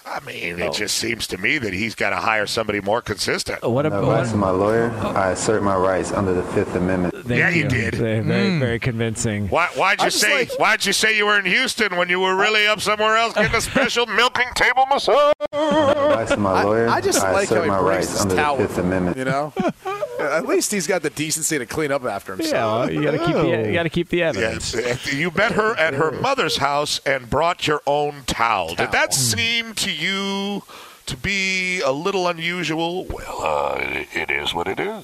I 0.05 0.19
mean, 0.19 0.59
it 0.59 0.73
just 0.73 0.97
seems 0.97 1.27
to 1.27 1.37
me 1.37 1.57
that 1.59 1.73
he's 1.73 1.95
got 1.95 2.09
to 2.09 2.17
hire 2.17 2.45
somebody 2.45 2.81
more 2.81 3.01
consistent. 3.01 3.63
what 3.63 3.85
In 3.85 3.93
about? 3.93 4.03
advice 4.03 4.31
to 4.31 4.37
my 4.37 4.49
lawyer, 4.49 4.91
I 4.91 5.31
assert 5.31 5.63
my 5.63 5.77
rights 5.77 6.11
under 6.11 6.33
the 6.33 6.43
Fifth 6.43 6.75
Amendment. 6.75 7.15
Thank 7.25 7.29
Yeah, 7.39 7.49
you 7.49 7.67
did. 7.69 7.95
Very, 7.95 8.19
very, 8.19 8.49
hmm. 8.49 8.59
very 8.59 8.79
convincing. 8.79 9.47
Why, 9.47 9.67
why'd 9.75 10.01
you 10.01 10.07
I 10.07 10.09
just 10.09 10.19
say? 10.21 10.39
like- 10.39 10.59
why'd 10.59 10.85
you 10.85 10.91
say 10.91 11.15
you 11.17 11.25
were 11.25 11.39
in 11.39 11.45
Houston 11.45 11.95
when 11.95 12.09
you 12.09 12.19
were 12.19 12.35
really 12.35 12.67
up 12.67 12.81
somewhere 12.81 13.15
else 13.15 13.33
getting 13.33 13.55
a 13.55 13.61
special 13.71 14.05
milking 14.05 14.49
table 14.55 14.85
massage? 14.89 15.33
In 15.53 15.57
advice 15.59 16.29
to 16.29 16.37
my 16.37 16.51
I, 16.51 16.63
lawyer, 16.63 16.89
I 16.89 16.99
just 16.99 17.19
like 17.23 17.33
how 17.33 17.39
assert 17.55 17.63
he 17.63 17.69
my 17.69 17.79
rights 17.79 18.19
under 18.21 18.35
towel. 18.35 18.57
the 18.57 18.67
Fifth 18.67 18.77
Amendment. 18.79 19.17
You 19.17 19.25
know, 19.25 19.53
at 20.19 20.47
least 20.47 20.71
he's 20.71 20.87
got 20.87 21.01
the 21.01 21.09
decency 21.09 21.57
to 21.57 21.65
clean 21.65 21.91
up 21.91 22.03
after 22.03 22.35
himself. 22.35 22.89
Yeah, 22.91 22.99
well, 22.99 23.03
you 23.03 23.03
got 23.03 23.11
to 23.11 23.25
keep 23.25 23.35
the 23.35 23.67
you 23.67 23.73
got 23.73 23.83
to 23.83 23.89
keep 23.89 24.09
the 24.09 24.23
evidence. 24.23 24.73
Yes. 24.73 25.13
You 25.13 25.31
met 25.31 25.53
her 25.53 25.75
at 25.77 25.93
her 25.93 26.11
mother's 26.11 26.57
house 26.57 26.99
and 27.05 27.29
brought 27.29 27.67
your 27.67 27.81
own 27.85 28.23
towel. 28.25 28.75
Did 28.75 28.91
that 28.91 29.13
seem 29.13 29.73
to 29.75 29.91
you 29.91 30.63
to 31.05 31.17
be 31.17 31.81
a 31.81 31.91
little 31.91 32.27
unusual. 32.27 33.05
Well, 33.05 33.41
uh, 33.41 33.75
it, 33.79 34.07
it 34.13 34.31
is 34.31 34.53
what 34.53 34.67
it 34.67 34.79
is. 34.79 35.03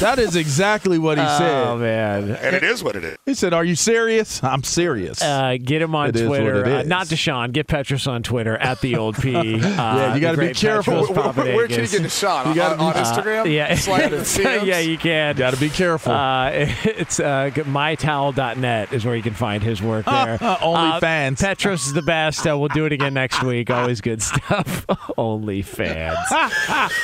that 0.00 0.16
is 0.18 0.36
exactly 0.36 0.98
what 0.98 1.18
he 1.18 1.24
said. 1.24 1.66
Oh, 1.66 1.76
man. 1.78 2.30
And 2.36 2.56
it 2.56 2.62
is 2.62 2.82
what 2.82 2.96
it 2.96 3.04
is. 3.04 3.16
He 3.26 3.34
said, 3.34 3.52
"Are 3.52 3.64
you 3.64 3.74
serious? 3.74 4.42
I'm 4.42 4.62
serious." 4.64 5.20
Uh, 5.22 5.56
get 5.62 5.82
him 5.82 5.94
on 5.94 6.08
It 6.10 6.16
is 6.16 6.28
what 6.28 6.40
Twitter. 6.40 6.64
Uh, 6.64 6.82
not 6.84 7.06
Deshaun. 7.08 7.52
Get 7.52 7.66
Petros 7.66 8.06
on 8.06 8.22
Twitter 8.22 8.56
at 8.56 8.80
the 8.80 8.96
old 8.96 9.16
P. 9.16 9.28
Uh, 9.78 9.96
Yeah, 9.98 10.14
you 10.14 10.20
got 10.20 10.36
gotta 10.36 10.48
be 10.48 10.54
careful. 10.54 11.06
Where, 11.06 11.32
where- 11.32 11.56
where 11.56 11.68
can 11.68 11.80
you 11.80 11.88
get 11.88 12.02
Deshaun? 12.02 12.46
You 12.48 12.54
gotta 12.54 12.78
on, 12.80 12.92
be- 12.92 12.98
on 12.98 13.04
Instagram? 13.04 13.40
Uh, 13.42 13.48
yeah, 13.48 13.74
Slide 13.74 14.12
in 14.12 14.24
yeah, 14.66 14.78
you 14.78 14.96
can. 14.98 15.36
Got 15.36 15.54
to 15.54 15.60
be 15.60 15.68
careful. 15.68 16.12
Uh, 16.12 16.50
it's 16.84 17.20
uh, 17.20 17.50
mytowel.net 17.54 18.92
is 18.92 19.04
where 19.04 19.14
you 19.16 19.22
can 19.22 19.34
find 19.34 19.62
his 19.62 19.82
work 19.82 20.06
there. 20.06 20.38
Only 20.62 20.90
Uh, 20.90 21.00
fans. 21.00 21.40
Petros 21.40 21.86
is 21.86 21.92
the 21.92 22.02
best. 22.02 22.46
Uh, 22.46 22.58
we'll 22.58 22.68
do 22.68 22.84
it 22.86 22.92
again 22.92 23.14
next 23.14 23.42
week. 23.42 23.70
Always 23.70 23.97
good 24.00 24.22
stuff. 24.22 24.86
Only 25.18 25.62
fans. 25.62 26.18
All 26.30 26.36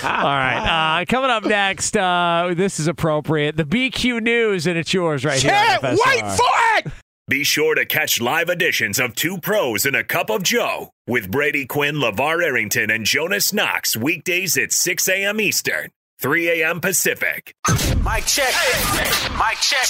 right. 0.02 1.00
Uh, 1.00 1.04
coming 1.06 1.30
up 1.30 1.44
next, 1.44 1.96
uh, 1.96 2.52
this 2.56 2.78
is 2.80 2.86
appropriate. 2.88 3.56
The 3.56 3.64
BQ 3.64 4.22
News, 4.22 4.66
and 4.66 4.78
it's 4.78 4.92
yours 4.94 5.24
right 5.24 5.40
Can't 5.40 5.80
here. 5.82 5.90
on 5.90 5.98
wait 6.06 6.36
for 6.36 6.88
it! 6.88 6.92
Be 7.26 7.42
sure 7.42 7.74
to 7.74 7.86
catch 7.86 8.20
live 8.20 8.50
editions 8.50 8.98
of 9.00 9.14
Two 9.14 9.38
Pros 9.38 9.86
and 9.86 9.96
a 9.96 10.04
Cup 10.04 10.28
of 10.28 10.42
Joe 10.42 10.90
with 11.06 11.30
Brady 11.30 11.64
Quinn, 11.64 11.94
LaVar 11.96 12.44
Arrington, 12.44 12.90
and 12.90 13.06
Jonas 13.06 13.50
Knox 13.52 13.96
weekdays 13.96 14.58
at 14.58 14.72
6 14.72 15.08
a.m. 15.08 15.40
Eastern, 15.40 15.88
3 16.20 16.60
a.m. 16.62 16.80
Pacific. 16.82 17.54
Mike 18.02 18.26
check. 18.26 18.52
Mike 19.38 19.56
check. 19.56 19.86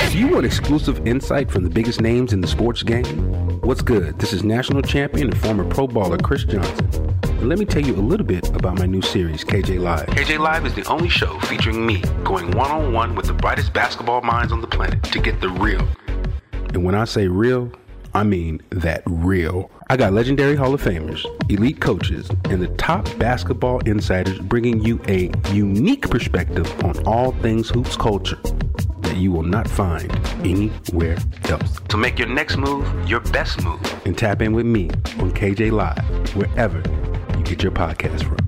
If 0.00 0.16
you 0.16 0.26
want 0.26 0.46
exclusive 0.46 1.06
insight 1.06 1.48
from 1.48 1.62
the 1.62 1.70
biggest 1.70 2.00
names 2.00 2.32
in 2.32 2.40
the 2.40 2.48
sports 2.48 2.82
game, 2.82 3.27
what's 3.68 3.82
good? 3.82 4.18
This 4.18 4.32
is 4.32 4.42
national 4.42 4.80
champion 4.80 5.28
and 5.28 5.38
former 5.42 5.62
Pro 5.62 5.86
Baller 5.86 6.22
Chris 6.22 6.42
Johnson. 6.42 6.88
And 7.24 7.50
let 7.50 7.58
me 7.58 7.66
tell 7.66 7.82
you 7.82 7.94
a 7.96 8.00
little 8.00 8.24
bit 8.24 8.48
about 8.56 8.78
my 8.78 8.86
new 8.86 9.02
series, 9.02 9.44
KJ 9.44 9.78
Live. 9.78 10.06
KJ 10.06 10.38
Live 10.38 10.64
is 10.64 10.72
the 10.72 10.84
only 10.84 11.10
show 11.10 11.38
featuring 11.40 11.84
me 11.84 12.00
going 12.24 12.50
one 12.52 12.70
on 12.70 12.94
one 12.94 13.14
with 13.14 13.26
the 13.26 13.34
brightest 13.34 13.74
basketball 13.74 14.22
minds 14.22 14.54
on 14.54 14.62
the 14.62 14.66
planet 14.66 15.02
to 15.02 15.20
get 15.20 15.42
the 15.42 15.50
real. 15.50 15.86
And 16.72 16.82
when 16.82 16.94
I 16.94 17.04
say 17.04 17.28
real, 17.28 17.70
I 18.14 18.22
mean 18.22 18.62
that 18.70 19.02
real. 19.04 19.70
I 19.90 19.98
got 19.98 20.14
legendary 20.14 20.56
Hall 20.56 20.72
of 20.72 20.82
Famers, 20.82 21.26
elite 21.50 21.78
coaches, 21.78 22.30
and 22.44 22.62
the 22.62 22.68
top 22.78 23.06
basketball 23.18 23.80
insiders 23.80 24.38
bringing 24.38 24.80
you 24.80 24.98
a 25.08 25.30
unique 25.52 26.08
perspective 26.08 26.72
on 26.84 27.06
all 27.06 27.32
things 27.42 27.68
hoops 27.68 27.98
culture 27.98 28.40
you 29.18 29.32
will 29.32 29.42
not 29.42 29.68
find 29.68 30.10
anywhere 30.46 31.18
else. 31.48 31.80
To 31.88 31.96
make 31.96 32.18
your 32.18 32.28
next 32.28 32.56
move 32.56 32.86
your 33.08 33.20
best 33.20 33.62
move 33.64 33.80
and 34.06 34.16
tap 34.16 34.42
in 34.42 34.52
with 34.52 34.66
me 34.66 34.90
on 35.18 35.32
KJ 35.32 35.72
Live, 35.72 36.36
wherever 36.36 36.82
you 37.36 37.44
get 37.44 37.62
your 37.62 37.72
podcast 37.72 38.24
from. 38.24 38.47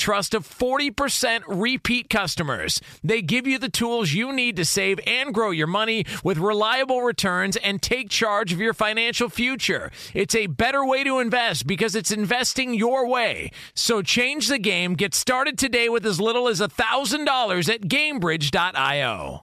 trust 0.00 0.34
of 0.34 0.48
40% 0.48 1.42
repeat 1.46 2.10
customers. 2.10 2.80
They 3.04 3.22
give 3.22 3.46
you 3.46 3.58
the 3.58 3.68
tools 3.68 4.12
you 4.12 4.32
need 4.32 4.56
to 4.56 4.64
save 4.64 4.98
and 5.06 5.32
grow 5.32 5.50
your 5.50 5.66
money 5.66 6.06
with 6.24 6.38
reliable 6.38 7.02
returns 7.02 7.56
and 7.56 7.80
take 7.80 8.10
charge 8.10 8.52
of 8.52 8.60
your 8.60 8.74
financial 8.74 9.28
future. 9.28 9.92
It's 10.14 10.34
a 10.34 10.46
better 10.48 10.84
way 10.84 11.04
to 11.04 11.20
invest 11.20 11.66
because 11.66 11.94
it's 11.94 12.10
investing 12.10 12.74
your 12.74 13.06
way. 13.06 13.52
So 13.74 14.02
change 14.02 14.48
the 14.48 14.58
game. 14.58 14.94
Get 14.94 15.14
started 15.14 15.58
today 15.58 15.88
with 15.88 16.06
as 16.06 16.20
little 16.20 16.48
as 16.48 16.60
$1,000 16.60 17.72
at 17.72 17.82
gainbridge.io. 17.82 19.42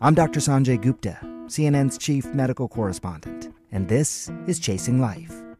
I'm 0.00 0.14
Dr. 0.14 0.40
Sanjay 0.40 0.80
Gupta, 0.80 1.18
CNN's 1.46 1.98
chief 1.98 2.24
medical 2.26 2.68
correspondent, 2.68 3.52
and 3.72 3.88
this 3.88 4.30
is 4.46 4.58
Chasing 4.58 5.00
Life. 5.00 5.47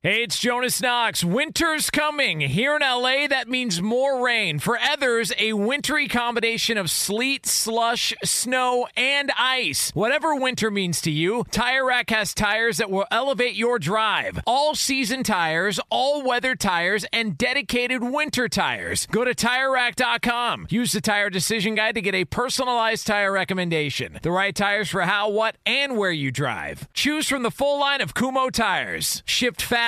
Hey, 0.00 0.22
it's 0.22 0.38
Jonas 0.38 0.80
Knox. 0.80 1.24
Winter's 1.24 1.90
coming. 1.90 2.38
Here 2.38 2.76
in 2.76 2.82
LA, 2.82 3.26
that 3.26 3.48
means 3.48 3.82
more 3.82 4.24
rain. 4.24 4.60
For 4.60 4.78
others, 4.78 5.32
a 5.40 5.54
wintry 5.54 6.06
combination 6.06 6.78
of 6.78 6.88
sleet, 6.88 7.46
slush, 7.46 8.14
snow, 8.22 8.86
and 8.96 9.32
ice. 9.36 9.90
Whatever 9.94 10.36
winter 10.36 10.70
means 10.70 11.00
to 11.00 11.10
you, 11.10 11.42
Tire 11.50 11.84
Rack 11.84 12.10
has 12.10 12.32
tires 12.32 12.76
that 12.76 12.92
will 12.92 13.06
elevate 13.10 13.56
your 13.56 13.80
drive. 13.80 14.38
All 14.46 14.76
season 14.76 15.24
tires, 15.24 15.80
all 15.90 16.22
weather 16.22 16.54
tires, 16.54 17.04
and 17.12 17.36
dedicated 17.36 18.00
winter 18.04 18.48
tires. 18.48 19.04
Go 19.06 19.24
to 19.24 19.34
TireRack.com. 19.34 20.68
Use 20.70 20.92
the 20.92 21.00
Tire 21.00 21.28
Decision 21.28 21.74
Guide 21.74 21.96
to 21.96 22.00
get 22.00 22.14
a 22.14 22.24
personalized 22.24 23.04
tire 23.04 23.32
recommendation. 23.32 24.20
The 24.22 24.30
right 24.30 24.54
tires 24.54 24.90
for 24.90 25.00
how, 25.00 25.28
what, 25.28 25.56
and 25.66 25.96
where 25.98 26.12
you 26.12 26.30
drive. 26.30 26.86
Choose 26.92 27.26
from 27.26 27.42
the 27.42 27.50
full 27.50 27.80
line 27.80 28.00
of 28.00 28.14
Kumho 28.14 28.52
tires. 28.52 29.24
Shipped 29.26 29.60
fast 29.60 29.87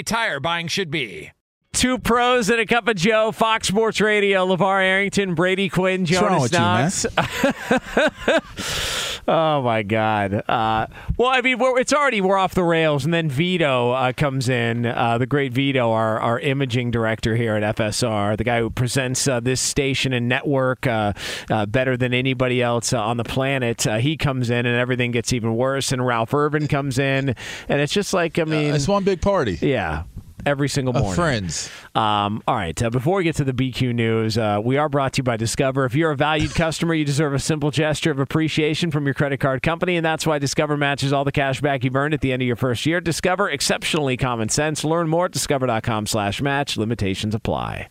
tire 0.00 0.40
buying 0.40 0.68
should 0.68 0.90
be. 0.90 1.32
Two 1.72 1.98
pros 1.98 2.50
and 2.50 2.60
a 2.60 2.66
cup 2.66 2.86
of 2.86 2.96
Joe, 2.96 3.32
Fox 3.32 3.66
Sports 3.66 3.98
Radio, 3.98 4.46
LaVar 4.46 4.84
Arrington, 4.84 5.34
Brady 5.34 5.70
Quinn, 5.70 6.04
Jonas 6.04 6.52
Knox. 6.52 7.06
oh, 9.26 9.62
my 9.62 9.82
God. 9.82 10.44
Uh, 10.46 10.86
well, 11.16 11.30
I 11.30 11.40
mean, 11.40 11.58
we're, 11.58 11.80
it's 11.80 11.94
already, 11.94 12.20
we're 12.20 12.36
off 12.36 12.54
the 12.54 12.62
rails. 12.62 13.06
And 13.06 13.14
then 13.14 13.30
Vito 13.30 13.92
uh, 13.92 14.12
comes 14.12 14.50
in, 14.50 14.84
uh, 14.84 15.16
the 15.16 15.26
great 15.26 15.54
Vito, 15.54 15.90
our, 15.90 16.20
our 16.20 16.38
imaging 16.38 16.90
director 16.90 17.36
here 17.36 17.56
at 17.56 17.76
FSR, 17.76 18.36
the 18.36 18.44
guy 18.44 18.60
who 18.60 18.68
presents 18.68 19.26
uh, 19.26 19.40
this 19.40 19.60
station 19.60 20.12
and 20.12 20.28
network 20.28 20.86
uh, 20.86 21.14
uh, 21.50 21.64
better 21.64 21.96
than 21.96 22.12
anybody 22.12 22.60
else 22.60 22.92
on 22.92 23.16
the 23.16 23.24
planet. 23.24 23.82
he 23.82 24.18
comes 24.18 24.50
in 24.50 24.66
and 24.66 24.76
everything 24.76 25.10
gets 25.10 25.32
even 25.32 25.56
worse. 25.56 25.90
And 25.90 26.06
Ralph 26.06 26.34
Irvin 26.34 26.68
comes 26.68 26.98
in. 26.98 27.34
And 27.68 27.80
it's 27.80 27.94
just 27.94 28.12
like, 28.12 28.38
I 28.38 28.44
mean, 28.44 28.74
it's 28.74 28.86
one 28.86 29.04
big 29.04 29.22
party. 29.22 29.58
Yeah 29.62 30.02
every 30.46 30.68
single 30.68 30.92
morning. 30.92 31.10
Of 31.10 31.16
friends. 31.16 31.70
Um, 31.94 32.42
all 32.46 32.54
right. 32.54 32.80
Uh, 32.80 32.90
before 32.90 33.18
we 33.18 33.24
get 33.24 33.36
to 33.36 33.44
the 33.44 33.52
BQ 33.52 33.94
news, 33.94 34.38
uh, 34.38 34.60
we 34.62 34.76
are 34.76 34.88
brought 34.88 35.14
to 35.14 35.18
you 35.18 35.24
by 35.24 35.36
Discover. 35.36 35.84
If 35.84 35.94
you're 35.94 36.10
a 36.10 36.16
valued 36.16 36.54
customer, 36.54 36.94
you 36.94 37.04
deserve 37.04 37.34
a 37.34 37.38
simple 37.38 37.70
gesture 37.70 38.10
of 38.10 38.18
appreciation 38.18 38.90
from 38.90 39.04
your 39.04 39.14
credit 39.14 39.40
card 39.40 39.62
company, 39.62 39.96
and 39.96 40.04
that's 40.04 40.26
why 40.26 40.38
Discover 40.38 40.76
matches 40.76 41.12
all 41.12 41.24
the 41.24 41.32
cash 41.32 41.60
back 41.60 41.84
you've 41.84 41.96
earned 41.96 42.14
at 42.14 42.20
the 42.20 42.32
end 42.32 42.42
of 42.42 42.46
your 42.46 42.56
first 42.56 42.86
year. 42.86 43.00
Discover, 43.00 43.50
exceptionally 43.50 44.16
common 44.16 44.48
sense. 44.48 44.84
Learn 44.84 45.08
more 45.08 45.26
at 45.26 45.32
discover.com/match. 45.32 46.76
Limitations 46.76 47.34
apply. 47.34 47.88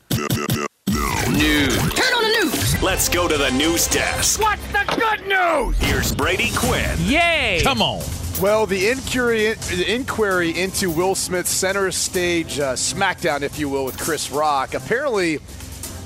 News. 1.32 1.78
Turn 1.94 2.14
on 2.14 2.24
the 2.24 2.40
news. 2.44 2.82
Let's 2.84 3.08
go 3.08 3.28
to 3.28 3.38
the 3.38 3.52
news 3.52 3.88
desk. 3.88 4.42
What's 4.42 4.66
the 4.68 4.84
good 4.96 5.28
news? 5.28 5.78
Here's 5.78 6.14
Brady 6.14 6.52
Quinn. 6.56 6.98
Yay! 7.00 7.62
Come 7.64 7.82
on. 7.82 8.21
Well, 8.42 8.66
the 8.66 8.90
inquiry, 8.90 9.54
the 9.54 9.86
inquiry 9.88 10.60
into 10.60 10.90
Will 10.90 11.14
Smith's 11.14 11.52
center 11.52 11.92
stage 11.92 12.60
uh, 12.60 12.74
smackdown, 12.74 13.44
if 13.44 13.60
you 13.60 13.70
will, 13.70 13.86
with 13.86 14.00
Chris 14.00 14.32
Rock, 14.32 14.74
apparently 14.74 15.38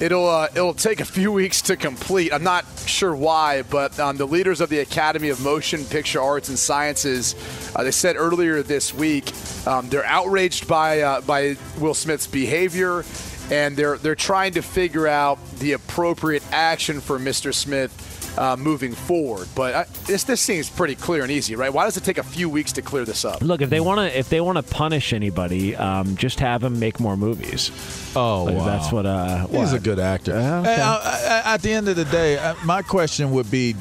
it'll 0.01 0.27
uh, 0.27 0.49
it'll 0.53 0.73
take 0.73 0.99
a 0.99 1.05
few 1.05 1.31
weeks 1.41 1.61
to 1.61 1.77
complete. 1.77 2.33
I'm 2.33 2.43
not 2.43 2.65
sure 2.86 3.15
why, 3.15 3.61
but 3.61 3.97
um, 4.01 4.17
the 4.17 4.27
leaders 4.27 4.59
of 4.59 4.67
the 4.67 4.79
Academy 4.79 5.29
of 5.29 5.41
Motion 5.41 5.86
Picture 5.86 6.19
Arts 6.19 6.49
and 6.49 6.59
Sciences, 6.59 7.36
uh, 7.73 7.83
they 7.83 7.91
said 7.91 8.17
earlier 8.17 8.61
this 8.61 8.93
week, 8.93 9.31
um, 9.65 9.88
they're 9.88 10.03
outraged 10.03 10.67
by 10.67 10.99
uh, 10.99 11.21
by 11.21 11.55
Will 11.79 11.93
Smith's 11.93 12.27
behavior, 12.27 13.05
and 13.49 13.77
they're 13.77 13.97
they're 13.97 14.13
trying 14.13 14.55
to 14.55 14.61
figure 14.61 15.07
out 15.07 15.39
the 15.59 15.71
appropriate 15.71 16.43
action 16.51 16.99
for 16.99 17.17
Mr. 17.17 17.53
Smith 17.53 18.05
uh, 18.38 18.55
moving 18.57 18.93
forward. 18.93 19.47
But 19.55 19.75
I, 19.75 19.86
this 20.05 20.23
this 20.23 20.41
seems 20.41 20.69
pretty 20.69 20.95
clear 20.95 21.23
and 21.23 21.31
easy, 21.31 21.55
right? 21.55 21.71
Why 21.73 21.86
does 21.86 21.97
it 21.97 22.03
take 22.03 22.17
a 22.17 22.23
few 22.23 22.49
weeks 22.49 22.71
to 22.73 22.81
clear 22.81 23.05
this 23.05 23.25
up? 23.25 23.41
Look, 23.41 23.61
if 23.61 23.69
they 23.69 23.79
want 23.79 23.99
to 23.99 24.17
if 24.17 24.29
they 24.29 24.41
want 24.41 24.57
to 24.57 24.63
punish 24.63 25.13
anybody, 25.13 25.75
um, 25.75 26.15
just 26.17 26.39
have 26.39 26.61
them 26.61 26.79
make 26.79 26.99
more 26.99 27.15
movies. 27.17 27.71
Oh, 28.15 28.43
Like, 28.45 28.55
wow. 28.55 28.65
that's 28.65 28.91
what. 28.91 29.05
Uh, 29.05 29.47
He's 29.47 29.71
what? 29.71 29.73
a 29.73 29.79
good 29.79 29.99
actor. 29.99 30.33
Uh, 30.36 30.61
okay. 30.61 30.75
Hey, 30.75 30.81
uh, 30.81 30.99
uh, 31.03 31.41
at 31.45 31.61
the 31.61 31.71
end 31.71 31.88
of 31.89 31.95
the 31.95 32.05
day, 32.05 32.38
uh, 32.38 32.55
my 32.63 32.81
question 32.81 33.31
would 33.31 33.49
be, 33.51 33.75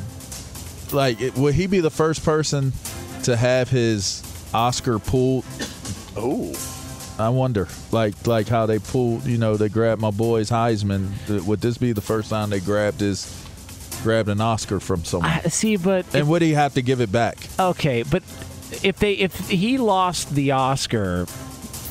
like, 0.92 1.20
it- 1.20 1.36
would 1.36 1.55
he 1.55 1.66
be 1.66 1.80
the 1.80 1.90
first 1.90 2.24
person 2.24 2.72
to 3.24 3.36
have 3.36 3.68
his 3.70 4.22
Oscar 4.52 4.98
pulled? 4.98 5.44
Oh, 6.16 6.52
I 7.18 7.28
wonder, 7.28 7.68
like, 7.92 8.26
like 8.26 8.48
how 8.48 8.66
they 8.66 8.78
pulled. 8.80 9.24
You 9.24 9.38
know, 9.38 9.57
they 9.57 9.68
grabbed 9.68 10.00
my 10.00 10.11
boy's 10.11 10.50
Heisman. 10.50 11.11
Would 11.46 11.61
this 11.61 11.78
be 11.78 11.92
the 11.92 12.00
first 12.00 12.28
time 12.30 12.50
they 12.50 12.61
grabbed 12.61 13.00
his, 13.00 13.43
grabbed 14.05 14.28
an 14.28 14.40
Oscar 14.40 14.78
from 14.78 15.05
someone? 15.05 15.28
I- 15.30 15.48
see, 15.48 15.76
but 15.76 16.07
and 16.14 16.28
would 16.28 16.42
he 16.42 16.52
have 16.52 16.74
to 16.74 16.82
give 16.82 17.00
it 17.00 17.11
back? 17.11 17.38
Okay, 17.59 18.05
but 18.05 18.22
if 18.82 18.98
they 19.00 19.14
if 19.14 19.48
he 19.48 19.78
lost 19.78 20.34
the 20.34 20.52
Oscar, 20.52 21.26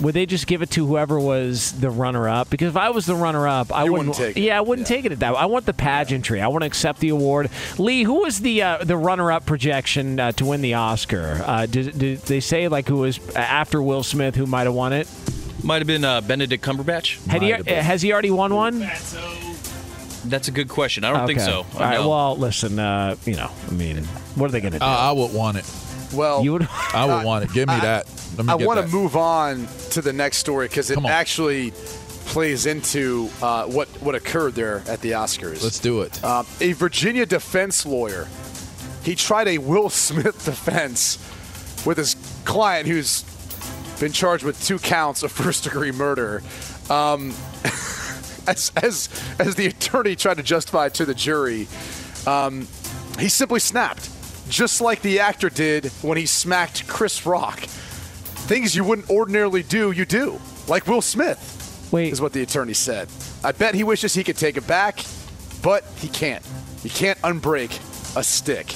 would 0.02 0.14
they 0.14 0.26
just 0.26 0.48
give 0.48 0.62
it 0.62 0.70
to 0.72 0.86
whoever 0.88 1.20
was 1.20 1.72
the 1.74 1.90
runner 1.90 2.28
up? 2.30 2.50
Because 2.50 2.70
if 2.70 2.78
I 2.78 2.90
was 2.90 3.06
the 3.06 3.16
runner 3.16 3.48
up, 3.48 3.74
I 3.74 3.84
You 3.86 3.92
wouldn't, 3.92 4.10
wouldn't 4.10 4.28
take 4.36 4.38
it. 4.38 4.42
Yeah, 4.48 4.58
I 4.58 4.62
wouldn't 4.62 4.88
take 4.88 5.06
it 5.06 5.12
at 5.12 5.20
that. 5.20 5.36
I 5.36 5.46
want 5.46 5.66
the 5.66 5.74
pageantry. 5.74 6.42
I 6.42 6.48
want 6.48 6.62
to 6.64 6.68
accept 6.68 7.00
the 7.00 7.10
award. 7.10 7.50
Lee, 7.78 8.04
who 8.04 8.22
was 8.22 8.40
the 8.40 8.62
uh, 8.62 8.84
the 8.84 8.98
runner 8.98 9.32
up 9.32 9.46
projection 9.46 10.20
uh, 10.20 10.32
to 10.34 10.46
win 10.46 10.62
the 10.62 10.74
Oscar? 10.76 11.42
Uh, 11.46 11.66
did, 11.66 11.98
did 11.98 12.20
they 12.22 12.40
say 12.40 12.68
like 12.68 12.88
who 12.88 12.98
was 12.98 13.20
after 13.36 13.82
Will 13.82 14.04
Smith 14.04 14.36
who 14.36 14.46
might 14.46 14.64
have 14.64 14.74
won 14.74 14.94
it? 14.94 15.08
Might 15.64 15.78
have 15.78 15.88
been 15.88 16.04
uh, 16.04 16.20
Benedict 16.20 16.64
Cumberbatch. 16.64 17.26
Had 17.28 17.42
he, 17.42 17.52
has 17.74 18.02
he 18.02 18.12
already 18.12 18.32
won 18.32 18.54
one? 18.54 18.82
That's 20.26 20.48
a 20.48 20.52
good 20.52 20.70
question. 20.70 21.04
I 21.04 21.12
don't 21.12 21.28
think 21.28 21.40
so. 21.40 21.66
All 21.74 21.80
right. 21.80 22.00
No. 22.00 22.10
Well, 22.10 22.38
listen. 22.38 22.80
Uh, 22.80 23.16
you 23.26 23.36
know, 23.36 23.52
I 23.68 23.72
mean, 23.72 24.04
what 24.36 24.50
are 24.50 24.52
they 24.52 24.62
going 24.62 24.74
to 24.74 24.80
do? 24.80 24.86
Uh, 24.86 24.88
I 24.88 25.12
would 25.12 25.34
want 25.34 25.58
it. 25.58 25.66
Well, 26.14 26.44
you 26.44 26.54
would. 26.54 26.68
I 26.94 27.06
would 27.06 27.26
want 27.26 27.46
it. 27.46 27.54
Give 27.54 27.68
me 27.68 27.76
I- 27.76 27.80
that. 27.82 28.10
Let 28.38 28.46
me 28.48 28.52
I 28.52 28.56
want 28.56 28.80
to 28.80 28.88
move 28.88 29.16
on 29.16 29.68
to 29.92 30.02
the 30.02 30.12
next 30.14 30.38
story 30.38 30.68
because 30.68 30.90
it 30.90 30.98
actually 31.06 31.72
plays 32.26 32.66
into 32.66 33.30
uh, 33.42 33.66
what 33.66 33.88
what 34.02 34.16
occurred 34.16 34.54
there 34.56 34.82
at 34.88 35.02
the 35.02 35.12
Oscars. 35.12 35.62
Let's 35.62 35.80
do 35.80 36.02
it. 36.02 36.24
Um, 36.24 36.48
a 36.60 36.72
Virginia 36.74 37.26
defense 37.26 37.86
lawyer, 37.86 38.28
he 39.04 39.14
tried 39.16 39.48
a 39.48 39.58
Will 39.60 39.90
Smith 39.90 40.46
defense 40.46 41.18
with 41.86 41.98
his 41.98 42.16
client 42.46 42.88
who's 42.88 43.24
been 44.00 44.12
charged 44.12 44.44
with 44.44 44.64
two 44.64 44.80
counts 44.80 45.22
of 45.22 45.32
first 45.32 45.64
degree 45.64 45.92
murder. 45.92 46.42
Um, 46.90 47.34
as, 48.48 48.72
as, 48.76 49.10
as 49.40 49.56
the 49.56 49.68
attorney 49.68 50.16
tried 50.16 50.38
to 50.38 50.44
justify 50.44 50.88
it 50.88 50.94
to 50.96 51.06
the 51.06 51.14
jury, 51.14 51.68
um, 52.28 52.68
he 53.20 53.30
simply 53.30 53.60
snapped, 53.60 54.10
just 54.50 54.82
like 54.82 55.02
the 55.02 55.20
actor 55.20 55.50
did 55.50 55.86
when 56.02 56.18
he 56.18 56.26
smacked 56.26 56.88
Chris 56.88 57.26
Rock. 57.26 57.60
Things 57.60 58.76
you 58.76 58.84
wouldn't 58.84 59.10
ordinarily 59.10 59.64
do, 59.64 59.92
you 59.92 60.06
do, 60.06 60.40
like 60.68 60.88
Will 60.88 61.02
Smith. 61.02 61.90
Wait. 61.92 62.12
Is 62.12 62.20
what 62.22 62.34
the 62.34 62.42
attorney 62.42 62.74
said. 62.74 63.08
I 63.44 63.52
bet 63.52 63.76
he 63.76 63.84
wishes 63.84 64.14
he 64.16 64.24
could 64.24 64.38
take 64.38 64.58
it 64.58 64.66
back, 64.66 65.06
but 65.62 65.84
he 65.98 66.08
can't. 66.08 66.44
You 66.84 66.90
can't 66.90 67.20
unbreak 67.22 67.72
a 68.18 68.24
stick. 68.24 68.74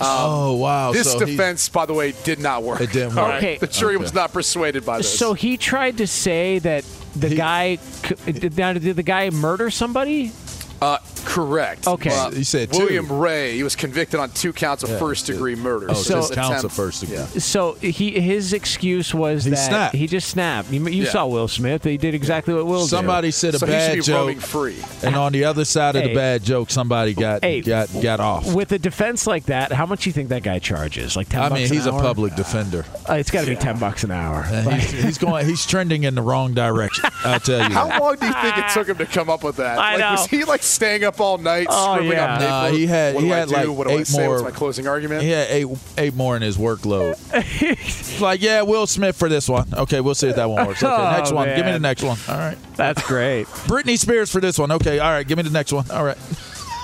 Um, 0.00 0.06
oh 0.08 0.56
wow! 0.56 0.92
This 0.92 1.10
So 1.10 1.18
he- 1.20 1.32
defense, 1.32 1.68
by 1.68 1.86
the 1.86 1.94
way, 1.94 2.12
did 2.24 2.38
not 2.38 2.62
work. 2.62 2.80
It 2.80 2.92
didn't 2.92 3.14
work. 3.16 3.34
Okay. 3.36 3.56
The 3.58 3.66
jury 3.66 3.94
Okay. 3.96 4.02
was 4.02 4.14
not 4.14 4.32
persuaded 4.32 4.84
by 4.84 4.98
this. 4.98 5.18
So 5.18 5.32
he 5.34 5.56
tried 5.56 5.96
to 5.98 6.06
say 6.06 6.58
that 6.60 6.84
the 7.16 7.34
guy 7.34 7.78
did, 8.26 8.56
now, 8.56 8.72
did 8.72 8.96
the 8.96 9.02
guy 9.02 9.30
murder 9.30 9.70
somebody? 9.70 10.32
Uh, 10.80 10.98
correct. 11.24 11.86
Okay. 11.86 12.10
Uh, 12.10 12.30
He 12.30 12.44
said 12.44 12.72
two. 12.72 12.80
William 12.80 13.10
Ray. 13.10 13.54
He 13.56 13.62
was 13.62 13.76
convicted 13.76 14.20
on 14.20 14.30
two 14.30 14.52
counts 14.52 14.82
of 14.82 14.90
Yeah. 14.90 14.98
first 14.98 15.26
degree 15.26 15.54
murder. 15.54 15.86
Oh, 15.90 15.94
So 15.94 16.16
just 16.16 16.34
counts 16.34 16.64
of 16.64 16.72
first 16.72 17.00
degree. 17.00 17.16
Yeah. 17.16 17.26
So 17.38 17.74
he 17.80 18.20
his 18.20 18.52
excuse 18.52 19.14
was 19.14 19.44
He 19.44 19.50
that 19.50 19.56
snapped. 19.56 19.94
he 19.96 20.06
just 20.06 20.28
snapped. 20.28 20.70
You, 20.70 20.86
you 20.88 21.04
Yeah. 21.04 21.10
saw 21.10 21.26
Will 21.26 21.48
Smith. 21.48 21.84
He 21.84 21.96
did 21.96 22.14
exactly 22.14 22.54
what 22.54 22.66
Will 22.66 22.80
did. 22.82 22.88
Somebody 22.90 23.30
said 23.30 23.54
a 23.54 23.58
So 23.58 23.66
he 23.66 23.72
should 23.72 23.78
bad 23.78 23.94
be 23.96 24.00
joke, 24.02 24.16
roaming 24.20 24.40
free. 24.40 24.76
and 25.02 25.14
on 25.16 25.32
the 25.32 25.44
other 25.44 25.64
side 25.64 25.96
of 25.96 26.04
the 26.04 26.14
bad 26.14 26.42
joke, 26.44 26.70
somebody 26.70 27.14
got 27.14 27.44
Hey. 27.44 27.60
got 27.60 27.88
got 28.02 28.20
off. 28.20 28.52
With 28.52 28.72
a 28.72 28.78
defense 28.78 29.26
like 29.26 29.46
that, 29.46 29.72
how 29.72 29.86
much 29.86 30.04
do 30.04 30.10
you 30.10 30.14
think 30.14 30.28
that 30.30 30.42
guy 30.42 30.58
charges? 30.58 31.16
Like 31.16 31.28
ten. 31.28 31.40
I 31.40 31.48
bucks 31.48 31.60
mean, 31.60 31.68
an 31.70 31.72
he's 31.76 31.86
a 31.86 31.92
hour? 31.92 32.00
public 32.02 32.34
defender. 32.36 32.84
Uh, 33.08 33.14
it's 33.14 33.30
got 33.30 33.40
to 33.44 33.50
be 33.50 33.56
ten 33.56 33.78
bucks 33.78 34.04
an 34.04 34.10
hour. 34.10 34.46
And 34.50 34.72
he's, 34.72 34.90
he's 35.04 35.18
going. 35.18 35.46
He's 35.46 35.64
trending 35.66 36.04
in 36.04 36.14
the 36.14 36.22
wrong 36.22 36.54
direction. 36.54 37.04
I'll 37.24 37.40
tell 37.40 37.68
you. 37.68 37.74
How 37.74 37.98
long 37.98 38.16
do 38.16 38.26
you 38.26 38.32
think 38.32 38.58
it 38.58 38.68
took 38.72 38.88
him 38.88 38.98
to 38.98 39.06
come 39.06 39.28
up 39.30 39.42
with 39.44 39.56
that? 39.56 39.78
I 39.78 39.92
like, 39.92 40.00
know. 40.00 40.10
Was 40.12 40.26
he 40.26 40.44
like 40.44 40.62
staying 40.62 41.04
up 41.04 41.09
all 41.18 41.38
night 41.38 41.66
Oh, 41.70 41.94
scribbling 41.94 42.18
yeah. 42.18 42.34
on 42.34 42.40
Nah, 42.42 42.68
he 42.68 42.86
had- 42.86 43.14
what 43.14 43.22
he 43.24 43.28
do 43.30 43.34
had, 43.34 43.42
I 43.54 43.62
do? 43.62 43.68
like, 43.70 43.78
what 43.78 43.86
do 43.88 43.94
I 43.94 43.96
eight 44.00 44.06
say? 44.06 44.28
What's 44.28 44.42
more- 44.42 44.50
my 44.50 44.54
closing 44.54 44.86
argument? 44.86 45.22
He 45.22 45.30
had 45.30 45.48
eight 45.50 45.66
eight 45.96 46.14
more 46.14 46.36
in 46.36 46.42
his 46.42 46.58
workload. 46.58 47.16
like, 48.20 48.42
yeah, 48.42 48.60
Will 48.60 48.86
Smith 48.86 49.16
for 49.16 49.30
this 49.30 49.48
one. 49.48 49.66
Okay, 49.74 50.00
we'll 50.02 50.14
see 50.14 50.28
if 50.28 50.36
that 50.36 50.50
one 50.50 50.66
works. 50.66 50.82
Okay, 50.82 50.92
Oh, 50.92 51.10
next 51.12 51.32
one. 51.32 51.48
Give 51.56 51.64
me 51.64 51.72
the 51.72 51.78
next 51.80 52.02
one. 52.02 52.18
All 52.28 52.36
right. 52.36 52.58
That's 52.76 53.02
great. 53.06 53.46
Britney 53.46 53.98
Spears 53.98 54.30
for 54.30 54.40
this 54.42 54.58
one. 54.58 54.70
Okay, 54.72 54.98
all 54.98 55.10
right. 55.10 55.26
Give 55.26 55.38
me 55.38 55.42
the 55.44 55.50
next 55.50 55.72
one. 55.72 55.90
All 55.90 56.04
right. 56.04 56.18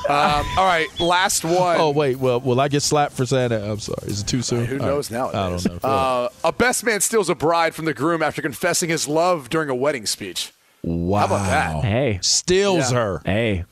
Um, 0.09 0.47
all 0.57 0.65
right, 0.65 0.87
last 1.01 1.45
one. 1.45 1.79
Oh 1.81 1.91
wait, 1.91 2.17
well, 2.21 2.39
will 2.41 2.61
I 2.61 2.69
get 2.69 2.83
slapped 2.83 3.15
for 3.15 3.27
saying 3.27 3.49
that? 3.49 3.65
I'm 3.69 3.81
sorry. 3.81 4.07
Is 4.09 4.21
it 4.21 4.29
too 4.29 4.41
soon? 4.41 4.65
Who 4.65 4.79
All 4.79 4.87
knows 4.87 5.11
right. 5.11 5.19
nowadays? 5.35 5.67
I 5.67 5.69
don't 5.71 5.83
know. 5.83 5.89
Uh, 5.89 6.29
a 6.45 6.53
best 6.53 6.85
man 6.85 7.01
steals 7.01 7.29
a 7.29 7.35
bride 7.35 7.75
from 7.75 7.87
the 7.87 7.93
groom 7.95 8.23
after 8.23 8.41
confessing 8.41 8.89
his 8.89 9.09
love 9.09 9.51
during 9.51 9.69
a 9.69 9.75
wedding 9.75 10.07
speech. 10.07 10.53
wow. 10.85 11.19
How 11.19 11.27
about 11.27 11.47
that? 11.83 11.85
Hey, 11.85 12.19
Steals 12.23 12.93
Yeah. 12.93 12.99
her. 12.99 13.23
hey. 13.25 13.65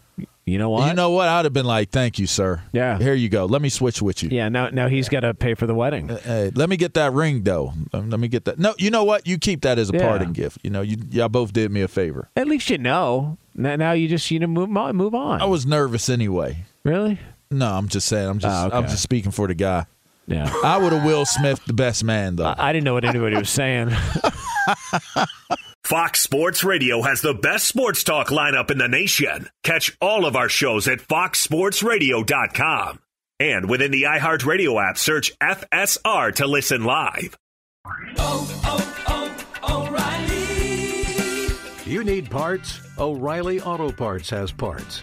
You 0.46 0.58
know 0.58 0.68
what? 0.68 0.88
You 0.88 0.94
know 0.94 1.10
what? 1.10 1.26
I'd 1.28 1.46
have 1.46 1.54
been 1.54 1.64
like, 1.64 1.88
"Thank 1.90 2.18
you, 2.18 2.26
sir. 2.26 2.60
Yeah. 2.72 2.98
Here 2.98 3.14
you 3.14 3.30
go. 3.30 3.46
Let 3.46 3.62
me 3.62 3.70
switch 3.70 4.02
with 4.02 4.22
you. 4.22 4.28
Yeah. 4.30 4.50
Now, 4.50 4.68
now 4.68 4.88
he's 4.88 5.08
got 5.08 5.20
to 5.20 5.32
pay 5.32 5.54
for 5.54 5.66
the 5.66 5.74
wedding. 5.74 6.08
Hey, 6.08 6.50
let 6.54 6.68
me 6.68 6.76
get 6.76 6.92
that 6.94 7.12
ring, 7.14 7.44
though. 7.44 7.72
Um, 7.94 8.10
Let 8.10 8.20
me 8.20 8.28
get 8.28 8.44
that. 8.44 8.58
No, 8.58 8.74
you 8.76 8.90
know 8.90 9.04
what? 9.04 9.26
You 9.26 9.38
keep 9.38 9.62
that 9.62 9.78
as 9.78 9.88
a 9.88 9.94
Yeah. 9.94 10.06
parting 10.06 10.32
gift. 10.34 10.58
You 10.62 10.68
know, 10.68 10.82
you 10.82 10.98
y'all 11.10 11.30
both 11.30 11.54
did 11.54 11.70
me 11.70 11.80
a 11.80 11.88
favor. 11.88 12.28
At 12.36 12.46
least 12.46 12.68
you 12.68 12.76
know. 12.76 13.38
Now, 13.54 13.76
now 13.76 13.92
you 13.92 14.06
just 14.06 14.30
you 14.30 14.38
know 14.38 14.46
move 14.46 14.76
on. 14.76 14.96
Move 14.96 15.14
on. 15.14 15.40
I 15.40 15.46
was 15.46 15.64
nervous 15.64 16.10
anyway. 16.10 16.64
Really? 16.84 17.18
No, 17.50 17.72
I'm 17.72 17.88
just 17.88 18.06
saying. 18.08 18.28
I'm 18.28 18.38
just. 18.38 18.54
Oh, 18.64 18.66
okay. 18.66 18.76
I'm 18.76 18.84
just 18.84 19.02
speaking 19.02 19.30
for 19.30 19.46
the 19.48 19.54
guy. 19.54 19.86
Yeah. 20.26 20.52
I 20.62 20.76
would 20.78 20.92
have 20.92 21.04
Will 21.04 21.24
Smith 21.24 21.64
the 21.66 21.72
best 21.72 22.04
man 22.04 22.36
though. 22.36 22.44
I, 22.46 22.68
I 22.68 22.72
didn't 22.72 22.84
know 22.84 22.94
what 22.94 23.04
anybody 23.04 23.36
was 23.36 23.48
saying. 23.50 23.90
Fox 25.84 26.20
Sports 26.22 26.64
Radio 26.64 27.02
has 27.02 27.20
the 27.20 27.34
best 27.34 27.68
sports 27.68 28.02
talk 28.04 28.28
lineup 28.28 28.70
in 28.70 28.78
the 28.78 28.88
nation. 28.88 29.50
Catch 29.62 29.94
all 30.00 30.24
of 30.24 30.34
our 30.34 30.48
shows 30.48 30.88
at 30.88 31.00
foxsportsradio.com. 31.00 33.00
And 33.38 33.68
within 33.68 33.90
the 33.90 34.04
iHeartRadio 34.04 34.82
app, 34.82 34.96
search 34.96 35.38
FSR 35.40 36.34
to 36.36 36.46
listen 36.46 36.84
live. 36.84 37.36
Oh, 38.16 38.62
oh, 38.64 39.46
oh, 39.62 39.86
O'Reilly. 39.86 41.92
You 41.92 42.02
need 42.02 42.30
parts? 42.30 42.80
O'Reilly 42.98 43.60
Auto 43.60 43.92
Parts 43.92 44.30
has 44.30 44.52
parts. 44.52 45.02